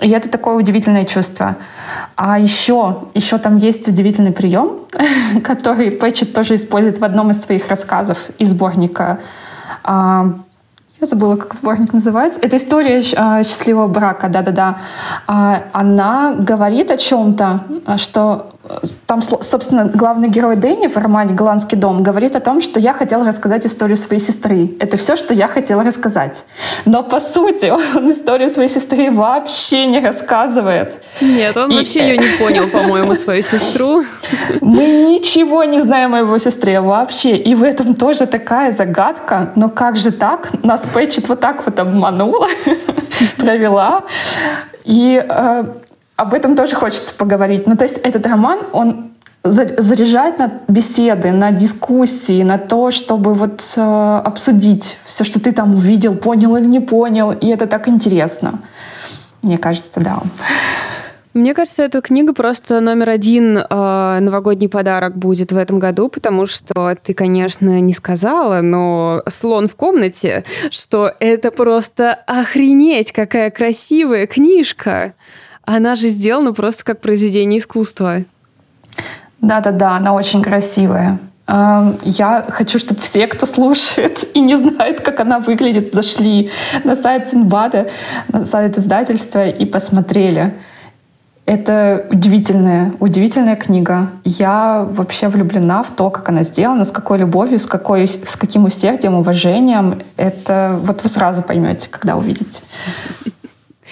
И 0.00 0.10
это 0.10 0.28
такое 0.28 0.56
удивительное 0.56 1.06
чувство. 1.06 1.56
А 2.16 2.38
еще, 2.38 3.04
еще 3.14 3.38
там 3.38 3.56
есть 3.56 3.88
удивительный 3.88 4.32
прием, 4.32 4.80
который 5.44 5.90
Пэтчет 5.90 6.34
тоже 6.34 6.56
использует 6.56 6.98
в 6.98 7.04
одном 7.04 7.30
из 7.30 7.40
своих 7.40 7.68
рассказов 7.68 8.18
из 8.38 8.50
сборника 8.50 9.20
а, 9.82 10.34
я 11.00 11.06
забыла, 11.06 11.36
как 11.36 11.54
сборник 11.54 11.92
называется. 11.92 12.40
Это 12.40 12.56
история 12.56 13.02
а, 13.16 13.44
счастливого 13.44 13.86
брака, 13.86 14.28
да-да-да. 14.28 14.78
А, 15.26 15.64
она 15.72 16.32
говорит 16.32 16.90
о 16.90 16.96
чем-то, 16.96 17.64
что 17.98 18.55
там, 19.06 19.22
собственно, 19.22 19.84
главный 19.84 20.28
герой 20.28 20.56
Дэнни 20.56 20.88
в 20.88 20.96
романе 20.96 21.34
«Голландский 21.34 21.76
дом» 21.76 22.02
говорит 22.02 22.36
о 22.36 22.40
том, 22.40 22.60
что 22.60 22.80
я 22.80 22.92
хотела 22.92 23.24
рассказать 23.24 23.66
историю 23.66 23.96
своей 23.96 24.20
сестры. 24.20 24.74
Это 24.80 24.96
все, 24.96 25.16
что 25.16 25.34
я 25.34 25.48
хотела 25.48 25.84
рассказать. 25.84 26.44
Но, 26.84 27.02
по 27.02 27.20
сути, 27.20 27.66
он 27.96 28.10
историю 28.10 28.50
своей 28.50 28.68
сестры 28.68 29.10
вообще 29.10 29.86
не 29.86 30.00
рассказывает. 30.00 30.94
Нет, 31.20 31.56
он 31.56 31.70
И... 31.70 31.76
вообще 31.76 32.00
ее 32.00 32.18
не 32.18 32.36
понял, 32.38 32.68
по-моему, 32.68 33.14
свою 33.14 33.42
сестру. 33.42 34.04
Мы 34.60 34.86
ничего 34.86 35.64
не 35.64 35.80
знаем 35.80 36.14
о 36.14 36.18
его 36.18 36.38
сестре 36.38 36.80
вообще. 36.80 37.36
И 37.36 37.54
в 37.54 37.62
этом 37.62 37.94
тоже 37.94 38.26
такая 38.26 38.72
загадка. 38.72 39.52
Но 39.56 39.68
как 39.68 39.96
же 39.96 40.10
так? 40.10 40.50
Нас 40.62 40.82
Пэтчет 40.92 41.28
вот 41.28 41.40
так 41.40 41.64
вот 41.64 41.78
обманула, 41.78 42.48
провела. 43.36 44.02
И 44.84 45.22
э, 45.28 45.64
об 46.16 46.34
этом 46.34 46.56
тоже 46.56 46.74
хочется 46.74 47.12
поговорить. 47.14 47.66
Ну, 47.66 47.76
то 47.76 47.84
есть 47.84 47.98
этот 47.98 48.26
роман, 48.26 48.60
он 48.72 49.12
заряжает 49.44 50.38
на 50.38 50.60
беседы, 50.66 51.30
на 51.30 51.52
дискуссии, 51.52 52.42
на 52.42 52.58
то, 52.58 52.90
чтобы 52.90 53.34
вот 53.34 53.62
э, 53.76 54.20
обсудить 54.24 54.98
все, 55.04 55.24
что 55.24 55.40
ты 55.40 55.52
там 55.52 55.74
увидел, 55.74 56.16
понял 56.16 56.56
или 56.56 56.66
не 56.66 56.80
понял. 56.80 57.30
И 57.32 57.46
это 57.46 57.66
так 57.66 57.86
интересно. 57.86 58.60
Мне 59.42 59.58
кажется, 59.58 60.00
да. 60.00 60.20
Мне 61.32 61.52
кажется, 61.52 61.82
эта 61.82 62.00
книга 62.00 62.32
просто 62.32 62.80
номер 62.80 63.10
один 63.10 63.58
э, 63.58 64.18
новогодний 64.20 64.70
подарок 64.70 65.18
будет 65.18 65.52
в 65.52 65.56
этом 65.58 65.78
году, 65.78 66.08
потому 66.08 66.46
что 66.46 66.96
ты, 67.00 67.12
конечно, 67.12 67.78
не 67.80 67.92
сказала, 67.92 68.62
но 68.62 69.22
слон 69.28 69.68
в 69.68 69.76
комнате, 69.76 70.44
что 70.70 71.12
это 71.20 71.50
просто 71.50 72.14
охренеть, 72.26 73.12
какая 73.12 73.50
красивая 73.50 74.26
книжка. 74.26 75.12
Она 75.66 75.96
же 75.96 76.08
сделана 76.08 76.52
просто 76.52 76.84
как 76.84 77.00
произведение 77.00 77.58
искусства. 77.58 78.22
Да-да-да, 79.40 79.96
она 79.96 80.14
очень 80.14 80.40
красивая. 80.40 81.18
Эм, 81.48 81.98
я 82.02 82.46
хочу, 82.48 82.78
чтобы 82.78 83.00
все, 83.00 83.26
кто 83.26 83.46
слушает 83.46 84.24
и 84.34 84.40
не 84.40 84.56
знает, 84.56 85.00
как 85.00 85.20
она 85.20 85.40
выглядит, 85.40 85.92
зашли 85.92 86.50
на 86.84 86.94
сайт 86.94 87.28
Синбада, 87.28 87.90
на 88.28 88.46
сайт 88.46 88.78
издательства 88.78 89.46
и 89.48 89.64
посмотрели. 89.64 90.54
Это 91.46 92.06
удивительная, 92.10 92.94
удивительная 92.98 93.56
книга. 93.56 94.10
Я 94.24 94.86
вообще 94.88 95.28
влюблена 95.28 95.82
в 95.82 95.90
то, 95.90 96.10
как 96.10 96.28
она 96.28 96.42
сделана, 96.42 96.84
с 96.84 96.90
какой 96.90 97.18
любовью, 97.18 97.58
с, 97.58 97.66
какой, 97.66 98.08
с 98.08 98.36
каким 98.36 98.64
усердием, 98.64 99.14
уважением. 99.14 100.02
Это 100.16 100.78
вот 100.82 101.02
вы 101.02 101.08
сразу 101.08 101.42
поймете, 101.42 101.88
когда 101.88 102.16
увидите. 102.16 102.62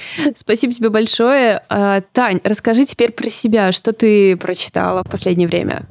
Спасибо 0.36 0.72
тебе 0.72 0.90
большое. 0.90 1.62
А, 1.68 2.02
Тань, 2.12 2.40
расскажи 2.44 2.84
теперь 2.84 3.12
про 3.12 3.28
себя. 3.28 3.72
Что 3.72 3.92
ты 3.92 4.36
прочитала 4.36 5.02
в 5.04 5.10
последнее 5.10 5.48
время? 5.48 5.82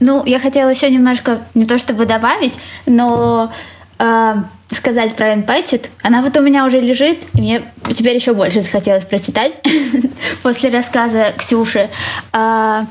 Ну, 0.00 0.24
я 0.24 0.38
хотела 0.38 0.68
еще 0.68 0.90
немножко, 0.90 1.40
не 1.54 1.66
то 1.66 1.76
чтобы 1.76 2.06
добавить, 2.06 2.54
но 2.86 3.52
э, 3.98 4.34
сказать 4.70 5.16
про 5.16 5.36
Пэтчет. 5.38 5.90
Она 6.02 6.22
вот 6.22 6.36
у 6.36 6.40
меня 6.40 6.66
уже 6.66 6.80
лежит, 6.80 7.18
и 7.34 7.40
мне 7.40 7.62
теперь 7.96 8.14
еще 8.14 8.32
больше 8.32 8.60
захотелось 8.60 9.04
прочитать 9.04 9.54
после 10.42 10.70
рассказа 10.70 11.32
Ксюши. 11.36 11.90
Э, 12.32 12.82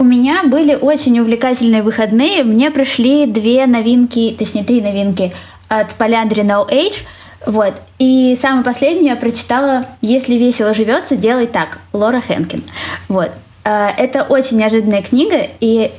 у 0.00 0.04
меня 0.04 0.42
были 0.44 0.74
очень 0.74 1.18
увлекательные 1.20 1.82
выходные. 1.82 2.42
Мне 2.42 2.72
пришли 2.72 3.26
две 3.26 3.66
новинки, 3.66 4.34
точнее, 4.36 4.64
три 4.64 4.80
новинки 4.80 5.32
от 5.68 5.92
Polyandry 5.98 6.44
No 6.44 6.68
Age– 6.68 7.04
вот. 7.46 7.74
И 7.98 8.36
самое 8.40 8.64
последнее 8.64 9.10
я 9.10 9.16
прочитала 9.16 9.86
«Если 10.00 10.34
весело 10.34 10.74
живется, 10.74 11.16
делай 11.16 11.46
так» 11.46 11.78
Лора 11.92 12.20
Хенкин. 12.20 12.64
Вот. 13.08 13.30
А, 13.64 13.90
это 13.96 14.22
очень 14.22 14.58
неожиданная 14.58 15.02
книга, 15.02 15.46
и 15.60 15.92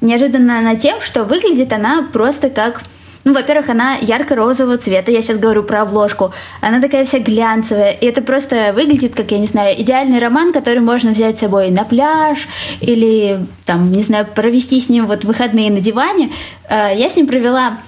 неожиданно 0.00 0.58
она 0.58 0.76
тем, 0.76 1.00
что 1.00 1.24
выглядит 1.24 1.72
она 1.72 2.08
просто 2.12 2.50
как 2.50 2.82
Ну, 3.24 3.34
во-первых, 3.34 3.68
она 3.68 3.96
ярко-розового 4.00 4.78
цвета, 4.78 5.12
я 5.12 5.22
сейчас 5.22 5.38
говорю 5.38 5.62
про 5.62 5.82
обложку. 5.82 6.32
Она 6.60 6.80
такая 6.80 7.04
вся 7.04 7.20
глянцевая, 7.20 7.92
и 7.92 8.06
это 8.06 8.20
просто 8.20 8.72
выглядит, 8.74 9.14
как, 9.14 9.30
я 9.30 9.38
не 9.38 9.46
знаю, 9.46 9.80
идеальный 9.80 10.18
роман, 10.18 10.52
который 10.52 10.80
можно 10.80 11.12
взять 11.12 11.36
с 11.36 11.40
собой 11.40 11.70
на 11.70 11.84
пляж 11.84 12.48
или, 12.80 13.46
там, 13.64 13.92
не 13.92 14.02
знаю, 14.02 14.26
провести 14.26 14.80
с 14.80 14.88
ним 14.88 15.06
вот 15.06 15.24
выходные 15.24 15.70
на 15.70 15.80
диване. 15.80 16.30
А, 16.68 16.90
я 16.90 17.08
с 17.08 17.14
ним 17.14 17.28
провела 17.28 17.78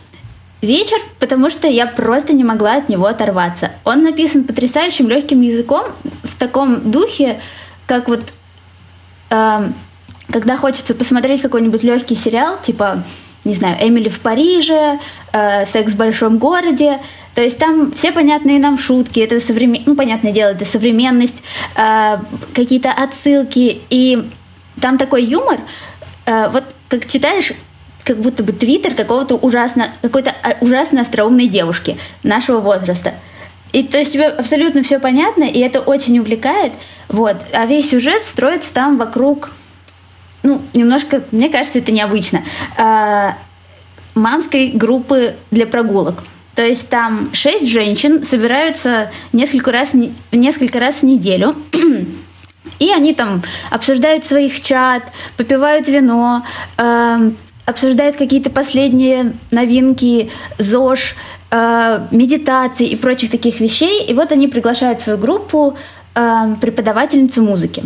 вечер, 0.64 0.98
потому 1.18 1.50
что 1.50 1.68
я 1.68 1.86
просто 1.86 2.32
не 2.32 2.44
могла 2.44 2.76
от 2.76 2.88
него 2.88 3.06
оторваться. 3.06 3.72
Он 3.84 4.02
написан 4.02 4.44
потрясающим 4.44 5.08
легким 5.08 5.40
языком 5.40 5.84
в 6.22 6.36
таком 6.36 6.90
духе, 6.90 7.40
как 7.86 8.08
вот 8.08 8.20
э, 9.30 9.68
когда 10.28 10.56
хочется 10.56 10.94
посмотреть 10.94 11.42
какой-нибудь 11.42 11.82
легкий 11.82 12.16
сериал, 12.16 12.58
типа 12.60 13.04
не 13.44 13.54
знаю, 13.54 13.76
Эмили 13.80 14.08
в 14.08 14.20
Париже, 14.20 14.98
э, 15.32 15.66
Секс 15.66 15.92
в 15.92 15.96
большом 15.96 16.38
городе. 16.38 16.98
То 17.34 17.42
есть 17.42 17.58
там 17.58 17.92
все 17.92 18.10
понятные 18.10 18.58
нам 18.58 18.78
шутки, 18.78 19.20
это 19.20 19.38
современ... 19.40 19.82
ну, 19.86 19.94
понятное 19.94 20.32
дело, 20.32 20.50
это 20.50 20.64
современность, 20.64 21.42
э, 21.76 22.16
какие-то 22.54 22.90
отсылки, 22.90 23.82
и 23.90 24.30
там 24.80 24.98
такой 24.98 25.24
юмор, 25.24 25.58
э, 26.26 26.48
вот 26.50 26.64
как 26.88 27.06
читаешь, 27.06 27.52
как 28.04 28.18
будто 28.18 28.42
бы 28.42 28.52
твиттер 28.52 28.94
какого-то 28.94 29.36
ужасно, 29.36 29.88
какой-то 30.02 30.34
а, 30.42 30.56
ужасно 30.60 31.00
остроумной 31.00 31.48
девушки 31.48 31.98
нашего 32.22 32.60
возраста. 32.60 33.14
И 33.72 33.82
то 33.82 33.98
есть 33.98 34.12
тебе 34.12 34.26
абсолютно 34.26 34.82
все 34.82 35.00
понятно, 35.00 35.44
и 35.44 35.58
это 35.58 35.80
очень 35.80 36.18
увлекает. 36.20 36.72
Вот. 37.08 37.36
А 37.52 37.66
весь 37.66 37.90
сюжет 37.90 38.24
строится 38.24 38.72
там 38.72 38.98
вокруг 38.98 39.50
ну, 40.44 40.60
немножко, 40.74 41.24
мне 41.32 41.48
кажется, 41.48 41.78
это 41.78 41.90
необычно, 41.90 42.44
э, 42.76 43.32
мамской 44.14 44.68
группы 44.68 45.34
для 45.50 45.66
прогулок. 45.66 46.22
То 46.54 46.64
есть 46.64 46.88
там 46.88 47.30
шесть 47.32 47.68
женщин 47.68 48.22
собираются 48.22 49.10
несколько 49.32 49.72
раз, 49.72 49.92
несколько 50.30 50.78
раз 50.78 50.96
в 50.96 51.02
неделю, 51.02 51.56
и 52.78 52.90
они 52.90 53.14
там 53.14 53.42
обсуждают 53.70 54.24
своих 54.24 54.60
чат, 54.60 55.02
попивают 55.36 55.88
вино, 55.88 56.44
э, 56.76 57.30
обсуждают 57.66 58.16
какие-то 58.16 58.50
последние 58.50 59.32
новинки, 59.50 60.30
ЗОЖ, 60.58 61.14
э, 61.50 62.06
медитации 62.10 62.86
и 62.86 62.96
прочих 62.96 63.30
таких 63.30 63.60
вещей. 63.60 64.04
И 64.04 64.14
вот 64.14 64.32
они 64.32 64.48
приглашают 64.48 65.00
свою 65.00 65.18
группу 65.18 65.76
э, 66.14 66.56
преподавательницу 66.60 67.42
музыки. 67.42 67.84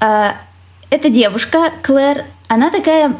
Э, 0.00 0.32
эта 0.90 1.08
девушка, 1.08 1.72
Клэр, 1.82 2.24
она 2.48 2.70
такая 2.70 3.16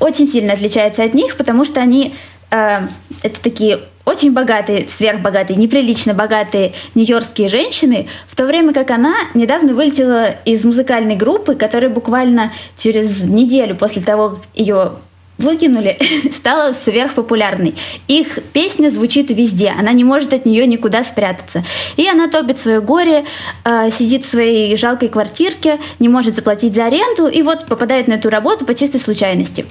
очень 0.00 0.28
сильно 0.28 0.52
отличается 0.52 1.02
от 1.02 1.14
них, 1.14 1.36
потому 1.36 1.64
что 1.64 1.80
они 1.80 2.14
э, 2.50 2.80
это 3.22 3.40
такие 3.40 3.80
очень 4.06 4.32
богатые, 4.32 4.88
сверхбогатые, 4.88 5.56
неприлично 5.56 6.14
богатые 6.14 6.74
нью-йоркские 6.94 7.48
женщины, 7.48 8.08
в 8.28 8.36
то 8.36 8.46
время 8.46 8.72
как 8.72 8.90
она 8.92 9.14
недавно 9.34 9.74
вылетела 9.74 10.30
из 10.44 10.64
музыкальной 10.64 11.16
группы, 11.16 11.56
которая 11.56 11.90
буквально 11.90 12.52
через 12.76 13.24
неделю 13.24 13.74
после 13.74 14.02
того, 14.02 14.30
как 14.30 14.38
ее 14.54 14.92
выкинули, 15.38 15.98
стала 16.32 16.72
сверхпопулярной. 16.72 17.74
Их 18.08 18.38
песня 18.52 18.90
звучит 18.90 19.30
везде, 19.30 19.74
она 19.78 19.92
не 19.92 20.04
может 20.04 20.32
от 20.32 20.46
нее 20.46 20.66
никуда 20.66 21.04
спрятаться. 21.04 21.64
И 21.96 22.06
она 22.08 22.28
топит 22.28 22.58
свое 22.58 22.80
горе, 22.80 23.24
э, 23.64 23.90
сидит 23.90 24.24
в 24.24 24.28
своей 24.28 24.76
жалкой 24.76 25.08
квартирке, 25.08 25.78
не 25.98 26.08
может 26.08 26.34
заплатить 26.34 26.74
за 26.74 26.86
аренду, 26.86 27.28
и 27.28 27.42
вот 27.42 27.66
попадает 27.66 28.08
на 28.08 28.14
эту 28.14 28.30
работу 28.30 28.64
по 28.64 28.74
чистой 28.74 29.00
случайности. 29.00 29.66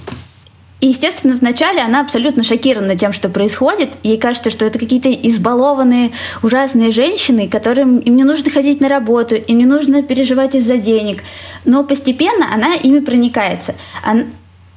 И, 0.81 0.89
естественно, 0.89 1.35
вначале 1.35 1.81
она 1.81 2.01
абсолютно 2.01 2.43
шокирована 2.43 2.95
тем, 2.95 3.13
что 3.13 3.29
происходит. 3.29 3.93
Ей 4.03 4.17
кажется, 4.17 4.51
что 4.51 4.65
это 4.65 4.77
какие-то 4.77 5.09
избалованные, 5.09 6.11
ужасные 6.43 6.91
женщины, 6.91 7.47
которым 7.49 7.97
им 7.99 8.15
не 8.15 8.23
нужно 8.23 8.51
ходить 8.51 8.81
на 8.81 8.89
работу, 8.89 9.35
им 9.35 9.57
не 9.57 9.65
нужно 9.65 10.03
переживать 10.03 10.53
из-за 10.53 10.77
денег. 10.77 11.23
Но 11.63 11.83
постепенно 11.83 12.53
она 12.53 12.75
ими 12.75 12.99
проникается. 12.99 13.73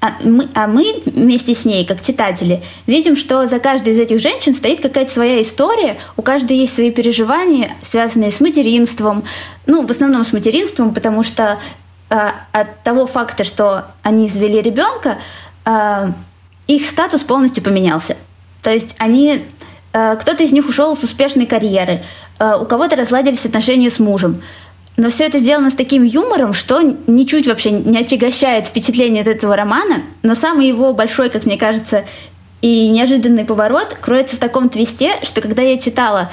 А 0.01 0.13
мы, 0.23 0.49
а 0.55 0.69
мы 0.69 1.03
вместе 1.07 1.55
с 1.57 1.65
ней, 1.65 1.85
как 1.85 2.03
читатели, 2.03 2.63
видим, 2.87 3.17
что 3.17 3.49
за 3.49 3.59
каждой 3.59 3.95
из 3.95 3.99
этих 3.99 4.21
женщин 4.21 4.55
стоит 4.55 4.81
какая-то 4.81 5.13
своя 5.13 5.43
история, 5.43 5.99
у 6.17 6.23
каждой 6.23 6.57
есть 6.57 6.75
свои 6.75 6.93
переживания, 6.93 7.73
связанные 7.83 8.31
с 8.31 8.41
материнством, 8.41 9.25
ну, 9.67 9.85
в 9.85 9.91
основном 9.91 10.25
с 10.25 10.33
материнством, 10.33 10.95
потому 10.95 11.25
что 11.25 11.59
э, 12.11 12.31
от 12.53 12.83
того 12.85 13.07
факта, 13.07 13.43
что 13.43 13.87
они 14.03 14.29
извели 14.29 14.61
ребенка, 14.61 15.19
э, 15.65 16.13
их 16.69 16.87
статус 16.87 17.23
полностью 17.23 17.65
поменялся. 17.65 18.17
То 18.63 18.71
есть 18.71 18.95
они, 18.99 19.43
э, 19.93 20.17
кто-то 20.21 20.45
из 20.45 20.53
них 20.53 20.69
ушел 20.69 20.97
с 20.97 21.03
успешной 21.03 21.47
карьеры, 21.47 22.05
э, 22.39 22.57
у 22.61 22.67
кого-то 22.67 22.95
разладились 22.95 23.45
отношения 23.45 23.91
с 23.91 23.99
мужем, 23.99 24.43
но 24.99 25.11
все 25.11 25.25
это 25.25 25.39
сделано 25.39 25.71
с 25.71 25.75
таким 25.75 26.03
юмором, 26.03 26.53
что 26.53 26.83
ничуть 27.07 27.47
вообще 27.47 27.71
не 27.71 27.99
отягощает 27.99 28.67
впечатление 28.67 29.23
от 29.23 29.29
этого 29.29 29.57
романа. 29.57 30.03
Но 30.25 30.35
самый 30.35 30.67
его 30.67 30.93
большой, 30.93 31.31
как 31.31 31.47
мне 31.47 31.57
кажется, 31.57 32.05
и 32.63 32.89
неожиданный 32.89 33.45
поворот 33.45 33.97
кроется 34.01 34.35
в 34.35 34.41
таком 34.41 34.69
твисте, 34.69 35.13
что 35.23 35.41
когда 35.41 35.63
я 35.63 35.79
читала, 35.79 36.33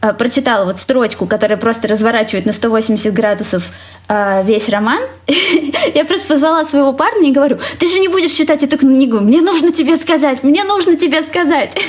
э, 0.00 0.14
прочитала 0.14 0.64
вот 0.64 0.78
строчку, 0.78 1.26
которая 1.26 1.58
просто 1.58 1.88
разворачивает 1.88 2.46
на 2.46 2.54
180 2.54 3.12
градусов 3.12 3.70
э, 4.08 4.42
весь 4.46 4.70
роман, 4.70 5.02
я 5.94 6.06
просто 6.06 6.26
позвала 6.26 6.64
своего 6.64 6.94
парня 6.94 7.28
и 7.28 7.32
говорю, 7.32 7.58
ты 7.78 7.86
же 7.86 7.98
не 7.98 8.08
будешь 8.08 8.32
читать 8.32 8.62
эту 8.62 8.78
книгу, 8.78 9.20
мне 9.20 9.42
нужно 9.42 9.72
тебе 9.72 9.98
сказать, 9.98 10.42
мне 10.42 10.64
нужно 10.64 10.96
тебе 10.96 11.22
сказать. 11.22 11.76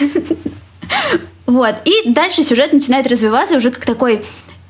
Вот. 1.45 1.75
И 1.85 2.09
дальше 2.11 2.43
сюжет 2.43 2.73
начинает 2.73 3.07
развиваться 3.07 3.55
уже 3.55 3.71
как 3.71 3.85
такой 3.85 4.21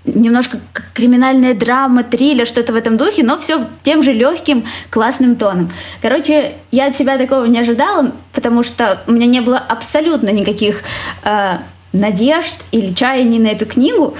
немножко 0.07 0.59
криминальная 0.93 1.53
драма, 1.53 2.03
триллер, 2.03 2.47
что-то 2.47 2.73
в 2.73 2.75
этом 2.75 2.97
духе, 2.97 3.23
но 3.23 3.37
все 3.37 3.65
тем 3.83 4.01
же 4.01 4.13
легким, 4.13 4.65
классным 4.89 5.35
тоном. 5.35 5.71
Короче, 6.01 6.55
я 6.71 6.87
от 6.87 6.95
себя 6.95 7.17
такого 7.17 7.45
не 7.45 7.59
ожидала, 7.59 8.11
потому 8.33 8.63
что 8.63 9.03
у 9.07 9.11
меня 9.11 9.27
не 9.27 9.41
было 9.41 9.57
абсолютно 9.57 10.29
никаких 10.29 10.81
э, 11.23 11.57
надежд 11.93 12.55
или 12.71 12.93
чаяний 12.93 13.39
на 13.39 13.47
эту 13.47 13.65
книгу, 13.65 14.15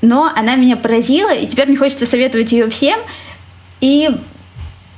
но 0.00 0.32
она 0.34 0.54
меня 0.54 0.76
поразила, 0.76 1.34
и 1.34 1.46
теперь 1.46 1.68
мне 1.68 1.76
хочется 1.76 2.06
советовать 2.06 2.52
ее 2.52 2.70
всем. 2.70 3.00
И 3.80 4.10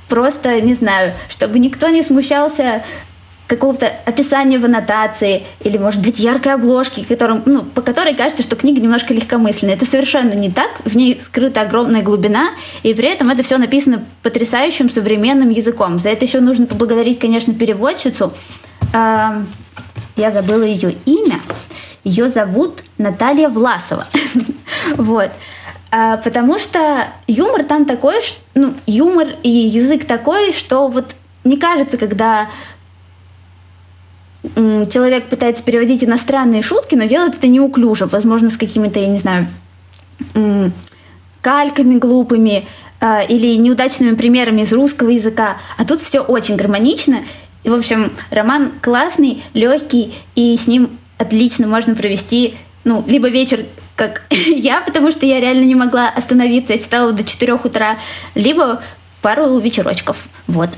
просто, 0.07 0.61
не 0.61 0.73
знаю, 0.73 1.13
чтобы 1.29 1.59
никто 1.59 1.89
не 1.89 2.03
смущался 2.03 2.83
какого-то 3.51 3.91
описания 4.05 4.57
в 4.57 4.63
аннотации 4.63 5.43
или, 5.59 5.77
может 5.77 6.01
быть, 6.01 6.19
яркой 6.19 6.53
обложки, 6.53 7.03
которым, 7.03 7.43
ну, 7.45 7.63
по 7.63 7.81
которой 7.81 8.15
кажется, 8.15 8.43
что 8.43 8.55
книга 8.55 8.79
немножко 8.79 9.13
легкомысленная. 9.13 9.75
Это 9.75 9.85
совершенно 9.85 10.31
не 10.31 10.49
так. 10.49 10.69
В 10.85 10.95
ней 10.95 11.19
скрыта 11.21 11.59
огромная 11.59 12.01
глубина, 12.01 12.51
и 12.81 12.93
при 12.93 13.09
этом 13.09 13.29
это 13.29 13.43
все 13.43 13.57
написано 13.57 14.05
потрясающим 14.23 14.89
современным 14.89 15.49
языком. 15.49 15.99
За 15.99 16.11
это 16.11 16.23
еще 16.23 16.39
нужно 16.39 16.65
поблагодарить, 16.65 17.19
конечно, 17.19 17.53
переводчицу. 17.53 18.31
Я 18.93 20.31
забыла 20.33 20.63
ее 20.63 20.95
имя. 21.05 21.41
Ее 22.05 22.29
зовут 22.29 22.83
Наталья 22.97 23.49
Власова. 23.49 24.07
Вот. 24.95 25.29
А, 25.91 26.17
потому 26.17 26.57
что 26.57 27.07
юмор 27.27 27.63
там 27.65 27.85
такой, 27.85 28.15
ну, 28.55 28.73
юмор 28.87 29.27
и 29.43 29.49
язык 29.49 30.05
такой, 30.05 30.53
что 30.53 30.87
вот 30.87 31.13
не 31.43 31.57
кажется, 31.57 31.97
когда 31.97 32.49
человек 34.43 35.29
пытается 35.29 35.63
переводить 35.63 36.03
иностранные 36.03 36.61
шутки, 36.61 36.95
но 36.95 37.05
делает 37.05 37.35
это 37.35 37.47
неуклюже, 37.47 38.05
возможно, 38.07 38.49
с 38.49 38.57
какими-то, 38.57 38.99
я 38.99 39.07
не 39.07 39.19
знаю, 39.19 39.47
кальками 41.41 41.97
глупыми 41.97 42.67
э, 42.99 43.25
или 43.27 43.55
неудачными 43.55 44.15
примерами 44.15 44.61
из 44.61 44.71
русского 44.71 45.09
языка. 45.09 45.57
А 45.77 45.85
тут 45.85 46.01
все 46.01 46.21
очень 46.21 46.55
гармонично. 46.55 47.23
И, 47.63 47.69
в 47.69 47.73
общем, 47.73 48.11
роман 48.29 48.71
классный, 48.81 49.43
легкий, 49.53 50.13
и 50.35 50.57
с 50.57 50.67
ним 50.67 50.99
отлично 51.17 51.67
можно 51.67 51.95
провести, 51.95 52.55
ну, 52.83 53.03
либо 53.07 53.29
вечер, 53.29 53.65
как 53.95 54.23
я, 54.29 54.81
потому 54.81 55.11
что 55.11 55.25
я 55.25 55.39
реально 55.39 55.65
не 55.65 55.75
могла 55.75 56.09
остановиться, 56.09 56.73
я 56.73 56.79
читала 56.79 57.11
до 57.11 57.23
4 57.23 57.53
утра, 57.53 57.97
либо 58.35 58.81
пару 59.21 59.59
вечерочков. 59.59 60.27
Вот. 60.47 60.69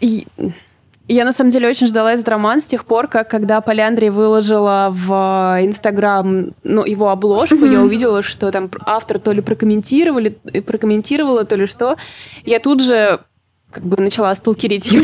Я 1.08 1.24
на 1.24 1.32
самом 1.32 1.50
деле 1.50 1.68
очень 1.68 1.86
ждала 1.86 2.12
этот 2.12 2.28
роман 2.28 2.60
с 2.60 2.66
тех 2.66 2.84
пор, 2.84 3.08
как 3.08 3.28
когда 3.28 3.60
Поляндрия 3.60 4.12
выложила 4.12 4.88
в 4.90 5.58
Инстаграм 5.60 6.54
ну, 6.62 6.84
его 6.84 7.10
обложку, 7.10 7.56
mm-hmm. 7.56 7.72
я 7.72 7.80
увидела, 7.80 8.22
что 8.22 8.50
там 8.50 8.70
автор 8.86 9.18
то 9.18 9.32
ли 9.32 9.40
прокомментировали, 9.40 10.38
э, 10.52 10.62
прокомментировала, 10.62 11.44
то 11.44 11.56
ли 11.56 11.66
что. 11.66 11.96
Я 12.44 12.60
тут 12.60 12.82
же 12.82 13.20
как 13.70 13.84
бы 13.84 14.00
начала 14.00 14.34
сталкерить 14.34 14.90
ее. 14.92 15.02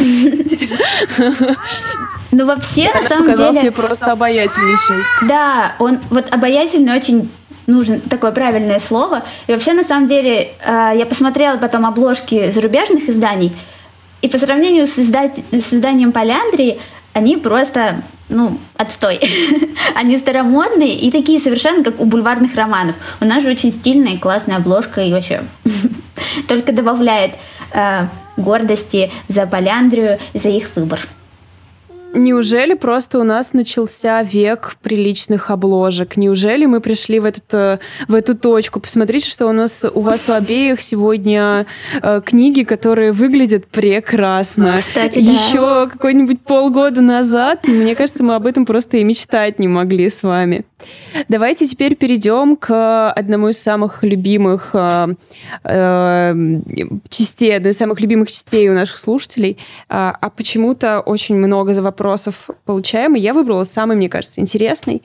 Ну 2.31 2.45
вообще, 2.45 2.91
на 2.93 3.03
самом 3.05 3.35
деле... 3.35 3.61
мне 3.63 3.73
просто 3.73 4.13
обаятельнейший. 4.13 4.97
Да, 5.27 5.75
он 5.79 5.99
вот 6.11 6.27
обаятельный 6.31 6.95
очень 6.95 7.31
нужно 7.67 8.01
такое 8.01 8.33
правильное 8.33 8.81
слово. 8.81 9.25
И 9.47 9.53
вообще, 9.53 9.73
на 9.73 9.85
самом 9.85 10.09
деле, 10.09 10.53
э, 10.63 10.93
я 10.95 11.07
посмотрела 11.07 11.57
потом 11.57 11.87
обложки 11.87 12.51
зарубежных 12.51 13.09
изданий, 13.09 13.55
и 14.23 14.29
по 14.29 14.39
сравнению 14.39 14.87
с, 14.87 14.99
издать, 14.99 15.41
с 15.53 15.73
изданием 15.73 16.13
Поляндрии, 16.13 16.81
они 17.13 17.37
просто, 17.37 18.03
ну, 18.29 18.59
отстой. 18.77 19.21
они 19.95 20.19
старомодные 20.19 20.95
и 20.95 21.11
такие 21.11 21.41
совершенно 21.41 21.85
как 21.85 22.01
у 22.01 22.05
бульварных 22.05 22.55
романов. 22.55 22.97
У 23.21 23.25
нас 23.25 23.43
же 23.43 23.51
очень 23.51 23.73
стильная 23.73 24.13
и 24.13 24.19
классная 24.19 24.57
обложка 24.57 25.03
и 25.03 25.13
вообще 25.13 25.45
только 26.49 26.73
добавляет 26.73 27.33
э, 27.73 28.07
гордости 28.37 29.11
за 29.29 29.47
Поляндрию, 29.47 30.19
за 30.35 30.49
их 30.49 30.71
выбор. 30.75 31.01
Неужели 32.15 32.75
просто 32.75 33.19
у 33.19 33.25
нас 33.25 33.53
начался 33.53 34.23
век 34.23 34.77
приличных 34.83 35.51
обложек? 35.51 36.17
Неужели 36.17 36.65
мы 36.65 36.81
пришли 36.81 37.21
в, 37.21 37.25
этот, 37.25 37.53
э, 37.53 37.79
в 38.09 38.15
эту 38.15 38.35
точку? 38.35 38.81
Посмотрите, 38.81 39.29
что 39.29 39.47
у 39.47 39.53
нас 39.53 39.85
у 39.85 40.01
вас 40.01 40.29
у 40.29 40.33
обеих 40.33 40.81
сегодня 40.81 41.67
э, 42.03 42.21
книги, 42.25 42.63
которые 42.63 43.13
выглядят 43.13 43.67
прекрасно. 43.67 44.73
Ну, 44.73 44.79
кстати, 44.79 45.19
Еще 45.19 45.61
да. 45.61 45.87
какой-нибудь 45.87 46.41
полгода 46.41 47.03
назад, 47.03 47.67
мне 47.69 47.95
кажется, 47.95 48.23
мы 48.23 48.35
об 48.35 48.47
этом 48.47 48.65
просто 48.65 48.97
и 48.97 49.05
мечтать 49.05 49.59
не 49.59 49.69
могли 49.69 50.09
с 50.09 50.23
вами. 50.23 50.65
Давайте 51.29 51.67
теперь 51.67 51.97
перейдем 51.97 52.57
к 52.57 53.11
одному 53.11 53.49
из 53.49 53.61
самых 53.61 54.05
любимых 54.05 54.71
э, 54.75 55.15
э, 55.65 56.35
частей, 57.09 57.57
одной 57.57 57.73
из 57.73 57.79
самых 57.79 58.01
любимых 58.01 58.31
частей 58.31 58.69
у 58.69 58.75
наших 58.75 58.99
слушателей. 58.99 59.59
А, 59.89 60.17
а 60.21 60.31
почему-то 60.31 61.01
очень 61.01 61.37
много 61.37 61.75
за 61.75 61.83
вопросов 61.83 62.49
получаем, 62.65 63.17
и 63.17 63.21
я 63.21 63.35
выбрала 63.35 63.65
самый, 63.65 63.97
мне 63.97 64.09
кажется, 64.09 64.41
интересный. 64.41 65.03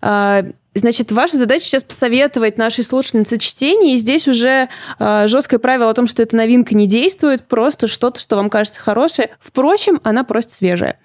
А, 0.00 0.44
значит, 0.74 1.10
ваша 1.10 1.36
задача 1.36 1.64
сейчас 1.64 1.82
посоветовать 1.82 2.58
нашей 2.58 2.84
слушательнице 2.84 3.38
чтение, 3.38 3.94
и 3.94 3.98
здесь 3.98 4.28
уже 4.28 4.68
э, 4.98 5.26
жесткое 5.26 5.58
правило 5.58 5.90
о 5.90 5.94
том, 5.94 6.06
что 6.06 6.22
эта 6.22 6.36
новинка 6.36 6.74
не 6.74 6.86
действует, 6.86 7.48
просто 7.48 7.88
что-то, 7.88 8.20
что 8.20 8.36
вам 8.36 8.50
кажется 8.50 8.80
хорошее. 8.80 9.30
Впрочем, 9.40 10.00
она 10.02 10.24
просто 10.24 10.52
свежая. 10.52 10.98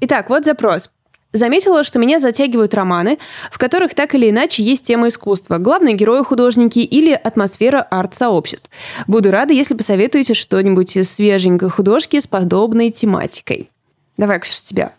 Итак, 0.00 0.30
вот 0.30 0.44
запрос. 0.44 0.90
Заметила, 1.34 1.84
что 1.84 1.98
меня 1.98 2.18
затягивают 2.18 2.72
романы, 2.72 3.18
в 3.50 3.58
которых 3.58 3.94
так 3.94 4.14
или 4.14 4.30
иначе 4.30 4.62
есть 4.62 4.86
тема 4.86 5.08
искусства, 5.08 5.58
главные 5.58 5.94
герои 5.94 6.22
художники 6.22 6.78
или 6.78 7.12
атмосфера 7.12 7.82
арт-сообществ. 7.82 8.70
Буду 9.06 9.30
рада, 9.30 9.52
если 9.52 9.74
посоветуете 9.74 10.32
что-нибудь 10.32 10.96
из 10.96 11.12
свеженькой 11.12 11.68
художки 11.68 12.18
с 12.18 12.26
подобной 12.26 12.90
тематикой. 12.90 13.70
Давай, 14.16 14.40
Ксюша, 14.40 14.66
тебя. 14.66 14.92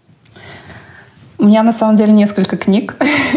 У 1.40 1.46
меня 1.46 1.64
на 1.64 1.72
самом 1.72 1.96
деле 1.96 2.12
несколько 2.12 2.58
книг, 2.58 2.96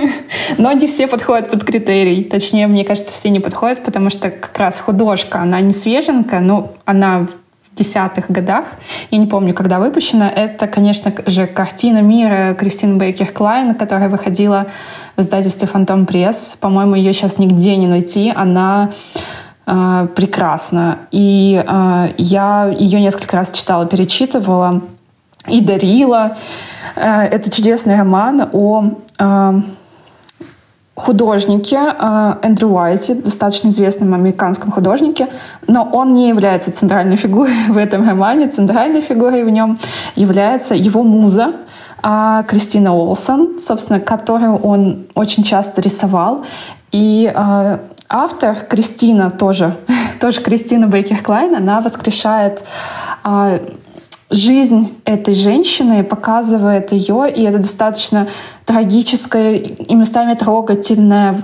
но 0.58 0.72
не 0.72 0.86
все 0.86 1.06
подходят 1.06 1.50
под 1.50 1.64
критерий. 1.64 2.24
Точнее, 2.24 2.66
мне 2.66 2.84
кажется, 2.84 3.14
все 3.14 3.30
не 3.30 3.40
подходят, 3.40 3.84
потому 3.84 4.10
что 4.10 4.30
как 4.30 4.58
раз 4.58 4.80
художка, 4.80 5.40
она 5.40 5.60
не 5.60 5.72
свеженькая, 5.72 6.40
но 6.40 6.74
она 6.84 7.26
в 7.72 7.78
десятых 7.78 8.30
годах. 8.30 8.66
Я 9.10 9.18
не 9.18 9.26
помню, 9.26 9.54
когда 9.54 9.78
выпущена. 9.78 10.28
Это, 10.28 10.66
конечно 10.66 11.12
же, 11.26 11.46
картина 11.46 12.02
мира 12.02 12.54
Кристины 12.54 12.96
Бейкер 12.96 13.32
Клайн, 13.32 13.74
которая 13.74 14.08
выходила 14.08 14.66
в 15.16 15.20
издательстве 15.20 15.66
Фантом 15.66 16.06
Пресс. 16.06 16.56
По-моему, 16.60 16.94
ее 16.94 17.12
сейчас 17.12 17.38
нигде 17.38 17.76
не 17.76 17.86
найти. 17.86 18.32
Она 18.34 18.90
э, 19.66 20.08
прекрасна. 20.14 20.98
И 21.10 21.62
э, 21.66 22.14
я 22.18 22.74
ее 22.78 23.00
несколько 23.00 23.36
раз 23.36 23.50
читала, 23.52 23.86
перечитывала 23.86 24.82
и 25.48 25.60
дарила. 25.62 26.36
Э, 26.96 27.22
это 27.22 27.50
чудесный 27.50 27.96
роман 27.96 28.50
о 28.52 28.84
э, 29.18 29.52
художнике 30.94 31.78
э, 31.78 32.34
Эндрю 32.42 32.68
Уайти, 32.68 33.14
достаточно 33.14 33.68
известном 33.68 34.14
американском 34.14 34.70
художнике, 34.70 35.28
но 35.66 35.88
он 35.90 36.12
не 36.12 36.28
является 36.28 36.70
центральной 36.70 37.16
фигурой 37.16 37.54
в 37.68 37.76
этом 37.78 38.06
романе. 38.06 38.48
Центральной 38.48 39.00
фигурой 39.00 39.44
в 39.44 39.50
нем 39.50 39.76
является 40.14 40.74
его 40.74 41.02
муза, 41.02 41.54
а 42.02 42.42
Кристина 42.42 42.94
Олсон, 42.94 43.58
собственно, 43.58 44.00
которую 44.00 44.56
он 44.56 45.06
очень 45.14 45.44
часто 45.44 45.80
рисовал. 45.80 46.44
И 46.90 47.32
э, 47.34 47.78
автор 48.08 48.56
Кристина 48.68 49.30
тоже, 49.30 49.78
тоже 50.20 50.42
Кристина 50.42 50.88
Бейкер 50.88 51.22
Клайн, 51.22 51.54
она 51.54 51.80
воскрешает 51.80 52.64
э, 53.24 53.60
жизнь 54.32 54.94
этой 55.04 55.34
женщины, 55.34 56.02
показывает 56.02 56.92
ее, 56.92 57.30
и 57.30 57.42
это 57.42 57.58
достаточно 57.58 58.28
трагическая 58.64 59.54
и 59.54 59.94
местами 59.94 60.34
трогательная 60.34 61.36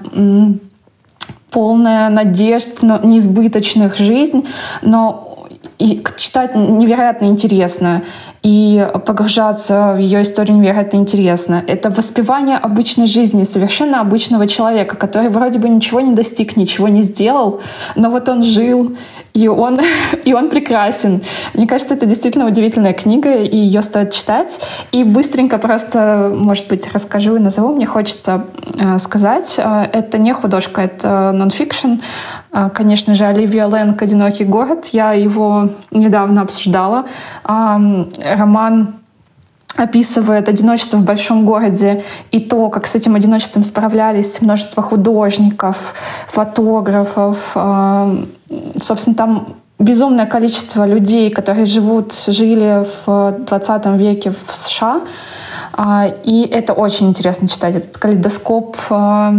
полная 1.50 2.08
надежд, 2.10 2.82
но 2.82 2.98
неизбыточных 2.98 3.96
жизнь, 3.96 4.46
но 4.82 5.28
и 5.78 6.02
читать 6.16 6.54
невероятно 6.56 7.26
интересно 7.26 8.02
и 8.42 8.86
погружаться 9.06 9.94
в 9.96 9.98
ее 9.98 10.22
историю 10.22 10.56
невероятно 10.56 10.98
интересно. 10.98 11.62
Это 11.66 11.90
воспевание 11.90 12.56
обычной 12.56 13.06
жизни, 13.06 13.44
совершенно 13.44 14.00
обычного 14.00 14.46
человека, 14.46 14.96
который 14.96 15.28
вроде 15.28 15.58
бы 15.58 15.68
ничего 15.68 16.00
не 16.00 16.12
достиг, 16.12 16.56
ничего 16.56 16.88
не 16.88 17.02
сделал, 17.02 17.60
но 17.94 18.10
вот 18.10 18.28
он 18.28 18.42
жил, 18.42 18.96
и 19.38 19.48
он, 19.48 19.78
и 20.24 20.34
он 20.34 20.48
прекрасен. 20.48 21.22
Мне 21.54 21.66
кажется, 21.66 21.94
это 21.94 22.06
действительно 22.06 22.46
удивительная 22.46 22.92
книга, 22.92 23.34
и 23.36 23.56
ее 23.56 23.82
стоит 23.82 24.12
читать. 24.12 24.60
И 24.92 25.04
быстренько 25.04 25.58
просто, 25.58 26.32
может 26.34 26.68
быть, 26.68 26.92
расскажу 26.92 27.36
и 27.36 27.38
назову. 27.38 27.74
Мне 27.74 27.86
хочется 27.86 28.46
э, 28.78 28.98
сказать, 28.98 29.54
э, 29.58 29.86
это 29.92 30.18
не 30.18 30.32
художка, 30.32 30.82
это 30.82 31.32
нонфикшн. 31.32 32.00
Э, 32.52 32.70
конечно 32.74 33.14
же, 33.14 33.24
Оливия 33.24 33.66
Лэнг 33.66 34.02
«Одинокий 34.02 34.44
город». 34.44 34.86
Я 34.92 35.12
его 35.12 35.70
недавно 35.90 36.42
обсуждала. 36.42 37.04
Э, 37.44 38.04
роман 38.36 38.94
описывает 39.76 40.48
одиночество 40.48 40.96
в 40.96 41.04
большом 41.04 41.46
городе 41.46 42.02
и 42.32 42.40
то, 42.40 42.68
как 42.68 42.88
с 42.88 42.96
этим 42.96 43.14
одиночеством 43.14 43.62
справлялись 43.62 44.40
множество 44.40 44.82
художников, 44.82 45.94
фотографов. 46.26 47.38
Собственно, 48.80 49.16
там 49.16 49.56
безумное 49.78 50.26
количество 50.26 50.86
людей, 50.86 51.30
которые 51.30 51.66
живут, 51.66 52.12
жили 52.26 52.84
в 53.04 53.36
20 53.46 53.86
веке 53.98 54.30
в 54.32 54.54
США. 54.54 55.02
Э, 55.76 56.14
и 56.24 56.42
это 56.42 56.72
очень 56.72 57.08
интересно 57.08 57.48
читать, 57.48 57.76
этот 57.76 57.98
калейдоскоп, 57.98 58.76
э, 58.90 59.32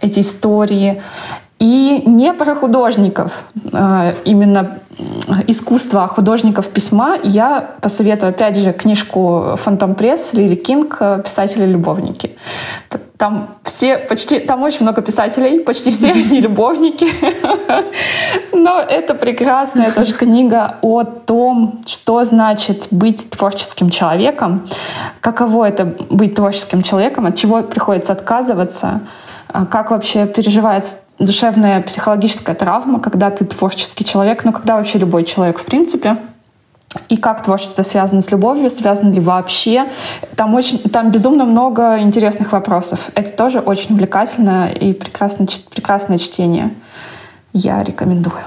эти 0.00 0.20
истории. 0.20 1.02
И 1.58 2.02
не 2.06 2.32
про 2.32 2.54
художников, 2.54 3.44
именно 4.24 4.78
искусства 5.46 6.08
художников 6.08 6.68
письма, 6.68 7.16
я 7.22 7.76
посоветую, 7.80 8.30
опять 8.30 8.56
же, 8.56 8.72
книжку 8.72 9.54
«Фантом 9.56 9.94
Пресс» 9.94 10.32
Лили 10.32 10.54
Кинг 10.54 10.98
«Писатели-любовники». 11.24 12.36
Там 13.16 13.56
все, 13.64 13.98
почти, 13.98 14.38
там 14.38 14.62
очень 14.62 14.82
много 14.82 15.02
писателей, 15.02 15.60
почти 15.60 15.90
все 15.90 16.12
они 16.12 16.40
любовники. 16.40 17.08
Но 18.52 18.78
это 18.78 19.14
прекрасная 19.14 19.90
тоже 19.90 20.12
книга 20.12 20.76
о 20.82 21.02
том, 21.02 21.80
что 21.86 22.22
значит 22.24 22.86
быть 22.92 23.28
творческим 23.30 23.90
человеком, 23.90 24.66
каково 25.20 25.68
это 25.68 25.84
быть 25.84 26.36
творческим 26.36 26.82
человеком, 26.82 27.26
от 27.26 27.36
чего 27.36 27.62
приходится 27.62 28.12
отказываться, 28.12 29.00
как 29.70 29.90
вообще 29.90 30.26
переживается 30.26 30.96
душевная 31.18 31.80
психологическая 31.82 32.54
травма, 32.54 33.00
когда 33.00 33.30
ты 33.30 33.44
творческий 33.44 34.04
человек, 34.04 34.44
ну 34.44 34.52
когда 34.52 34.76
вообще 34.76 34.98
любой 34.98 35.24
человек 35.24 35.58
в 35.58 35.64
принципе. 35.64 36.16
И 37.10 37.18
как 37.18 37.44
творчество 37.44 37.82
связано 37.82 38.22
с 38.22 38.30
любовью, 38.30 38.70
связано 38.70 39.12
ли 39.12 39.20
вообще. 39.20 39.90
Там, 40.36 40.54
очень, 40.54 40.78
там 40.78 41.10
безумно 41.10 41.44
много 41.44 41.98
интересных 41.98 42.52
вопросов. 42.52 43.10
Это 43.14 43.30
тоже 43.30 43.60
очень 43.60 43.94
увлекательно 43.94 44.72
и 44.72 44.94
прекрасное, 44.94 45.46
прекрасное 45.70 46.16
чтение. 46.16 46.74
Я 47.52 47.82
рекомендую. 47.82 48.40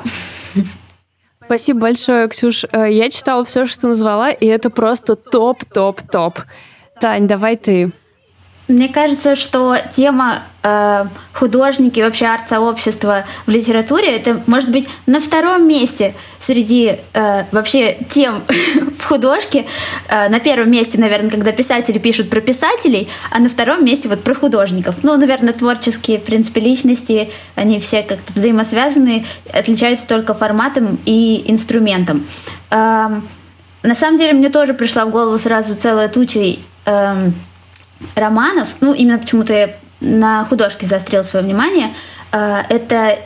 Спасибо 1.45 1.81
большое, 1.81 2.27
Ксюш. 2.29 2.65
Э, 2.71 2.91
я 2.91 3.09
читала 3.09 3.43
все, 3.43 3.65
что 3.65 3.87
назвала, 3.87 4.31
и 4.31 4.45
это 4.45 4.69
просто 4.69 5.15
топ-топ-топ. 5.15 6.39
Тань, 6.99 7.27
давай 7.27 7.57
ты. 7.57 7.91
Мне 8.71 8.87
кажется, 8.87 9.35
что 9.35 9.75
тема 9.93 10.43
э, 10.63 11.05
художники, 11.33 11.99
вообще 11.99 12.25
арт-сообщества 12.27 13.25
в 13.45 13.51
литературе, 13.51 14.15
это 14.15 14.41
может 14.47 14.71
быть 14.71 14.87
на 15.05 15.19
втором 15.19 15.67
месте 15.67 16.15
среди 16.45 16.99
э, 17.13 17.43
вообще 17.51 17.97
тем 18.09 18.43
в 18.97 19.03
художке. 19.03 19.65
Э, 20.07 20.29
на 20.29 20.39
первом 20.39 20.71
месте, 20.71 20.97
наверное, 20.97 21.29
когда 21.29 21.51
писатели 21.51 21.99
пишут 21.99 22.29
про 22.29 22.39
писателей, 22.39 23.09
а 23.29 23.39
на 23.39 23.49
втором 23.49 23.83
месте 23.83 24.07
вот 24.07 24.23
про 24.23 24.33
художников. 24.33 25.03
Ну, 25.03 25.17
наверное, 25.17 25.53
творческие, 25.53 26.17
в 26.17 26.23
принципе, 26.23 26.61
личности, 26.61 27.29
они 27.55 27.79
все 27.79 28.03
как-то 28.03 28.31
взаимосвязаны, 28.33 29.25
отличаются 29.53 30.07
только 30.07 30.33
форматом 30.33 30.97
и 31.05 31.43
инструментом. 31.47 32.25
Э, 32.69 33.19
на 33.83 33.95
самом 33.95 34.17
деле, 34.17 34.33
мне 34.33 34.49
тоже 34.49 34.73
пришла 34.73 35.05
в 35.05 35.09
голову 35.09 35.37
сразу 35.37 35.75
целая 35.75 36.07
туча 36.07 36.57
э, 36.85 37.31
романов, 38.15 38.69
ну, 38.81 38.93
именно 38.93 39.19
почему-то 39.19 39.53
я 39.53 39.75
на 39.99 40.45
художке 40.45 40.85
заострил 40.85 41.23
свое 41.23 41.45
внимание, 41.45 41.93
э, 42.31 42.63
это 42.69 43.19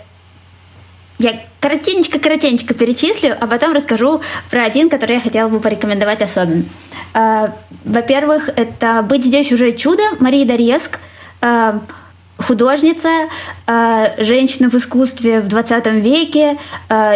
я 1.17 1.39
коротенечко-коротенечко 1.61 2.73
перечислю, 2.73 3.35
а 3.39 3.47
потом 3.47 3.73
расскажу 3.73 4.21
про 4.49 4.63
один, 4.63 4.89
который 4.89 5.15
я 5.15 5.21
хотела 5.21 5.47
бы 5.47 5.59
порекомендовать 5.59 6.21
особенно. 6.21 6.65
Э, 7.13 7.49
во-первых, 7.83 8.49
это 8.49 9.01
«Быть 9.01 9.25
здесь 9.25 9.51
уже 9.51 9.71
чудо» 9.71 10.03
Марии 10.19 10.43
Дореск, 10.43 10.99
э, 11.41 11.79
художница, 12.37 13.09
э, 13.67 14.23
женщина 14.23 14.69
в 14.69 14.75
искусстве 14.75 15.41
в 15.41 15.47
20 15.47 15.87
веке, 16.01 16.57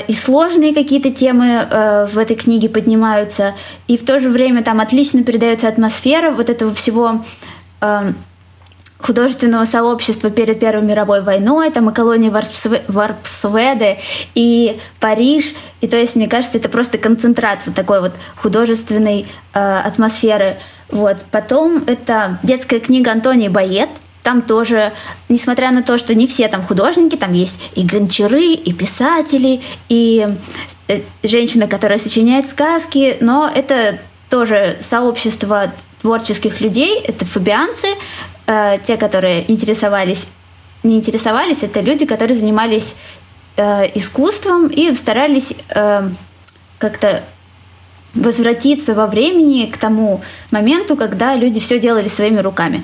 и 0.08 0.14
сложные 0.14 0.74
какие-то 0.74 1.12
темы 1.12 1.68
в 2.12 2.18
этой 2.18 2.36
книге 2.36 2.70
поднимаются, 2.70 3.54
и 3.88 3.98
в 3.98 4.06
то 4.06 4.20
же 4.20 4.30
время 4.30 4.64
там 4.64 4.80
отлично 4.80 5.24
передается 5.24 5.68
атмосфера 5.68 6.32
вот 6.32 6.50
этого 6.50 6.74
всего 6.74 7.22
художественного 9.00 9.66
сообщества 9.66 10.30
перед 10.30 10.60
Первой 10.60 10.84
мировой 10.84 11.22
войной, 11.22 11.72
там 11.72 11.90
и 11.90 11.94
колония 11.94 12.32
Варпсведы, 12.88 13.98
и 14.36 14.80
Париж. 15.00 15.54
И 15.82 15.88
то 15.88 15.98
есть, 15.98 16.16
мне 16.16 16.28
кажется, 16.28 16.58
это 16.58 16.70
просто 16.70 16.98
концентрат 16.98 17.64
вот 17.66 17.76
такой 17.76 18.02
вот 18.02 18.12
художественной 18.36 19.26
э, 19.54 19.80
атмосферы. 19.80 20.58
Вот. 20.90 21.18
Потом 21.32 21.84
это 21.88 22.40
детская 22.44 22.80
книга 22.80 23.12
Антонии 23.12 23.48
Боет. 23.48 23.90
Там 24.30 24.44
тоже, 24.44 24.94
несмотря 25.28 25.72
на 25.72 25.82
то, 25.82 25.98
что 25.98 26.14
не 26.14 26.28
все 26.28 26.48
там 26.50 26.62
художники, 26.62 27.16
там 27.16 27.34
есть 27.34 27.60
и 27.74 27.84
гончары, 27.84 28.52
и 28.52 28.72
писатели, 28.74 29.60
и 29.90 30.28
э, 30.88 31.02
женщина, 31.24 31.66
которая 31.66 31.98
сочиняет 31.98 32.48
сказки, 32.48 33.18
но 33.22 33.50
это 33.52 33.98
тоже 34.30 34.78
сообщество 34.82 35.74
творческих 36.00 36.62
людей, 36.62 37.00
это 37.00 37.26
фабианцы, 37.26 37.88
э, 38.46 38.78
те, 38.86 38.98
которые 38.98 39.52
интересовались, 39.52 40.28
не 40.84 40.98
интересовались, 40.98 41.64
это 41.64 41.80
люди, 41.80 42.06
которые 42.06 42.38
занимались 42.38 42.94
э, 43.58 43.88
искусством 43.96 44.68
и 44.68 44.94
старались 44.94 45.56
как-то 46.78 47.24
возвратиться 48.14 48.94
во 48.94 49.08
времени 49.08 49.66
к 49.66 49.78
тому 49.78 50.22
моменту, 50.52 50.96
когда 50.96 51.34
люди 51.34 51.60
все 51.60 51.80
делали 51.80 52.10
своими 52.10 52.42
руками. 52.42 52.84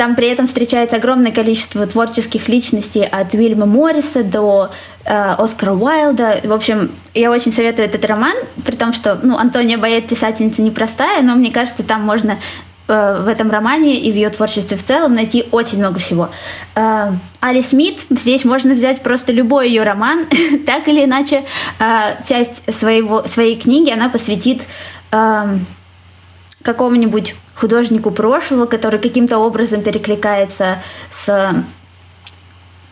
Там 0.00 0.16
при 0.16 0.28
этом 0.28 0.46
встречается 0.46 0.96
огромное 0.96 1.30
количество 1.30 1.86
творческих 1.86 2.48
личностей 2.48 3.04
от 3.04 3.34
Уильяма 3.34 3.66
Морриса 3.66 4.24
до 4.24 4.70
э, 5.04 5.34
Оскара 5.36 5.74
Уайлда. 5.74 6.40
В 6.42 6.54
общем, 6.54 6.90
я 7.12 7.30
очень 7.30 7.52
советую 7.52 7.86
этот 7.86 8.02
роман, 8.06 8.32
при 8.64 8.76
том, 8.76 8.94
что 8.94 9.20
ну, 9.22 9.36
Антония 9.36 9.76
Боет 9.76 10.08
писательница 10.08 10.62
непростая, 10.62 11.22
но 11.22 11.34
мне 11.34 11.52
кажется, 11.52 11.82
там 11.82 12.00
можно 12.00 12.38
Э, 12.90 13.22
в 13.22 13.28
этом 13.28 13.50
романе 13.50 13.94
и 14.00 14.10
в 14.10 14.16
ее 14.16 14.30
творчестве 14.30 14.76
в 14.76 14.82
целом 14.82 15.14
найти 15.14 15.44
очень 15.52 15.78
много 15.78 16.00
всего. 16.00 16.30
Э, 16.74 17.12
Али 17.40 17.62
Смит, 17.62 18.00
здесь 18.10 18.44
можно 18.44 18.74
взять 18.74 19.00
просто 19.02 19.32
любой 19.32 19.68
ее 19.68 19.84
роман, 19.84 20.26
так 20.66 20.88
или 20.88 21.04
иначе 21.04 21.44
э, 21.78 22.16
часть 22.28 22.62
своего, 22.74 23.22
своей 23.28 23.56
книги 23.56 23.90
она 23.90 24.08
посвятит 24.08 24.62
какому-нибудь 26.62 27.34
художнику 27.54 28.10
прошлого, 28.10 28.66
который 28.66 29.00
каким-то 29.00 29.38
образом 29.38 29.82
перекликается 29.82 30.82
с 31.10 31.64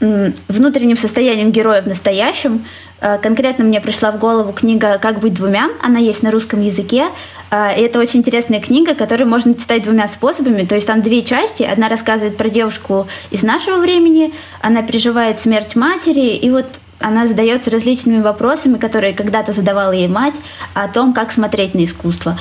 внутренним 0.01 0.97
состоянием 0.97 1.51
героя 1.51 1.83
в 1.83 1.87
настоящем. 1.87 2.65
Э, 3.01 3.19
конкретно 3.19 3.65
мне 3.65 3.81
пришла 3.81 4.11
в 4.13 4.19
голову 4.19 4.53
книга 4.53 4.99
«Как 4.99 5.19
быть 5.19 5.35
двумя». 5.35 5.71
Она 5.83 5.99
есть 5.99 6.23
на 6.23 6.31
русском 6.31 6.61
языке. 6.61 7.07
Э, 7.51 7.77
и 7.77 7.83
это 7.83 7.99
очень 7.99 8.21
интересная 8.21 8.61
книга, 8.61 8.95
которую 8.95 9.29
можно 9.29 9.55
читать 9.55 9.83
двумя 9.83 10.07
способами. 10.07 10.65
То 10.65 10.77
есть 10.77 10.87
там 10.87 11.03
две 11.03 11.23
части. 11.23 11.65
Одна 11.65 11.89
рассказывает 11.89 12.37
про 12.37 12.49
девушку 12.49 13.09
из 13.31 13.43
нашего 13.43 13.79
времени. 13.79 14.33
Она 14.61 14.83
переживает 14.83 15.41
смерть 15.41 15.75
матери. 15.75 16.37
И 16.37 16.49
вот 16.51 16.67
она 17.01 17.27
задается 17.27 17.71
различными 17.71 18.23
вопросами, 18.23 18.77
которые 18.77 19.15
когда-то 19.15 19.53
задавала 19.53 19.93
ей 19.93 20.09
мать, 20.09 20.35
о 20.75 20.89
том, 20.89 21.13
как 21.13 21.33
смотреть 21.33 21.75
на 21.75 21.85
искусство. 21.85 22.39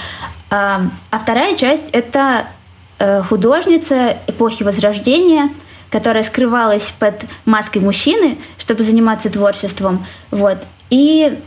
А, 0.49 0.83
а 1.09 1.19
вторая 1.19 1.55
часть— 1.55 1.89
это 1.91 2.47
э, 2.99 3.21
художница 3.23 4.17
эпохи 4.27 4.63
Возрождения— 4.63 5.49
которая 5.89 6.23
скрывалась 6.23 6.93
под 6.99 7.25
маской 7.45 7.79
мужчины, 7.79 8.37
чтобы 8.57 8.83
заниматься 8.83 9.29
творчеством. 9.29 10.05
Вот. 10.31 10.57
И 10.89 11.39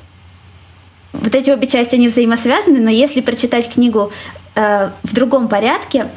вот 1.12 1.34
эти 1.34 1.50
обе 1.50 1.66
части, 1.66 1.94
они 1.94 2.08
взаимосвязаны, 2.08 2.80
но 2.80 2.90
если 2.90 3.20
прочитать 3.20 3.72
книгу 3.72 4.12
э, 4.54 4.90
в 5.02 5.14
другом 5.14 5.48
порядке, 5.48 6.08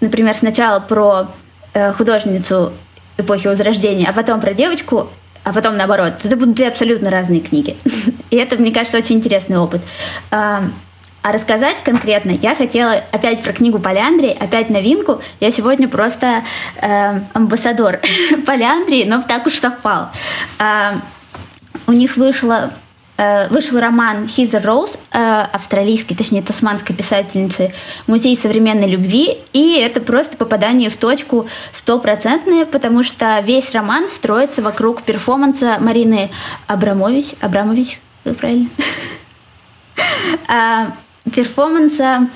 например, 0.00 0.34
сначала 0.34 0.80
про 0.80 1.28
э, 1.74 1.92
художницу 1.92 2.72
эпохи 3.16 3.46
Возрождения, 3.46 4.06
а 4.08 4.12
потом 4.12 4.40
про 4.40 4.52
девочку, 4.52 5.08
а 5.44 5.52
потом 5.52 5.76
наоборот, 5.76 6.18
то 6.20 6.28
это 6.28 6.36
будут 6.36 6.54
две 6.54 6.68
абсолютно 6.68 7.10
разные 7.10 7.40
книги. 7.40 7.76
И 8.30 8.36
это, 8.36 8.56
мне 8.56 8.72
кажется, 8.72 8.98
очень 8.98 9.16
интересный 9.16 9.58
опыт. 9.58 9.82
А 11.22 11.30
рассказать 11.30 11.82
конкретно 11.84 12.32
я 12.32 12.56
хотела 12.56 12.94
опять 13.12 13.42
про 13.42 13.52
книгу 13.52 13.78
Поляндрии, 13.78 14.36
опять 14.38 14.70
новинку. 14.70 15.22
Я 15.38 15.52
сегодня 15.52 15.88
просто 15.88 16.42
э, 16.80 17.20
амбассадор 17.32 18.00
Поляндрии, 18.46 19.04
но 19.04 19.22
так 19.22 19.46
уж 19.46 19.54
совпал. 19.54 20.10
Э, 20.58 20.94
у 21.86 21.92
них 21.92 22.16
вышло 22.16 22.72
э, 23.18 23.46
вышел 23.48 23.78
роман 23.78 24.26
Хизер 24.26 24.62
Роуз, 24.64 24.98
э, 25.12 25.42
австралийской, 25.52 26.16
точнее, 26.16 26.42
тасманской 26.42 26.96
писательницы 26.96 27.72
«Музей 28.08 28.36
современной 28.36 28.88
любви», 28.88 29.38
и 29.52 29.78
это 29.78 30.00
просто 30.00 30.36
попадание 30.36 30.90
в 30.90 30.96
точку 30.96 31.46
стопроцентное, 31.72 32.66
потому 32.66 33.04
что 33.04 33.38
весь 33.44 33.72
роман 33.72 34.08
строится 34.08 34.60
вокруг 34.60 35.02
перформанса 35.02 35.76
Марины 35.78 36.30
Абрамович, 36.66 37.34
Абрамович, 37.40 38.00
правильно? 38.38 38.68
Перформанса, 41.30 42.28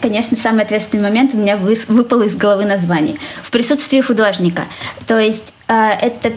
конечно, 0.00 0.36
самый 0.36 0.64
ответственный 0.64 1.02
момент 1.02 1.34
у 1.34 1.38
меня 1.38 1.56
выпал 1.56 2.22
из 2.22 2.36
головы 2.36 2.64
название. 2.64 3.16
В 3.42 3.50
присутствии 3.50 4.00
художника. 4.00 4.66
То 5.06 5.18
есть 5.18 5.54
э, 5.68 5.74
это 5.74 6.32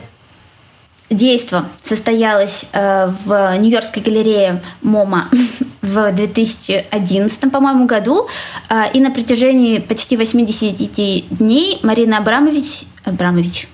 действо 1.10 1.68
состоялось 1.84 2.64
э, 2.72 3.12
в 3.26 3.58
Нью-Йоркской 3.58 4.02
галерее 4.02 4.62
МОМА 4.82 5.30
в 5.82 6.12
2011, 6.12 7.52
по-моему, 7.52 7.86
году. 7.86 8.28
Э, 8.70 8.84
и 8.94 9.02
на 9.02 9.12
протяжении 9.12 9.80
почти 9.80 10.16
80 10.16 11.38
дней 11.38 11.80
Марина 11.84 12.20
Абрамович, 12.20 12.84
Абрамович 13.04 13.68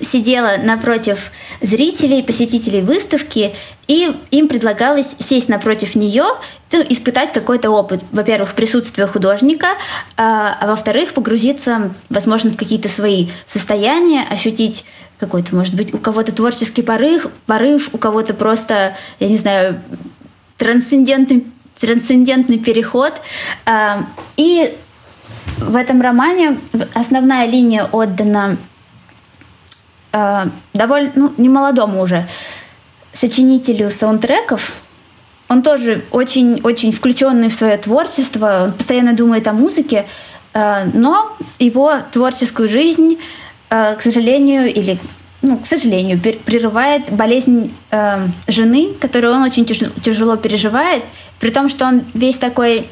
сидела 0.00 0.56
напротив 0.62 1.30
зрителей, 1.60 2.22
посетителей 2.22 2.80
выставки, 2.80 3.54
и 3.86 4.14
им 4.30 4.48
предлагалось 4.48 5.16
сесть 5.18 5.48
напротив 5.48 5.94
нее, 5.94 6.24
ну, 6.72 6.84
испытать 6.88 7.32
какой-то 7.32 7.70
опыт. 7.70 8.02
Во-первых, 8.10 8.54
присутствие 8.54 9.06
художника, 9.06 9.68
а, 10.16 10.56
а 10.60 10.66
во-вторых, 10.66 11.12
погрузиться, 11.12 11.94
возможно, 12.08 12.50
в 12.50 12.56
какие-то 12.56 12.88
свои 12.88 13.28
состояния, 13.46 14.26
ощутить 14.30 14.84
какой-то, 15.18 15.54
может 15.54 15.74
быть, 15.74 15.94
у 15.94 15.98
кого-то 15.98 16.32
творческий 16.32 16.82
порыв, 16.82 17.28
порыв, 17.46 17.90
у 17.92 17.98
кого-то 17.98 18.34
просто, 18.34 18.96
я 19.20 19.28
не 19.28 19.38
знаю, 19.38 19.80
трансцендентный, 20.56 21.46
трансцендентный 21.78 22.58
переход. 22.58 23.12
А, 23.66 24.06
и 24.36 24.74
в 25.58 25.76
этом 25.76 26.00
романе 26.00 26.58
основная 26.94 27.46
линия 27.46 27.84
отдана 27.84 28.56
э, 30.14 30.48
довольно 30.72 31.12
ну, 31.14 31.32
немолодому 31.36 32.00
уже 32.00 32.26
сочинителю 33.12 33.90
саундтреков. 33.90 34.72
Он 35.48 35.62
тоже 35.62 36.04
очень-очень 36.10 36.92
включенный 36.92 37.48
в 37.48 37.52
свое 37.52 37.76
творчество, 37.76 38.64
он 38.64 38.72
постоянно 38.72 39.12
думает 39.12 39.46
о 39.48 39.52
музыке, 39.52 40.06
э, 40.54 40.90
но 40.94 41.36
его 41.58 41.92
творческую 42.12 42.68
жизнь, 42.68 43.18
э, 43.70 43.96
к 43.96 44.02
сожалению, 44.02 44.72
или 44.72 44.98
ну, 45.42 45.58
к 45.58 45.66
сожалению, 45.66 46.18
прерывает 46.18 47.12
болезнь 47.12 47.70
жены, 48.48 48.94
которую 48.98 49.34
он 49.34 49.42
очень 49.42 49.66
тяжело 49.66 50.36
переживает, 50.38 51.04
при 51.38 51.50
том, 51.50 51.68
что 51.68 51.84
он 51.84 52.04
весь 52.14 52.38
такой 52.38 52.88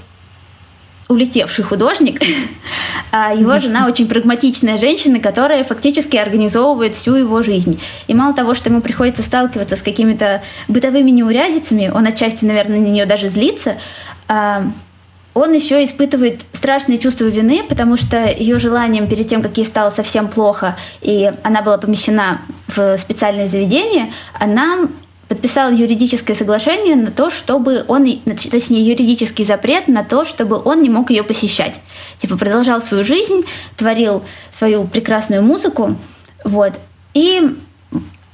улетевший 1.13 1.65
художник. 1.65 2.21
А 3.15 3.35
его 3.35 3.59
жена 3.59 3.87
очень 3.89 4.09
прагматичная 4.09 4.79
женщина, 4.79 5.21
которая 5.21 5.65
фактически 5.65 6.17
организовывает 6.17 6.95
всю 6.95 7.15
его 7.15 7.43
жизнь. 7.43 7.79
И 8.07 8.15
мало 8.15 8.33
того, 8.33 8.55
что 8.55 8.71
ему 8.71 8.81
приходится 8.81 9.23
сталкиваться 9.23 9.77
с 9.77 9.83
какими-то 9.83 10.43
бытовыми 10.67 11.11
неурядицами, 11.11 11.93
он 11.95 12.07
отчасти, 12.07 12.47
наверное, 12.47 12.81
на 12.81 12.87
нее 12.87 13.05
даже 13.05 13.29
злится, 13.29 13.77
а, 14.29 14.65
он 15.35 15.53
еще 15.53 15.83
испытывает 15.85 16.43
страшные 16.53 16.99
чувства 16.99 17.25
вины, 17.25 17.63
потому 17.67 17.97
что 17.97 18.27
ее 18.27 18.59
желанием 18.59 19.09
перед 19.09 19.29
тем, 19.29 19.43
как 19.43 19.57
ей 19.57 19.65
стало 19.65 19.91
совсем 19.91 20.29
плохо, 20.29 20.77
и 21.01 21.33
она 21.43 21.63
была 21.63 21.79
помещена 21.79 22.43
в 22.67 22.97
специальное 22.99 23.49
заведение, 23.49 24.13
она 24.39 24.89
подписал 25.33 25.72
юридическое 25.72 26.37
соглашение 26.37 26.95
на 26.95 27.11
то, 27.11 27.30
чтобы 27.30 27.87
он, 27.89 28.07
точнее, 28.51 28.87
юридический 28.87 29.47
запрет 29.47 29.89
на 29.89 30.05
то, 30.05 30.26
чтобы 30.26 30.61
он 30.62 30.83
не 30.83 30.91
мог 30.91 31.09
ее 31.09 31.22
посещать. 31.22 31.80
Типа 32.18 32.37
продолжал 32.37 32.83
свою 32.83 33.03
жизнь, 33.03 33.43
творил 33.78 34.22
свою 34.53 34.85
прекрасную 34.87 35.43
музыку, 35.43 35.97
Вот. 36.45 36.74
И 37.14 37.41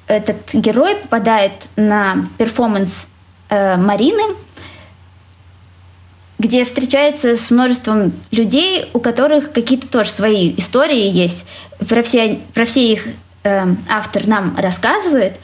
этот 0.09 0.39
герой 0.53 0.97
попадает 0.97 1.53
на 1.77 2.29
перформанс 2.37 3.07
э, 3.49 3.77
Марины, 3.77 4.35
где 6.41 6.65
встречается 6.65 7.37
с 7.37 7.49
множеством 7.53 8.13
людей, 8.33 8.87
у 8.93 8.99
которых 8.99 9.53
какие-то 9.53 9.89
тоже 9.89 10.11
свои 10.11 10.53
истории 10.57 11.09
есть. 11.09 11.47
Про 11.89 12.03
все, 12.03 12.41
про 12.55 12.65
все 12.65 12.93
их 12.93 13.07
э, 13.45 13.67
автор 13.89 14.27
нам 14.27 14.57
рассказывает, 14.59 15.37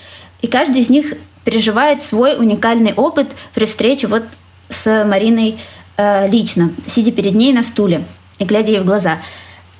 и 0.42 0.48
каждый 0.48 0.80
из 0.80 0.90
них 0.90 1.14
переживает 1.44 2.02
свой 2.02 2.36
уникальный 2.36 2.92
опыт 2.94 3.28
при 3.54 3.66
встрече 3.66 4.06
вот 4.06 4.24
с 4.68 5.04
Мариной 5.04 5.58
э, 5.96 6.28
лично, 6.28 6.72
сидя 6.86 7.12
перед 7.12 7.34
ней 7.34 7.52
на 7.52 7.62
стуле 7.62 8.04
и 8.38 8.44
глядя 8.44 8.72
ей 8.72 8.80
в 8.80 8.84
глаза. 8.84 9.18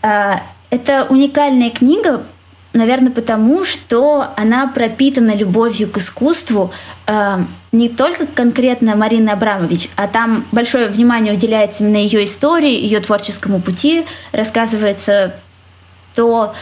Э, 0.03 0.37
это 0.71 1.07
уникальная 1.09 1.71
книга, 1.71 2.25
наверное, 2.73 3.13
потому 3.13 3.65
что 3.65 4.29
она 4.37 4.67
пропитана 4.67 5.35
любовью 5.35 5.89
к 5.89 5.99
искусству 5.99 6.73
э, 7.07 7.39
не 7.73 7.89
только 7.89 8.27
конкретно 8.27 8.95
Марины 8.95 9.31
Абрамович, 9.31 9.89
а 9.97 10.07
там 10.07 10.47
большое 10.53 10.87
внимание 10.87 11.35
уделяется 11.35 11.83
именно 11.83 11.97
ее 11.97 12.25
истории, 12.25 12.71
ее 12.71 13.01
творческому 13.01 13.61
пути, 13.61 14.05
рассказывается 14.33 15.35
то, 16.15 16.55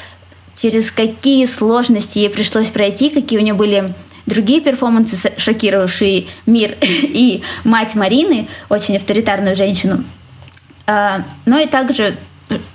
через 0.57 0.91
какие 0.91 1.47
сложности 1.47 2.19
ей 2.19 2.31
пришлось 2.31 2.69
пройти, 2.69 3.11
какие 3.11 3.39
у 3.39 3.43
нее 3.43 3.55
были 3.55 3.93
другие 4.27 4.61
перформансы, 4.61 5.33
шокировавшие 5.37 6.27
мир, 6.47 6.77
и 6.81 7.43
мать 7.65 7.95
Марины, 7.95 8.49
очень 8.69 8.97
авторитарную 8.97 9.57
женщину. 9.57 10.05
А, 10.87 11.25
но 11.47 11.59
и 11.59 11.67
также, 11.67 12.17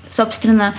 собственно, 0.09 0.73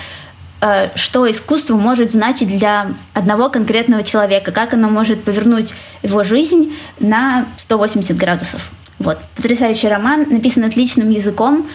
а, 0.61 0.91
что 0.97 1.31
искусство 1.31 1.77
может 1.77 2.11
значить 2.11 2.49
для 2.49 2.93
одного 3.15 3.49
конкретного 3.49 4.03
человека, 4.03 4.51
как 4.53 4.75
оно 4.75 4.89
может 4.89 5.23
повернуть 5.25 5.73
его 6.03 6.25
жизнь 6.25 6.75
на 6.99 7.47
180 7.59 8.17
градусов. 8.17 8.71
Вот. 8.99 9.19
Потрясающий 9.37 9.89
роман, 9.89 10.27
написан 10.29 10.65
отличным 10.65 11.11
языком 11.11 11.69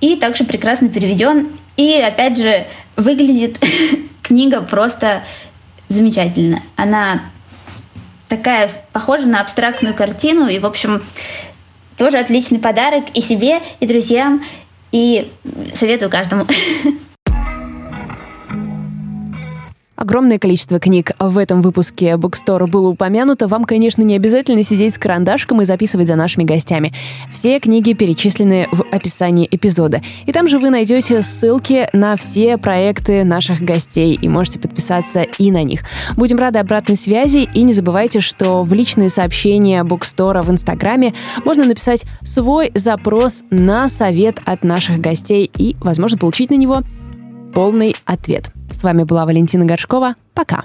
и 0.00 0.16
также 0.16 0.44
прекрасно 0.44 0.88
переведен. 0.88 1.48
И, 1.76 1.92
опять 1.94 2.36
же, 2.36 2.66
выглядит 2.96 3.58
книга 4.22 4.60
просто 4.60 5.24
замечательно. 5.88 6.62
Она 6.76 7.22
такая 8.30 8.70
похожа 8.92 9.26
на 9.26 9.42
абстрактную 9.42 9.94
картину. 9.94 10.48
И, 10.48 10.58
в 10.58 10.64
общем, 10.64 11.02
тоже 11.98 12.18
отличный 12.18 12.60
подарок 12.60 13.04
и 13.12 13.20
себе, 13.20 13.60
и 13.80 13.86
друзьям. 13.86 14.42
И 14.92 15.30
советую 15.74 16.10
каждому. 16.10 16.46
Огромное 20.00 20.38
количество 20.38 20.80
книг 20.80 21.12
в 21.18 21.36
этом 21.36 21.60
выпуске 21.60 22.12
Bookstore 22.12 22.66
было 22.66 22.88
упомянуто. 22.88 23.48
Вам, 23.48 23.66
конечно, 23.66 24.00
не 24.00 24.16
обязательно 24.16 24.64
сидеть 24.64 24.94
с 24.94 24.98
карандашком 24.98 25.60
и 25.60 25.66
записывать 25.66 26.08
за 26.08 26.16
нашими 26.16 26.42
гостями. 26.42 26.94
Все 27.30 27.60
книги 27.60 27.92
перечислены 27.92 28.66
в 28.72 28.80
описании 28.90 29.46
эпизода. 29.50 30.00
И 30.24 30.32
там 30.32 30.48
же 30.48 30.58
вы 30.58 30.70
найдете 30.70 31.20
ссылки 31.20 31.86
на 31.92 32.16
все 32.16 32.56
проекты 32.56 33.24
наших 33.24 33.60
гостей 33.60 34.14
и 34.14 34.26
можете 34.26 34.58
подписаться 34.58 35.20
и 35.36 35.50
на 35.50 35.64
них. 35.64 35.82
Будем 36.16 36.38
рады 36.38 36.60
обратной 36.60 36.96
связи 36.96 37.46
и 37.52 37.62
не 37.62 37.74
забывайте, 37.74 38.20
что 38.20 38.62
в 38.62 38.72
личные 38.72 39.10
сообщения 39.10 39.84
Bookstore 39.84 40.40
в 40.40 40.50
Инстаграме 40.50 41.12
можно 41.44 41.66
написать 41.66 42.06
свой 42.22 42.70
запрос 42.74 43.44
на 43.50 43.86
совет 43.86 44.38
от 44.46 44.64
наших 44.64 44.98
гостей 44.98 45.50
и, 45.58 45.76
возможно, 45.82 46.16
получить 46.16 46.48
на 46.48 46.56
него 46.56 46.84
полный 47.52 47.94
ответ. 48.04 48.50
С 48.72 48.82
вами 48.82 49.04
была 49.04 49.26
Валентина 49.26 49.64
Горшкова. 49.64 50.14
Пока. 50.34 50.64